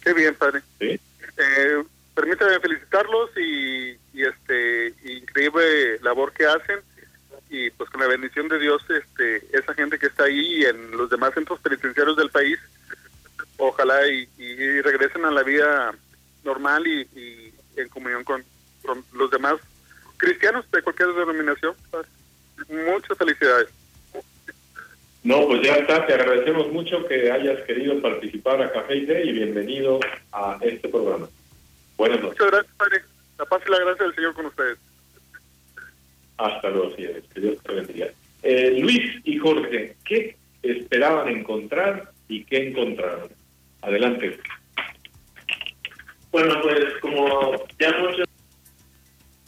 Qué 0.02 0.14
bien, 0.14 0.36
padre. 0.36 0.62
¿Sí? 0.80 1.00
Eh, 1.38 1.84
permítame 2.14 2.60
felicitarlos 2.60 3.32
y, 3.38 3.92
y, 4.14 4.24
este 4.24 4.94
increíble 5.04 6.00
labor 6.02 6.32
que 6.34 6.46
hacen 6.46 6.80
y 7.54 7.70
pues 7.70 7.90
con 7.92 8.02
la 8.02 8.08
bendición 8.08 8.48
de 8.48 8.60
Dios, 8.60 8.82
este 8.90 9.46
esa 9.56 9.74
gente 9.76 10.00
que 10.00 10.08
está 10.08 10.24
ahí 10.24 10.62
y 10.62 10.66
en 10.66 10.92
los 10.92 11.10
demás 11.10 11.34
centros 11.36 11.60
penitenciarios 11.60 12.18
del 12.18 12.32
país, 12.32 12.58
ojalá 13.58 14.08
y, 14.08 14.28
regresen 14.82 15.24
a 15.26 15.32
la 15.32 15.44
vida 15.44 15.94
normal 16.44 16.86
y, 16.88 17.54
en 17.76 17.90
comunión 17.90 18.24
con, 18.24 18.44
con, 18.84 19.06
los 19.14 19.30
demás 19.32 19.56
cristianos 20.24 20.70
de 20.72 20.82
cualquier 20.82 21.10
denominación. 21.10 21.76
Muchas 22.70 23.18
felicidades. 23.18 23.70
No, 25.24 25.48
pues 25.48 25.62
ya 25.62 25.76
está. 25.76 26.06
Te 26.06 26.14
agradecemos 26.14 26.72
mucho 26.72 27.06
que 27.08 27.32
hayas 27.32 27.62
querido 27.64 28.02
participar 28.02 28.62
a 28.62 28.72
Café 28.72 28.98
y 28.98 29.30
y 29.30 29.32
bienvenido 29.34 30.00
a 30.32 30.58
este 30.62 30.88
programa. 30.88 31.28
Buenas 31.98 32.22
noches. 32.22 32.40
Muchas 32.40 32.52
gracias, 32.52 32.76
padre. 32.78 33.02
La 33.38 33.46
paz 33.46 33.62
y 33.66 33.72
la 33.72 33.80
gracia 33.80 34.06
del 34.06 34.16
Señor 34.16 34.34
con 34.34 34.46
ustedes. 34.46 34.78
Hasta 36.38 36.70
luego, 36.70 36.96
señores. 36.96 37.24
Que 37.34 37.42
Dios 37.42 37.58
te 37.64 37.74
bendiga. 37.74 38.08
Eh, 38.44 38.78
Luis 38.80 39.22
y 39.24 39.38
Jorge, 39.38 39.96
¿qué 40.06 40.38
esperaban 40.62 41.30
encontrar 41.30 42.12
y 42.28 42.44
qué 42.46 42.70
encontraron? 42.70 43.30
Adelante. 43.82 44.40
Bueno, 46.32 46.62
pues 46.62 46.86
como 47.02 47.56
ya 47.78 47.98
muchos 48.00 48.28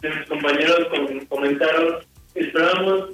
de 0.08 0.16
mis 0.16 0.28
compañeros 0.28 0.88
comentaron, 1.28 1.98
esperábamos 2.34 3.10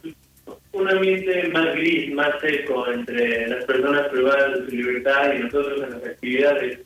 un 0.73 0.91
ambiente 0.91 1.49
más 1.49 1.75
gris, 1.75 2.13
más 2.15 2.41
seco 2.41 2.91
entre 2.91 3.47
las 3.49 3.65
personas 3.65 4.09
privadas 4.09 4.59
de 4.59 4.67
su 4.67 4.77
libertad 4.77 5.35
y 5.35 5.39
nosotros 5.41 5.83
en 5.83 5.91
las 5.91 6.05
actividades. 6.05 6.81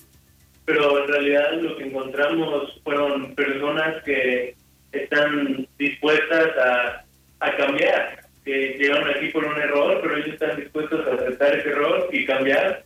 Pero 0.65 1.03
en 1.03 1.09
realidad 1.09 1.53
lo 1.61 1.77
que 1.77 1.85
encontramos 1.85 2.81
fueron 2.83 3.35
personas 3.35 4.03
que 4.05 4.55
están 4.93 5.67
dispuestas 5.79 6.49
a, 6.59 7.05
a 7.41 7.57
cambiar, 7.57 8.21
que 8.45 8.77
llegaron 8.79 9.09
aquí 9.11 9.29
por 9.29 9.45
un 9.45 9.57
error, 9.57 10.01
pero 10.03 10.17
ellos 10.17 10.35
están 10.35 10.57
dispuestos 10.57 11.07
a 11.07 11.15
aceptar 11.15 11.57
ese 11.57 11.69
error 11.69 12.09
y 12.13 12.25
cambiar 12.27 12.85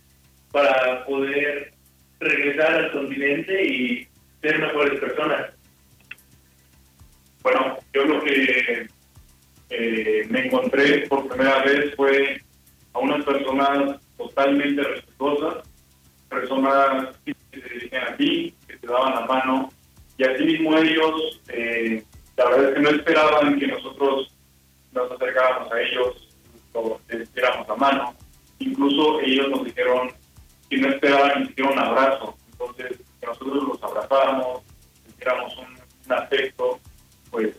para 0.51 1.05
poder 1.05 1.73
regresar 2.19 2.73
al 2.75 2.91
continente 2.91 3.65
y 3.65 4.07
ser 4.41 4.59
mejores 4.59 4.99
personas. 4.99 5.51
Bueno, 7.43 7.77
yo 7.93 8.05
lo 8.05 8.21
que 8.23 8.87
eh, 9.69 10.27
me 10.29 10.45
encontré 10.45 11.07
por 11.07 11.27
primera 11.27 11.63
vez 11.63 11.95
fue 11.95 12.41
a 12.93 12.99
unas 12.99 13.23
personas 13.25 13.99
totalmente 14.17 14.83
respetuosas, 14.83 15.67
personas 16.29 17.15
que 17.25 17.35
se 17.51 17.69
dirigían 17.69 18.13
a 18.13 18.17
ti, 18.17 18.53
que 18.67 18.77
te 18.77 18.87
daban 18.87 19.15
la 19.15 19.25
mano, 19.25 19.69
y 20.17 20.23
así 20.23 20.43
mismo 20.43 20.77
ellos, 20.77 21.41
eh, 21.49 22.03
la 22.37 22.45
verdad 22.49 22.69
es 22.69 22.75
que 22.75 22.81
no 22.81 22.89
esperaban 22.89 23.59
que 23.59 23.67
nosotros 23.67 24.31
nos 24.91 25.11
acercáramos 25.11 25.71
a 25.71 25.81
ellos 25.81 26.27
o 26.73 26.99
les 27.09 27.33
diéramos 27.33 27.67
la 27.67 27.75
mano. 27.75 28.15
Incluso 28.59 29.19
ellos 29.21 29.49
nos 29.49 29.65
dijeron 29.65 30.11
que 30.69 30.77
no 30.77 30.89
esperaban 30.89 31.41
ni 31.41 31.47
siquiera 31.47 31.71
un 31.71 31.79
abrazo. 31.79 32.35
Entonces, 32.51 32.99
que 33.19 33.25
nosotros 33.25 33.63
los 33.63 33.83
abrazáramos, 33.83 34.61
les 35.07 35.17
diéramos 35.17 35.57
un, 35.57 35.79
un 36.05 36.13
afecto, 36.13 36.79
pues 37.31 37.55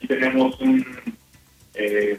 y 0.00 0.06
tenemos 0.06 0.60
un 0.60 0.84
eh, 1.74 2.18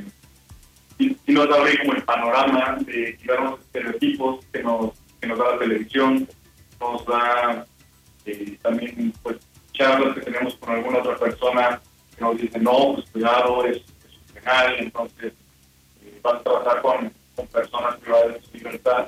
y, 0.98 1.18
nos 1.28 1.50
abre 1.50 1.78
como 1.80 1.94
el 1.94 2.04
panorama 2.04 2.78
de 2.86 3.18
los 3.26 3.60
estereotipos 3.60 4.46
que 4.52 4.64
nos, 4.64 4.92
que 5.20 5.28
nos 5.28 5.38
da 5.38 5.52
la 5.54 5.60
televisión, 5.60 6.28
nos 6.80 7.06
da 7.06 7.66
eh, 8.26 8.58
también 8.62 9.14
pues 9.22 9.38
charlas 9.74 10.16
que 10.16 10.22
tenemos 10.22 10.56
con 10.56 10.76
alguna 10.76 11.00
otra 11.00 11.18
persona 11.18 11.82
que 12.16 12.24
nos 12.24 12.38
dice 12.38 12.60
no, 12.60 12.96
pues 12.96 13.10
cuidado, 13.10 13.66
es, 13.66 13.78
es 13.78 14.32
penal, 14.34 14.76
entonces 14.80 15.34
eh, 16.04 16.20
vas 16.22 16.36
a 16.36 16.44
trabajar 16.44 16.82
con, 16.82 17.14
personas 17.52 17.98
privadas 17.98 18.36
de 18.36 18.42
su 18.42 18.58
libertad. 18.58 19.08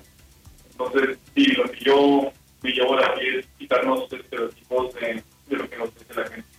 Entonces, 0.71 1.17
sí, 1.35 1.45
lo 1.53 1.71
que 1.71 1.79
yo 1.85 2.31
me 2.63 2.71
llevo 2.71 2.97
de 2.97 3.05
aquí 3.05 3.21
es 3.37 3.45
quitarnos 3.59 4.11
estereotipos 4.11 4.95
de 4.95 5.23
lo 5.49 5.69
que 5.69 5.77
nos 5.77 5.93
dice 5.93 6.13
la 6.15 6.27
gente. 6.27 6.54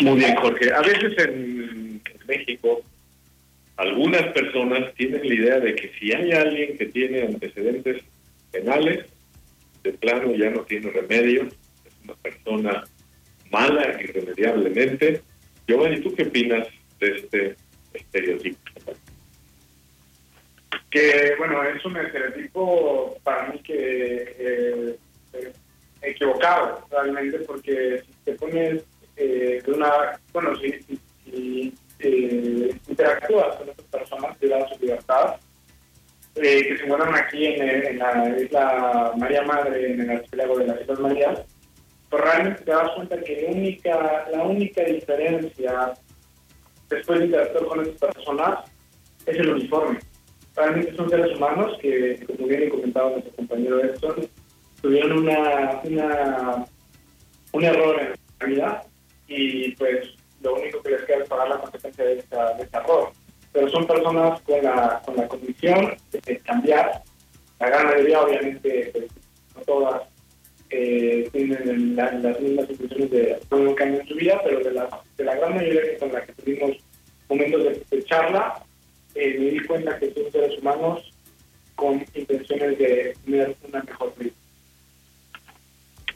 Muy 0.00 0.18
bien, 0.18 0.36
Jorge. 0.36 0.72
A 0.72 0.80
veces 0.80 1.16
en 1.18 2.02
México, 2.26 2.82
algunas 3.76 4.22
personas 4.32 4.92
tienen 4.94 5.26
la 5.26 5.34
idea 5.34 5.60
de 5.60 5.74
que 5.74 5.90
si 5.98 6.12
hay 6.12 6.32
alguien 6.32 6.76
que 6.76 6.86
tiene 6.86 7.22
antecedentes 7.22 8.02
penales, 8.50 9.06
de 9.82 9.92
plano 9.92 10.34
ya 10.34 10.50
no 10.50 10.62
tiene 10.62 10.90
remedio, 10.90 11.42
es 11.44 11.92
una 12.04 12.14
persona 12.14 12.84
mala 13.50 14.00
irremediablemente. 14.02 15.22
Giovanni, 15.66 16.00
¿tú 16.00 16.14
qué 16.14 16.24
opinas 16.24 16.66
de 17.00 17.16
este 17.16 17.56
estereotipo? 17.92 18.58
Que, 20.90 21.34
bueno, 21.38 21.62
es 21.64 21.84
un 21.84 21.96
estereotipo 21.96 23.18
para 23.22 23.52
mí 23.52 23.58
que 23.60 24.34
eh, 24.38 24.96
equivocado 26.06 26.86
realmente, 26.90 27.38
porque 27.40 28.02
si 28.04 28.12
te 28.24 28.32
pones 28.34 28.82
eh, 29.16 29.62
de 29.64 29.72
una, 29.72 30.18
bueno, 30.32 30.56
si, 30.56 30.98
si, 31.24 31.74
eh, 32.00 32.76
interactúas 32.88 33.56
con 33.56 33.68
estas 33.68 33.86
personas 33.86 34.36
dan 34.40 34.68
su 34.68 34.80
libertad, 34.80 35.36
eh, 36.36 36.66
que 36.66 36.76
se 36.78 36.84
encuentran 36.84 37.14
aquí 37.14 37.46
en, 37.46 37.98
la 37.98 38.36
isla 38.38 39.12
María 39.16 39.42
Madre, 39.42 39.92
en 39.92 40.00
el 40.00 40.10
archipiélago 40.10 40.58
de 40.58 40.66
las 40.66 40.80
Islas 40.80 40.98
Marías, 40.98 41.40
pues 42.10 42.22
realmente 42.22 42.62
te 42.62 42.70
das 42.70 42.90
cuenta 42.92 43.20
que 43.20 43.42
la 43.42 43.50
única, 43.50 44.28
la 44.30 44.42
única 44.42 44.82
diferencia 44.84 45.94
después 46.88 47.20
de 47.20 47.26
interactuar 47.26 47.64
con 47.66 47.80
estas 47.80 48.14
personas 48.14 48.58
es 49.26 49.36
el 49.36 49.50
uniforme. 49.50 49.98
realmente 50.56 50.94
son 50.96 51.08
seres 51.08 51.36
humanos 51.36 51.78
que, 51.80 52.24
como 52.26 52.48
bien 52.48 52.70
comentaba 52.70 53.10
nuestro 53.10 53.32
compañero 53.34 53.84
Edson, 53.84 54.28
tuvieron 54.84 55.20
una, 55.20 55.80
un 57.52 57.64
error 57.64 57.98
en 58.02 58.14
la 58.38 58.46
vida 58.46 58.82
y 59.28 59.70
pues 59.76 60.10
lo 60.42 60.56
único 60.56 60.82
que 60.82 60.90
les 60.90 61.02
queda 61.04 61.22
es 61.22 61.28
pagar 61.28 61.48
la 61.48 61.58
consecuencia 61.58 62.04
de, 62.04 62.18
esta, 62.18 62.50
este 62.58 62.76
error. 62.76 63.10
Pero 63.50 63.70
son 63.70 63.86
personas 63.86 64.42
con 64.42 64.62
la, 64.62 65.00
con 65.06 65.16
la 65.16 65.26
condición 65.26 65.96
de 66.12 66.38
cambiar. 66.40 67.02
La 67.60 67.68
gran 67.70 67.86
mayoría, 67.86 68.20
obviamente, 68.20 68.90
pues, 68.92 69.06
no 69.56 69.62
todas 69.62 70.02
eh, 70.68 71.30
tienen 71.32 71.96
las 71.96 72.40
mismas 72.40 72.68
intenciones 72.68 73.10
de 73.10 73.40
un 73.52 73.74
cambio 73.74 74.02
en 74.02 74.08
su 74.08 74.14
vida, 74.16 74.38
pero 74.44 74.58
de 74.58 74.70
la, 74.70 75.02
de 75.16 75.24
la 75.24 75.34
gran 75.36 75.54
mayoría 75.54 75.98
con 75.98 76.12
la 76.12 76.26
que 76.26 76.32
tuvimos 76.34 76.76
momentos 77.30 77.64
de, 77.90 78.04
charla, 78.04 78.62
eh, 79.14 79.38
me 79.38 79.46
di 79.46 79.60
cuenta 79.60 79.98
que 79.98 80.12
son 80.12 80.30
seres 80.30 80.58
humanos 80.58 81.10
con 81.74 82.04
intenciones 82.14 82.78
de 82.78 83.16
tener 83.24 83.56
una 83.66 83.82
mejor 83.82 84.12
vida. 84.18 84.32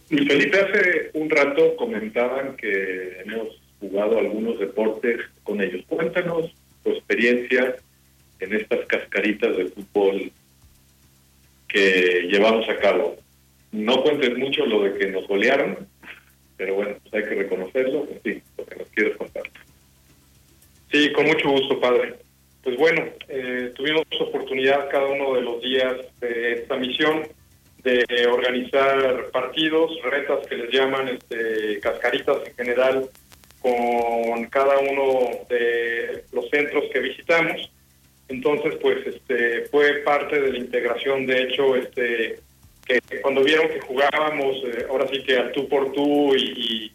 Felipe, 0.09 0.59
hace 0.59 1.11
un 1.15 1.29
rato 1.29 1.77
comentaban 1.77 2.57
que 2.57 3.21
hemos 3.21 3.61
jugado 3.79 4.19
algunos 4.19 4.59
deportes 4.59 5.21
con 5.43 5.61
ellos. 5.61 5.85
Cuéntanos 5.87 6.51
tu 6.83 6.91
experiencia 6.91 7.77
en 8.41 8.55
estas 8.55 8.87
cascaritas 8.87 9.57
de 9.57 9.67
fútbol 9.67 10.33
que 11.69 12.29
llevamos 12.31 12.69
a 12.69 12.77
cabo. 12.77 13.17
No 13.73 14.03
cuentes 14.03 14.37
mucho 14.39 14.65
lo 14.65 14.85
de 14.85 14.99
que 14.99 15.09
nos 15.09 15.29
golearon, 15.29 15.87
pero 16.57 16.75
bueno, 16.75 16.97
pues 17.03 17.15
hay 17.15 17.29
que 17.29 17.43
reconocerlo, 17.43 18.09
sí, 18.25 18.41
lo 18.57 18.65
que 18.65 18.77
nos 18.77 18.89
quieres 18.89 19.17
contar. 19.17 19.43
Sí, 20.91 21.13
con 21.13 21.27
mucho 21.27 21.51
gusto, 21.51 21.79
padre. 21.79 22.15
Pues 22.63 22.77
bueno, 22.79 23.05
eh, 23.29 23.73
tuvimos 23.77 24.05
oportunidad 24.21 24.89
cada 24.91 25.07
uno 25.07 25.35
de 25.35 25.43
los 25.43 25.63
días 25.63 25.97
de 26.21 26.53
esta 26.53 26.77
misión 26.77 27.23
organizar 28.31 29.31
partidos, 29.31 29.91
retas 30.03 30.47
que 30.47 30.57
les 30.57 30.71
llaman 30.71 31.09
este, 31.09 31.81
cascaritas 31.81 32.39
en 32.47 32.55
general, 32.55 33.09
con 33.61 34.45
cada 34.47 34.79
uno 34.79 35.31
de 35.49 36.25
los 36.33 36.49
centros 36.51 36.85
que 36.93 37.01
visitamos. 37.01 37.71
Entonces, 38.29 38.75
pues, 38.81 39.07
este, 39.07 39.63
fue 39.67 40.03
parte 40.05 40.41
de 40.41 40.53
la 40.53 40.59
integración. 40.59 41.27
De 41.27 41.43
hecho, 41.43 41.77
este, 41.77 42.41
que 42.87 43.01
cuando 43.21 43.43
vieron 43.43 43.69
que 43.69 43.81
jugábamos, 43.81 44.57
eh, 44.65 44.87
ahora 44.89 45.09
sí 45.09 45.23
que 45.23 45.37
al 45.37 45.53
tú 45.53 45.69
por 45.69 45.93
tú 45.93 46.35
y, 46.37 46.93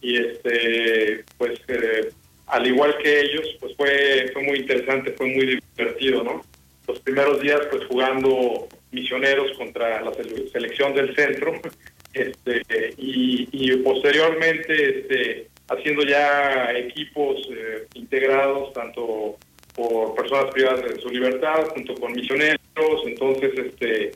y, 0.00 0.16
este, 0.16 1.24
pues, 1.38 1.58
eh, 1.68 2.10
al 2.46 2.66
igual 2.66 2.96
que 2.98 3.20
ellos, 3.20 3.56
pues 3.60 3.76
fue, 3.76 4.30
fue 4.32 4.42
muy 4.42 4.58
interesante, 4.60 5.12
fue 5.12 5.26
muy 5.26 5.60
divertido, 5.76 6.22
¿no? 6.22 6.42
Los 6.86 7.00
primeros 7.00 7.40
días, 7.40 7.60
pues, 7.70 7.84
jugando 7.86 8.68
misioneros 8.96 9.52
contra 9.58 10.00
la 10.00 10.12
selección 10.52 10.94
del 10.94 11.14
centro, 11.14 11.52
este, 12.14 12.62
y, 12.96 13.76
posteriormente, 13.76 15.00
este, 15.00 15.48
haciendo 15.68 16.02
ya 16.04 16.72
equipos 16.72 17.36
eh, 17.50 17.86
integrados 17.94 18.72
tanto 18.72 19.36
por 19.74 20.14
personas 20.14 20.46
privadas 20.52 20.82
de 20.82 21.00
su 21.00 21.10
libertad 21.10 21.66
junto 21.74 21.94
con 21.96 22.12
misioneros 22.12 22.58
entonces 23.04 23.52
este 23.58 24.12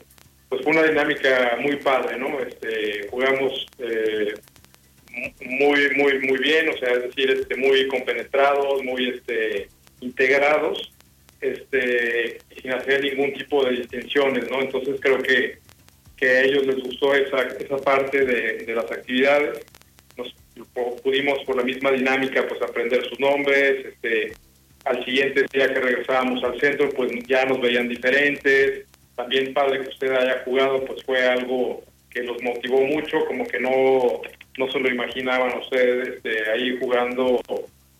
pues 0.49 0.63
fue 0.63 0.71
una 0.71 0.83
dinámica 0.83 1.57
muy 1.61 1.75
padre 1.75 2.17
no 2.17 2.39
este 2.39 3.07
jugamos 3.09 3.67
eh, 3.79 4.33
muy 5.41 5.89
muy 5.97 6.19
muy 6.19 6.39
bien 6.39 6.69
o 6.69 6.77
sea 6.77 6.93
es 6.93 7.03
decir 7.03 7.29
este 7.29 7.55
muy 7.57 7.87
compenetrados 7.87 8.81
muy 8.83 9.09
este 9.09 9.67
integrados 9.99 10.91
este 11.41 12.40
sin 12.61 12.73
hacer 12.73 13.03
ningún 13.03 13.33
tipo 13.33 13.65
de 13.65 13.71
distinciones 13.77 14.49
no 14.49 14.61
entonces 14.61 14.99
creo 15.01 15.21
que 15.21 15.59
que 16.21 16.29
a 16.29 16.43
ellos 16.43 16.65
les 16.67 16.79
gustó 16.83 17.15
esa 17.15 17.41
esa 17.59 17.77
parte 17.77 18.23
de, 18.23 18.59
de 18.65 18.75
las 18.75 18.89
actividades. 18.91 19.59
Pudimos 21.01 21.39
por 21.45 21.55
la 21.55 21.63
misma 21.63 21.91
dinámica 21.91 22.45
pues 22.47 22.61
aprender 22.61 23.03
sus 23.09 23.19
nombres, 23.19 23.83
este, 23.85 24.33
al 24.85 25.03
siguiente 25.03 25.45
día 25.51 25.73
que 25.73 25.79
regresábamos 25.79 26.43
al 26.43 26.59
centro 26.59 26.89
pues 26.91 27.11
ya 27.27 27.45
nos 27.45 27.59
veían 27.59 27.89
diferentes, 27.89 28.85
también 29.15 29.53
padre 29.53 29.81
que 29.81 29.89
usted 29.89 30.11
haya 30.11 30.43
jugado 30.45 30.85
pues 30.85 31.03
fue 31.03 31.27
algo 31.27 31.83
que 32.11 32.21
los 32.21 32.41
motivó 32.43 32.81
mucho, 32.81 33.25
como 33.25 33.47
que 33.47 33.59
no, 33.59 34.21
no 34.59 34.71
se 34.71 34.79
lo 34.79 34.89
imaginaban 34.89 35.57
ustedes 35.57 36.09
este, 36.09 36.51
ahí 36.51 36.77
jugando 36.79 37.41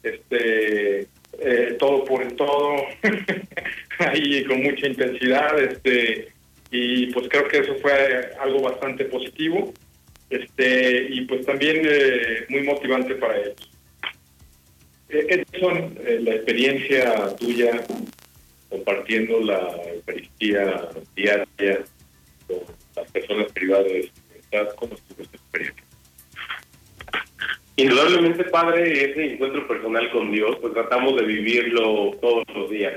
este 0.03 1.07
eh, 1.42 1.76
todo 1.80 2.06
por 2.06 2.22
el 2.22 2.36
todo, 2.36 2.76
ahí 4.00 4.44
con 4.46 4.64
mucha 4.64 4.88
intensidad, 4.88 5.60
este 5.60 6.30
y 6.72 7.08
pues 7.08 7.28
creo 7.30 7.48
que 7.50 7.58
eso 7.60 7.76
fue 7.82 8.32
algo 8.39 8.62
bastante 8.62 9.04
positivo 9.06 9.74
este 10.32 11.08
y 11.10 11.26
pues 11.26 11.46
también 11.46 11.82
eh, 11.84 12.46
muy 12.50 12.64
motivante 12.64 13.16
para 13.16 13.38
ellos. 13.38 13.70
Eh, 15.10 15.44
son 15.60 15.98
eh, 16.06 16.20
la 16.22 16.36
experiencia 16.36 17.36
tuya 17.36 17.84
compartiendo 18.70 19.42
la 19.42 19.76
Eucaristía 19.94 20.88
diaria 21.16 21.84
con 22.48 22.60
las 22.96 23.12
personas 23.12 23.52
privadas? 23.52 24.08
¿Cómo 24.78 24.94
estuvo 24.96 25.22
esta 25.22 25.36
experiencia? 25.36 25.80
Indudablemente, 27.82 28.43
Padre, 28.45 29.11
ese 29.11 29.34
encuentro 29.34 29.67
personal 29.67 30.11
con 30.11 30.32
Dios, 30.32 30.55
pues 30.61 30.73
tratamos 30.73 31.15
de 31.15 31.23
vivirlo 31.23 32.11
todos 32.21 32.43
los 32.53 32.69
días. 32.69 32.93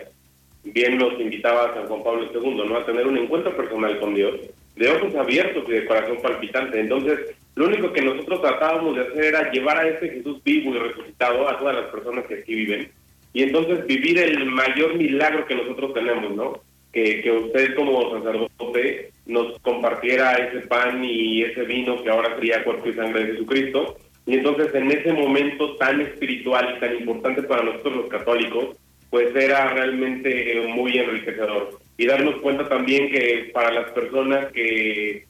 Bien 0.62 0.98
nos 0.98 1.18
invitaba 1.18 1.72
San 1.72 1.86
Juan 1.86 2.02
Pablo 2.02 2.28
II, 2.34 2.68
¿no? 2.68 2.76
A 2.76 2.84
tener 2.84 3.06
un 3.06 3.16
encuentro 3.16 3.56
personal 3.56 3.98
con 3.98 4.14
Dios 4.14 4.40
de 4.76 4.90
ojos 4.90 5.14
abiertos 5.14 5.64
y 5.68 5.72
de 5.72 5.86
corazón 5.86 6.18
palpitante. 6.20 6.80
Entonces, 6.80 7.34
lo 7.54 7.66
único 7.66 7.92
que 7.92 8.02
nosotros 8.02 8.42
tratábamos 8.42 8.96
de 8.96 9.02
hacer 9.02 9.24
era 9.24 9.50
llevar 9.50 9.78
a 9.78 9.88
ese 9.88 10.08
Jesús 10.08 10.42
vivo 10.44 10.74
y 10.74 10.78
resucitado 10.78 11.48
a 11.48 11.58
todas 11.58 11.76
las 11.76 11.86
personas 11.86 12.26
que 12.26 12.34
aquí 12.34 12.54
viven 12.54 12.90
y 13.32 13.42
entonces 13.42 13.86
vivir 13.86 14.18
el 14.18 14.44
mayor 14.46 14.96
milagro 14.96 15.46
que 15.46 15.54
nosotros 15.54 15.94
tenemos, 15.94 16.34
¿no? 16.36 16.60
Que, 16.92 17.22
que 17.22 17.32
usted 17.32 17.74
como 17.74 18.18
sacerdote 18.18 19.10
nos 19.26 19.58
compartiera 19.60 20.34
ese 20.34 20.66
pan 20.66 21.02
y 21.04 21.42
ese 21.42 21.62
vino 21.62 22.02
que 22.02 22.10
ahora 22.10 22.34
sería 22.34 22.62
cuerpo 22.62 22.88
y 22.88 22.94
sangre 22.94 23.24
de 23.24 23.32
Jesucristo. 23.32 23.96
Y 24.26 24.34
entonces 24.34 24.74
en 24.74 24.90
ese 24.90 25.12
momento 25.12 25.76
tan 25.76 26.00
espiritual 26.00 26.74
y 26.76 26.80
tan 26.80 26.96
importante 26.96 27.42
para 27.42 27.62
nosotros 27.62 27.96
los 27.96 28.06
católicos, 28.08 28.76
pues 29.10 29.34
era 29.36 29.72
realmente 29.74 30.66
muy 30.74 30.98
enriquecedor 30.98 31.78
y 31.96 32.06
darnos 32.06 32.36
cuenta 32.36 32.68
también 32.68 33.10
que 33.10 33.50
para 33.52 33.70
las 33.70 33.90
personas 33.92 34.50
que, 34.52 35.26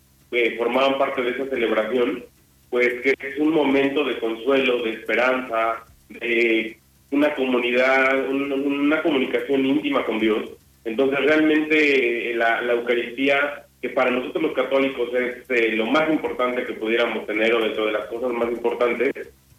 formaban 0.58 0.98
parte 0.98 1.22
de 1.22 1.30
esa 1.30 1.46
celebración, 1.46 2.24
pues 2.68 2.88
que 3.02 3.14
es 3.16 3.38
un 3.38 3.52
momento 3.52 4.02
de 4.04 4.18
consuelo, 4.18 4.82
de 4.82 4.90
esperanza, 4.90 5.84
de 6.08 6.76
una 7.12 7.32
comunidad, 7.34 8.28
una 8.28 9.00
comunicación 9.00 9.64
íntima 9.64 10.04
con 10.04 10.18
Dios. 10.18 10.50
Entonces 10.84 11.20
realmente 11.20 12.32
eh, 12.32 12.34
la, 12.34 12.60
Eucaristía, 12.72 13.64
que 13.84 13.90
para 13.90 14.10
nosotros 14.10 14.44
los 14.44 14.52
católicos 14.54 15.10
es 15.12 15.44
eh, 15.50 15.72
lo 15.72 15.84
más 15.84 16.08
importante 16.10 16.64
que 16.64 16.72
pudiéramos 16.72 17.26
tener 17.26 17.54
o 17.54 17.60
dentro 17.60 17.84
de 17.84 17.92
las 17.92 18.06
cosas 18.06 18.32
más 18.32 18.50
importantes, 18.50 19.12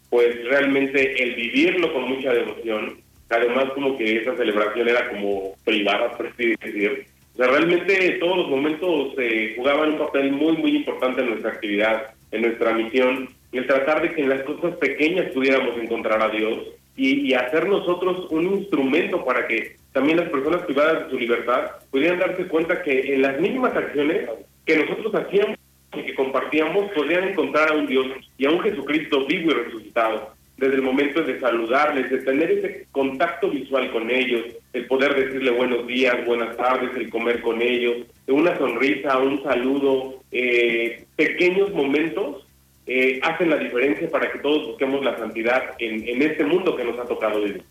pues 0.10 0.44
realmente 0.46 1.22
el 1.22 1.36
vivirlo 1.36 1.94
con 1.94 2.10
mucha 2.10 2.34
devoción, 2.34 2.98
además 3.30 3.66
como 3.76 3.96
que 3.96 4.18
esa 4.18 4.36
celebración 4.36 4.90
era 4.90 5.10
como 5.10 5.54
privada, 5.64 6.18
por 6.18 6.26
así 6.26 6.56
decir. 6.60 7.06
O 7.36 7.38
sea, 7.38 7.50
realmente 7.50 8.18
todos 8.20 8.38
los 8.38 8.50
momentos 8.50 9.14
eh, 9.20 9.54
jugaban 9.58 9.92
un 9.92 10.00
papel 10.00 10.32
muy, 10.32 10.58
muy 10.58 10.76
importante 10.78 11.22
en 11.22 11.30
nuestra 11.30 11.52
actividad, 11.52 12.08
en 12.32 12.42
nuestra 12.42 12.74
misión, 12.74 13.30
el 13.52 13.68
tratar 13.68 14.02
de 14.02 14.12
que 14.12 14.24
en 14.24 14.30
las 14.30 14.42
cosas 14.42 14.76
pequeñas 14.78 15.32
pudiéramos 15.34 15.78
encontrar 15.78 16.20
a 16.20 16.30
Dios 16.30 16.64
y, 16.98 17.28
y 17.28 17.36
hacer 17.36 17.70
nosotros 17.70 18.26
un 18.32 18.56
instrumento 18.56 19.24
para 19.24 19.46
que 19.48 19.76
también 19.96 20.18
las 20.18 20.30
personas 20.30 20.62
privadas 20.64 21.06
de 21.06 21.10
su 21.10 21.18
libertad 21.18 21.72
pudieran 21.90 22.20
darse 22.20 22.46
cuenta 22.48 22.84
que 22.84 23.14
en 23.14 23.22
las 23.22 23.40
mínimas 23.40 23.74
acciones 23.74 24.30
que 24.66 24.76
nosotros 24.76 25.16
hacíamos 25.16 25.58
y 25.94 26.04
que 26.04 26.16
compartíamos 26.16 26.92
podrían 26.92 27.30
encontrar 27.30 27.72
a 27.72 27.76
un 27.76 27.88
Dios 27.88 28.08
y 28.38 28.46
a 28.46 28.50
un 28.50 28.60
Jesucristo 28.60 29.26
vivo 29.26 29.52
y 29.52 29.54
resucitado 29.54 30.34
desde 30.58 30.76
el 30.76 30.82
momento 30.82 31.24
de 31.24 31.40
saludarles, 31.40 32.12
de 32.12 32.18
tener 32.18 32.52
ese 32.52 32.88
contacto 32.92 33.50
visual 33.50 33.90
con 33.92 34.12
ellos, 34.12 34.44
el 34.74 34.86
poder 34.88 35.16
decirle 35.16 35.52
buenos 35.52 35.88
días, 35.88 36.26
buenas 36.26 36.58
tardes, 36.58 36.94
el 36.98 37.10
comer 37.10 37.40
con 37.40 37.62
ellos, 37.62 38.06
una 38.28 38.58
sonrisa, 38.58 39.18
un 39.18 39.44
saludo, 39.44 40.22
eh, 40.34 41.06
pequeños 41.16 41.72
momentos 41.72 42.46
eh, 42.86 43.22
hacen 43.24 43.50
la 43.50 43.58
diferencia 43.58 44.10
para 44.10 44.30
que 44.30 44.40
todos 44.40 44.68
busquemos 44.68 45.06
la 45.06 45.18
santidad 45.18 45.72
en, 45.80 46.06
en 46.06 46.22
este 46.22 46.44
mundo 46.44 46.76
que 46.76 46.84
nos 46.84 47.00
ha 47.00 47.06
tocado 47.06 47.42
vivir. 47.42 47.64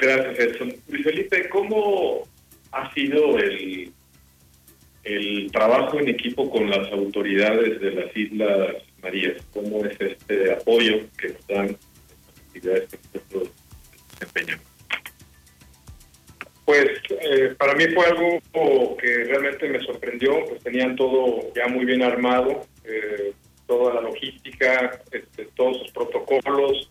Gracias, 0.00 0.38
Edson. 0.38 0.74
Luis 0.88 1.04
Felipe, 1.04 1.48
¿cómo 1.50 2.22
ha 2.72 2.92
sido 2.94 3.38
el, 3.38 3.92
el 5.04 5.50
trabajo 5.52 5.98
en 5.98 6.08
equipo 6.08 6.50
con 6.50 6.70
las 6.70 6.90
autoridades 6.92 7.80
de 7.80 7.90
las 7.92 8.16
Islas 8.16 8.76
Marías, 9.02 9.42
cómo 9.52 9.84
es 9.84 9.98
este 10.00 10.52
apoyo 10.52 11.00
que 11.16 11.28
nos 11.28 11.46
dan 11.46 11.66
las 11.66 12.46
actividades 12.46 12.88
que 12.88 12.98
nosotros 13.14 13.50
desempeñamos. 14.12 14.66
Pues 16.64 16.88
eh, 17.08 17.54
para 17.58 17.74
mí 17.74 17.84
fue 17.88 18.06
algo 18.06 18.96
que 18.96 19.24
realmente 19.24 19.68
me 19.68 19.80
sorprendió, 19.80 20.44
pues 20.46 20.62
tenían 20.62 20.94
todo 20.94 21.52
ya 21.54 21.66
muy 21.66 21.84
bien 21.84 22.02
armado, 22.02 22.64
eh, 22.84 23.32
toda 23.66 23.94
la 23.94 24.02
logística, 24.02 25.00
este, 25.10 25.46
todos 25.56 25.78
sus 25.78 25.90
protocolos. 25.92 26.90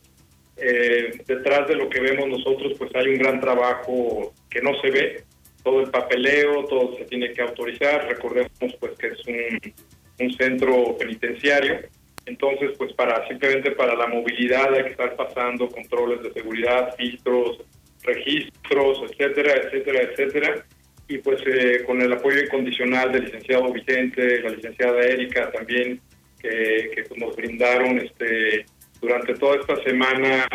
Eh, 0.61 1.11
detrás 1.25 1.67
de 1.67 1.75
lo 1.75 1.89
que 1.89 1.99
vemos 1.99 2.27
nosotros, 2.27 2.73
pues 2.77 2.93
hay 2.95 3.07
un 3.07 3.19
gran 3.19 3.39
trabajo 3.39 4.33
que 4.49 4.61
no 4.61 4.79
se 4.81 4.91
ve, 4.91 5.23
todo 5.63 5.81
el 5.81 5.89
papeleo, 5.89 6.65
todo 6.65 6.97
se 6.97 7.05
tiene 7.05 7.31
que 7.33 7.41
autorizar. 7.41 8.07
Recordemos 8.07 8.51
pues 8.79 8.97
que 8.97 9.07
es 9.07 9.25
un, 9.27 9.73
un 10.19 10.33
centro 10.33 10.97
penitenciario, 10.97 11.79
entonces 12.25 12.71
pues 12.77 12.93
para 12.93 13.27
simplemente 13.27 13.71
para 13.71 13.95
la 13.95 14.07
movilidad 14.07 14.73
hay 14.73 14.83
que 14.83 14.89
estar 14.89 15.15
pasando 15.15 15.69
controles 15.69 16.21
de 16.23 16.33
seguridad, 16.33 16.95
filtros, 16.97 17.59
registros, 18.03 19.01
etcétera, 19.11 19.53
etcétera, 19.63 20.01
etcétera. 20.03 20.65
Y 21.07 21.17
pues 21.19 21.41
eh, 21.47 21.83
con 21.85 22.01
el 22.01 22.13
apoyo 22.13 22.39
incondicional 22.39 23.11
del 23.11 23.25
licenciado 23.25 23.71
Vicente, 23.73 24.41
la 24.41 24.49
licenciada 24.49 25.01
Erika 25.01 25.51
también, 25.51 25.99
que, 26.39 26.91
que 26.93 27.03
nos 27.17 27.35
brindaron 27.35 27.97
este 27.99 28.65
durante 29.01 29.33
toda 29.35 29.57
esta 29.57 29.75
semana 29.83 30.47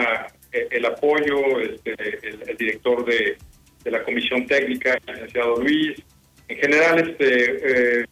eh, 0.53 0.69
el 0.71 0.85
apoyo, 0.85 1.61
este, 1.61 1.95
el, 2.23 2.57
director 2.57 3.05
de, 3.05 3.37
de, 3.83 3.91
la 3.91 4.03
comisión 4.03 4.47
técnica, 4.47 4.99
el 5.07 5.15
licenciado 5.15 5.57
Luis. 5.57 6.03
En 6.49 6.57
general, 6.59 7.11
este, 7.11 8.03
eh, 8.03 8.07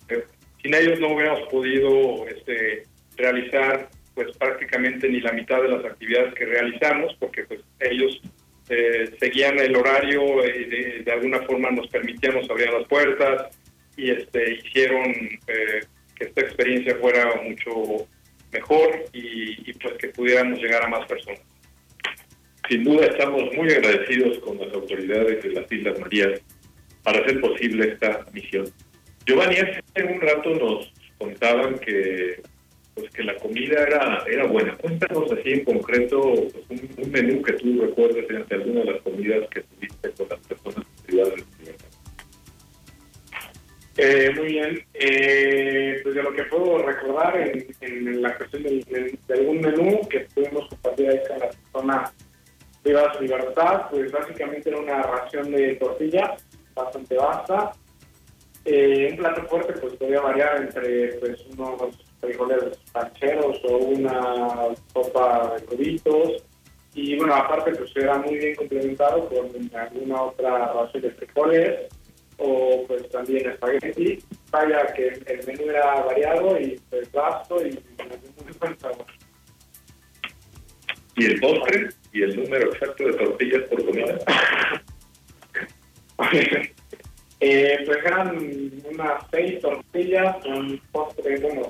sin 0.62 0.74
ellos 0.74 1.01
no 1.01 1.14
hubiéramos 1.14 1.49
podido 1.49 2.26
este, 2.28 2.85
realizar 3.16 3.91
pues 4.14 4.37
prácticamente 4.37 5.09
ni 5.09 5.20
la 5.20 5.33
mitad 5.33 5.62
de 5.62 5.68
las 5.68 5.85
actividades 5.85 6.35
que 6.35 6.45
realizamos, 6.45 7.14
porque 7.18 7.45
pues 7.45 7.61
ellos 7.80 8.20
eh, 8.68 9.11
seguían 9.18 9.59
el 9.59 9.74
horario 9.76 10.45
y 10.45 11.03
de, 11.03 11.12
alguna 11.12 11.41
forma 11.43 11.70
nos 11.70 11.89
permitían, 11.89 12.35
nos 12.35 12.49
abrían 12.49 12.74
las 12.74 12.89
puertas 12.89 13.59
y 13.97 14.11
este, 14.11 14.55
hicieron 14.55 15.11
eh, 15.47 15.80
que 16.14 16.24
esta 16.24 16.43
experiencia 16.43 16.97
fuera 16.97 17.41
mucho 17.43 18.07
mejor 18.53 19.05
y, 19.12 19.72
pues 19.74 19.94
que 19.94 20.09
pudiéramos 20.09 20.61
llegar 20.61 20.84
a 20.84 20.88
más 20.88 21.07
personas. 21.07 21.40
Sin 22.68 22.84
duda 22.84 23.07
estamos 23.07 23.53
muy 23.55 23.70
agradecidos 23.70 24.38
con 24.38 24.59
las 24.59 24.72
autoridades 24.72 25.42
de 25.42 25.50
las 25.50 25.70
Islas 25.70 25.98
Marías 25.98 26.40
para 27.03 27.20
hacer 27.20 27.40
posible 27.40 27.88
esta 27.92 28.24
misión. 28.32 28.66
Giovanni, 29.26 29.57
hace 29.57 30.05
un 30.05 30.20
rato 30.20 30.50
nos 30.50 30.92
contaban 31.18 31.78
que 31.78 32.40
pues 32.94 33.11
que 33.11 33.24
la 33.24 33.36
comida 33.36 33.82
era 33.82 34.24
era 34.28 34.46
buena. 34.46 34.76
Cuéntanos 34.76 35.32
así 35.32 35.53
en 35.53 35.64
concreto 35.64 36.20
pues, 36.68 36.82
un, 36.98 37.11
menú 37.11 37.42
que 37.42 37.55
tú 37.55 37.80
recuerdes 37.80 38.28
entre 38.28 38.59
algunas 38.59 38.84
de 38.84 38.92
las 38.92 39.03
comidas 39.03 39.48
que 39.48 39.62
tuviste 39.62 40.11
con 40.11 40.28
las 40.28 40.40
personas 40.40 40.86
privadas 41.07 41.34
eh, 43.97 44.32
muy 44.34 44.47
bien. 44.47 44.84
Eh, 44.95 46.01
pues 46.03 46.14
de 46.14 46.22
lo 46.22 46.32
que 46.32 46.45
puedo 46.45 46.78
recordar 46.78 47.36
en, 47.36 47.66
en 47.80 48.22
la 48.22 48.36
cuestión 48.36 48.62
de, 48.62 49.18
algún 49.28 49.61
menú 49.61 50.01
que 50.09 50.20
pudimos 50.34 50.68
compartir 50.68 51.11
ahí 51.11 51.20
con 51.28 51.38
las 51.38 51.57
personas 51.57 52.12
privadas 52.82 53.14
de 53.14 53.26
libertad, 53.26 53.82
pues 53.90 54.11
básicamente 54.11 54.70
era 54.70 54.78
una 54.78 55.03
ración 55.03 55.51
de 55.53 55.74
tortillas 55.76 56.45
bastante 56.74 57.16
vasta. 57.16 57.72
Eh, 58.64 59.09
un 59.11 59.16
plato 59.16 59.43
fuerte 59.49 59.72
pues 59.74 59.95
podía 59.95 60.20
variar 60.20 60.62
entre 60.62 61.14
pues 61.14 61.45
unos 61.57 61.99
frijoles 62.20 62.78
pancheros 62.93 63.61
o 63.68 63.76
una 63.76 64.68
sopa 64.93 65.55
de 65.57 65.64
coditos. 65.66 66.45
Y 66.95 67.16
bueno, 67.16 67.34
aparte 67.34 67.74
pues 67.74 67.90
era 67.97 68.18
muy 68.18 68.36
bien 68.36 68.55
complementado 68.55 69.28
con 69.28 69.49
alguna 69.76 70.22
otra 70.22 70.72
base 70.72 71.01
de 71.01 71.11
frijoles 71.11 71.88
o 72.43 72.84
pues 72.86 73.09
también 73.11 73.51
espagueti. 73.51 74.18
Vaya 74.51 74.86
que 74.95 75.09
el 75.09 75.47
menú 75.47 75.70
era 75.70 76.03
variado 76.03 76.61
y 76.61 76.80
pues 76.90 77.11
vasto 77.12 77.64
y 77.64 77.70
muy 77.70 78.53
buen 78.59 78.78
sabor. 78.78 79.07
¿Y 81.16 81.26
el 81.26 81.40
postre? 81.40 81.88
¿Y 82.12 82.22
el 82.22 82.36
número 82.36 82.72
exacto 82.72 83.05
de 83.05 83.12
tortillas 83.14 83.62
por 83.68 83.84
comida? 83.84 84.18
Eh, 87.45 87.82
pues 87.84 87.99
eran 88.05 88.36
unas 88.88 89.24
seis 89.32 89.61
tortillas, 89.61 90.36
un 90.47 90.80
postre, 90.93 91.40
bueno, 91.40 91.62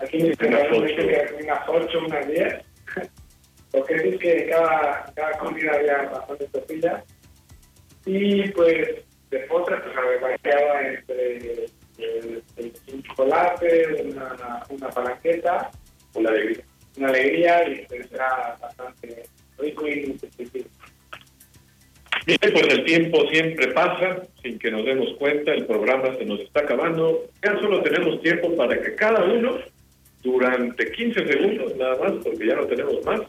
aquí 0.00 0.18
me 0.18 0.30
dicen 0.30 0.50
que 0.50 1.44
unas 1.44 1.68
ocho, 1.68 2.00
unas 2.04 2.26
diez. 2.26 2.54
Lo 3.72 3.84
que 3.84 3.94
es 3.94 4.18
que 4.18 4.48
cada, 4.50 5.12
cada 5.14 5.38
comida 5.38 5.74
había 5.74 6.10
bastante 6.10 6.48
tortillas. 6.48 7.04
Y 8.04 8.48
pues 8.48 9.04
de 9.30 9.38
postre, 9.40 9.76
pues 9.76 10.20
variaba 10.20 10.86
entre 10.86 11.36
el, 11.98 12.42
un 12.92 13.02
chocolate, 13.02 14.02
una, 14.04 14.64
una 14.68 14.88
palanqueta, 14.90 15.70
una 16.14 16.30
alegría. 16.30 16.64
Una 16.96 17.08
alegría 17.08 17.68
y 17.68 17.86
pues 17.86 18.12
era 18.12 18.56
bastante 18.60 19.22
rico 19.58 19.86
y 19.86 20.06
nutritivo. 20.06 20.68
Bien, 22.26 22.38
pues 22.40 22.68
el 22.68 22.84
tiempo 22.84 23.26
siempre 23.30 23.68
pasa 23.68 24.22
sin 24.42 24.58
que 24.58 24.70
nos 24.70 24.84
demos 24.84 25.14
cuenta, 25.18 25.52
el 25.52 25.66
programa 25.66 26.14
se 26.16 26.24
nos 26.24 26.40
está 26.40 26.60
acabando. 26.60 27.26
Ya 27.42 27.58
solo 27.60 27.82
tenemos 27.82 28.20
tiempo 28.20 28.54
para 28.56 28.80
que 28.80 28.94
cada 28.94 29.24
uno, 29.24 29.58
durante 30.22 30.90
15 30.90 31.26
segundos 31.26 31.76
nada 31.76 31.96
más, 31.98 32.12
porque 32.22 32.46
ya 32.46 32.56
no 32.56 32.66
tenemos 32.66 33.04
más, 33.04 33.20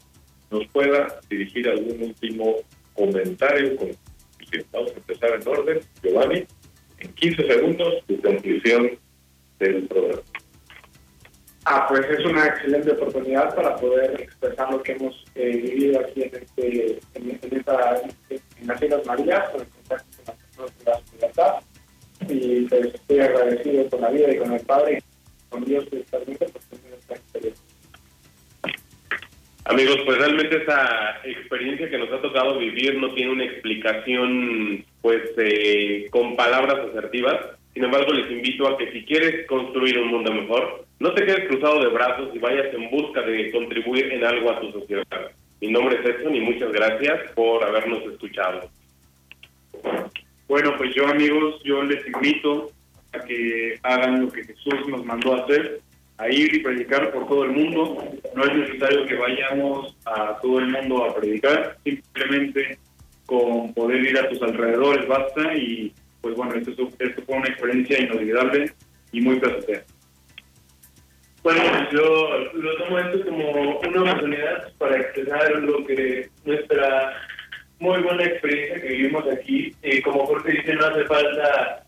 nos 0.50 0.68
pueda 0.68 1.20
dirigir 1.30 1.70
algún 1.70 2.04
último 2.04 2.56
comentario. 2.94 3.78
Vamos 4.72 4.92
a 4.92 4.96
empezar 4.96 5.30
en 5.32 5.48
orden. 5.48 5.80
Giovanni, 6.04 6.46
en 7.00 7.14
15 7.14 7.48
segundos, 7.48 7.94
tu 8.08 8.22
conclusión 8.22 8.92
del 9.60 9.88
programa. 9.88 10.22
Ah, 11.66 11.86
pues 11.88 12.02
es 12.10 12.26
una 12.26 12.48
excelente 12.48 12.92
oportunidad 12.92 13.54
para 13.56 13.76
poder 13.76 14.20
expresar 14.20 14.72
lo 14.72 14.82
que 14.82 14.94
hemos 14.94 15.24
eh, 15.36 15.58
vivido 15.58 16.00
aquí 16.00 16.24
en, 16.24 16.36
este, 16.36 17.00
en, 17.14 17.40
en, 17.42 17.58
esta, 17.58 18.02
en 18.30 18.68
las 18.68 18.82
Islas 18.82 19.06
Marías, 19.06 19.50
con 19.50 19.62
el 19.62 19.68
contacto 19.68 20.18
con 20.18 20.26
las 20.26 20.36
personas 20.38 20.78
de 20.80 20.86
la 20.86 21.02
libertad. 21.14 21.54
Y 22.28 22.66
pues 22.66 22.96
estoy 22.96 23.20
agradecido 23.20 23.90
con 23.90 24.02
la 24.02 24.10
vida 24.10 24.34
y 24.34 24.38
con 24.38 24.54
el 24.54 24.62
Padre 24.62 25.04
con 25.50 25.66
Dios 25.66 25.84
especialmente 25.92 26.46
por 26.48 26.62
tener 26.64 26.94
esta 26.98 27.14
experiencia. 27.14 27.71
Amigos, 29.72 30.00
pues 30.06 30.18
realmente 30.18 30.64
esa 30.64 31.22
experiencia 31.24 31.90
que 31.90 31.98
nos 31.98 32.12
ha 32.12 32.22
tocado 32.22 32.60
vivir 32.60 32.96
no 32.96 33.14
tiene 33.14 33.32
una 33.32 33.46
explicación 33.46 34.84
pues 35.02 35.22
eh, 35.38 36.08
con 36.12 36.36
palabras 36.36 36.90
asertivas 36.90 37.38
sin 37.74 37.86
embargo, 37.86 38.12
les 38.12 38.30
invito 38.30 38.68
a 38.68 38.78
que 38.78 38.92
si 38.92 39.06
quieres 39.06 39.48
construir 39.48 39.98
un 39.98 40.10
mundo 40.10 40.34
mejor, 40.34 40.86
no 41.00 41.14
te 41.14 41.26
quedes 41.26 41.48
cruzado 41.48 41.80
de 41.80 41.88
brazos 41.88 42.30
y 42.34 42.40
vayas 42.40 42.74
en 42.74 42.90
busca 42.90 43.22
de 43.22 43.50
contribuir 43.52 44.12
en 44.12 44.26
algo 44.26 44.52
a 44.52 44.60
tu 44.60 44.72
sociedad. 44.74 45.32
Mi 45.62 45.72
nombre 45.72 45.98
es 46.00 46.06
Edson 46.06 46.36
y 46.36 46.42
muchas 46.42 46.72
gracias 46.72 47.32
por 47.34 47.64
habernos 47.64 48.04
escuchado. 48.12 48.70
Bueno, 50.50 50.76
pues 50.78 50.94
yo 50.94 51.08
amigos, 51.08 51.62
yo 51.64 51.82
les 51.84 52.06
invito 52.08 52.72
a 53.14 53.20
que 53.20 53.80
hagan 53.84 54.26
lo 54.26 54.32
que 54.32 54.44
Jesús 54.44 54.88
nos 54.88 55.06
mandó 55.06 55.36
a 55.36 55.44
hacer, 55.44 55.80
a 56.22 56.30
ir 56.30 56.56
y 56.56 56.60
predicar 56.60 57.12
por 57.12 57.28
todo 57.28 57.46
el 57.46 57.52
mundo. 57.52 58.04
No 58.36 58.44
es 58.46 58.56
necesario 58.56 59.06
que 59.06 59.16
vayamos 59.16 59.98
a 60.06 60.38
todo 60.40 60.60
el 60.60 60.68
mundo 60.68 61.06
a 61.06 61.16
predicar, 61.16 61.78
simplemente 61.84 62.78
con 63.26 63.74
poder 63.74 64.06
ir 64.06 64.18
a 64.20 64.30
tus 64.30 64.42
alrededores 64.42 65.08
basta 65.08 65.56
y 65.56 65.94
pues 66.22 66.36
bueno, 66.36 66.54
esto, 66.54 66.72
esto 67.00 67.22
fue 67.26 67.38
una 67.38 67.48
experiencia 67.48 68.00
inolvidable 68.00 68.72
y 69.12 69.22
muy 69.22 69.40
placentera. 69.40 69.84
Bueno, 71.42 71.90
yo 71.92 72.52
lo 72.54 72.78
tomo 72.78 73.00
esto 73.00 73.26
como 73.26 73.80
una 73.80 74.12
oportunidad 74.12 74.72
para 74.78 74.98
expresar 74.98 75.52
lo 75.54 75.84
que 75.88 76.30
nuestra 76.46 77.16
muy 77.80 78.00
buena 78.04 78.24
experiencia 78.26 78.80
que 78.80 78.90
vivimos 78.90 79.26
aquí. 79.28 79.76
y 79.82 80.02
como 80.04 80.28
Jorge 80.28 80.52
dice, 80.52 80.76
no 80.76 80.86
hace 80.86 81.04
falta 81.06 81.81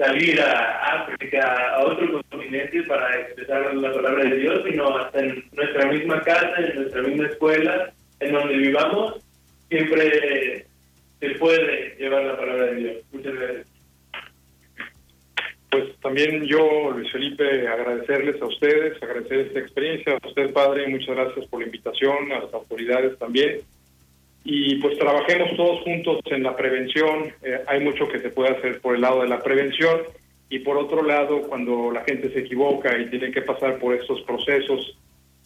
salir 0.00 0.40
a 0.40 1.02
África, 1.02 1.74
a 1.74 1.84
otros 1.84 2.24
continentes 2.30 2.86
para 2.86 3.20
expresar 3.20 3.74
la 3.74 3.92
palabra 3.92 4.24
de 4.24 4.36
Dios, 4.36 4.62
sino 4.66 4.96
hasta 4.96 5.20
en 5.20 5.44
nuestra 5.52 5.86
misma 5.92 6.22
casa, 6.22 6.54
en 6.56 6.74
nuestra 6.76 7.02
misma 7.02 7.26
escuela, 7.26 7.92
en 8.20 8.32
donde 8.32 8.56
vivamos, 8.56 9.20
siempre 9.68 10.64
se 11.20 11.30
puede 11.34 11.96
llevar 11.98 12.24
la 12.24 12.36
palabra 12.36 12.64
de 12.66 12.74
Dios. 12.76 12.96
Muchas 13.12 13.34
gracias. 13.34 13.66
Pues 15.70 15.84
también 16.00 16.46
yo, 16.46 16.90
Luis 16.92 17.12
Felipe, 17.12 17.68
agradecerles 17.68 18.40
a 18.40 18.46
ustedes, 18.46 19.00
agradecer 19.02 19.40
esta 19.40 19.60
experiencia, 19.60 20.14
a 20.14 20.26
usted, 20.26 20.52
padre, 20.52 20.88
muchas 20.88 21.14
gracias 21.14 21.46
por 21.46 21.60
la 21.60 21.66
invitación, 21.66 22.32
a 22.32 22.40
las 22.40 22.54
autoridades 22.54 23.18
también. 23.18 23.60
Y 24.44 24.76
pues 24.76 24.98
trabajemos 24.98 25.56
todos 25.56 25.82
juntos 25.82 26.20
en 26.26 26.42
la 26.42 26.56
prevención, 26.56 27.32
eh, 27.42 27.60
hay 27.66 27.80
mucho 27.80 28.08
que 28.08 28.20
se 28.20 28.30
puede 28.30 28.56
hacer 28.56 28.80
por 28.80 28.94
el 28.94 29.02
lado 29.02 29.22
de 29.22 29.28
la 29.28 29.40
prevención 29.40 30.00
y 30.48 30.58
por 30.60 30.76
otro 30.76 31.02
lado, 31.02 31.42
cuando 31.42 31.92
la 31.92 32.02
gente 32.04 32.32
se 32.32 32.40
equivoca 32.40 32.98
y 32.98 33.08
tiene 33.08 33.30
que 33.30 33.42
pasar 33.42 33.78
por 33.78 33.94
estos 33.94 34.20
procesos 34.22 34.98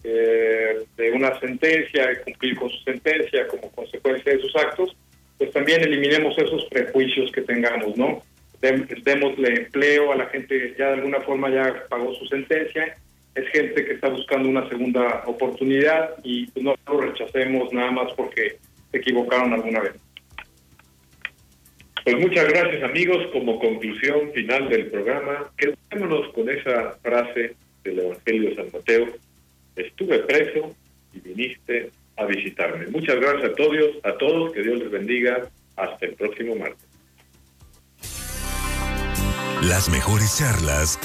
eh, 0.03 0.84
de 0.97 1.12
una 1.12 1.38
sentencia 1.40 2.22
cumplir 2.24 2.57
con 2.57 2.70
su 2.70 2.78
sentencia 2.84 3.47
como 3.49 3.70
consecuencia 3.72 4.32
de 4.32 4.40
sus 4.40 4.57
actos, 4.57 4.97
pues 5.36 5.51
también 5.53 5.82
eliminemos 5.82 6.36
esos 6.38 6.64
prejuicios 6.66 7.30
que 7.32 7.42
tengamos, 7.42 7.97
¿no? 7.97 8.22
Démosle 8.61 9.49
empleo 9.49 10.12
a 10.12 10.16
la 10.16 10.26
gente 10.26 10.74
ya 10.78 10.88
de 10.88 10.95
alguna 10.95 11.20
forma 11.20 11.51
ya 11.51 11.84
pagó 11.90 12.14
su 12.14 12.26
sentencia, 12.26 12.97
es 13.34 13.49
gente 13.49 13.84
que 13.84 13.92
está 13.92 14.09
buscando 14.09 14.49
una 14.49 14.66
segunda 14.70 15.22
oportunidad 15.26 16.14
y 16.22 16.47
pues, 16.47 16.64
no 16.64 16.74
lo 16.86 17.01
rechacemos 17.01 17.72
nada 17.74 17.90
más 17.90 18.12
porque 18.12 18.57
se 18.95 18.99
equivocaron 18.99 19.53
alguna 19.53 19.80
vez. 19.80 19.92
Pues 22.05 22.18
muchas 22.18 22.49
gracias 22.49 22.82
amigos. 22.82 23.26
Como 23.32 23.59
conclusión 23.59 24.30
final 24.32 24.68
del 24.68 24.86
programa, 24.86 25.51
quedémonos 25.57 26.32
con 26.32 26.49
esa 26.49 26.92
frase 27.03 27.57
del 27.82 27.99
Evangelio 27.99 28.51
de 28.51 28.57
San 28.57 28.66
Mateo. 28.72 29.07
Estuve 29.74 30.18
preso 30.20 30.74
y 31.12 31.20
viniste 31.20 31.90
a 32.16 32.26
visitarme. 32.26 32.86
Muchas 32.88 33.16
gracias 33.16 33.51
a 33.51 33.55
todos, 33.55 33.90
a 34.05 34.12
todos, 34.16 34.53
que 34.53 34.62
Dios 34.62 34.78
les 34.78 34.90
bendiga. 34.90 35.49
Hasta 35.76 36.07
el 36.07 36.14
próximo 36.14 36.55
martes. 36.55 36.86
Las 39.62 39.88
mejores 39.90 40.38
charlas 40.38 41.01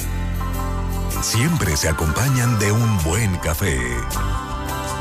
siempre 1.22 1.76
se 1.76 1.88
acompañan 1.88 2.56
de 2.60 2.70
un 2.70 2.98
buen 3.04 3.36
café. 3.38 3.76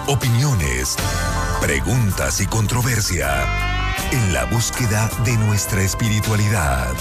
Opiniones, 0.07 0.95
preguntas 1.61 2.41
y 2.41 2.47
controversia 2.47 3.45
en 4.11 4.33
la 4.33 4.45
búsqueda 4.45 5.09
de 5.23 5.37
nuestra 5.37 5.81
espiritualidad. 5.81 6.93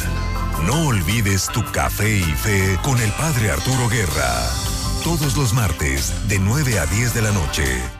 No 0.66 0.86
olvides 0.86 1.48
tu 1.52 1.64
café 1.72 2.16
y 2.18 2.22
fe 2.22 2.78
con 2.82 3.00
el 3.00 3.10
Padre 3.12 3.50
Arturo 3.50 3.88
Guerra. 3.88 4.34
Todos 5.04 5.36
los 5.36 5.54
martes 5.54 6.12
de 6.28 6.38
9 6.38 6.78
a 6.78 6.86
10 6.86 7.14
de 7.14 7.22
la 7.22 7.32
noche 7.32 7.97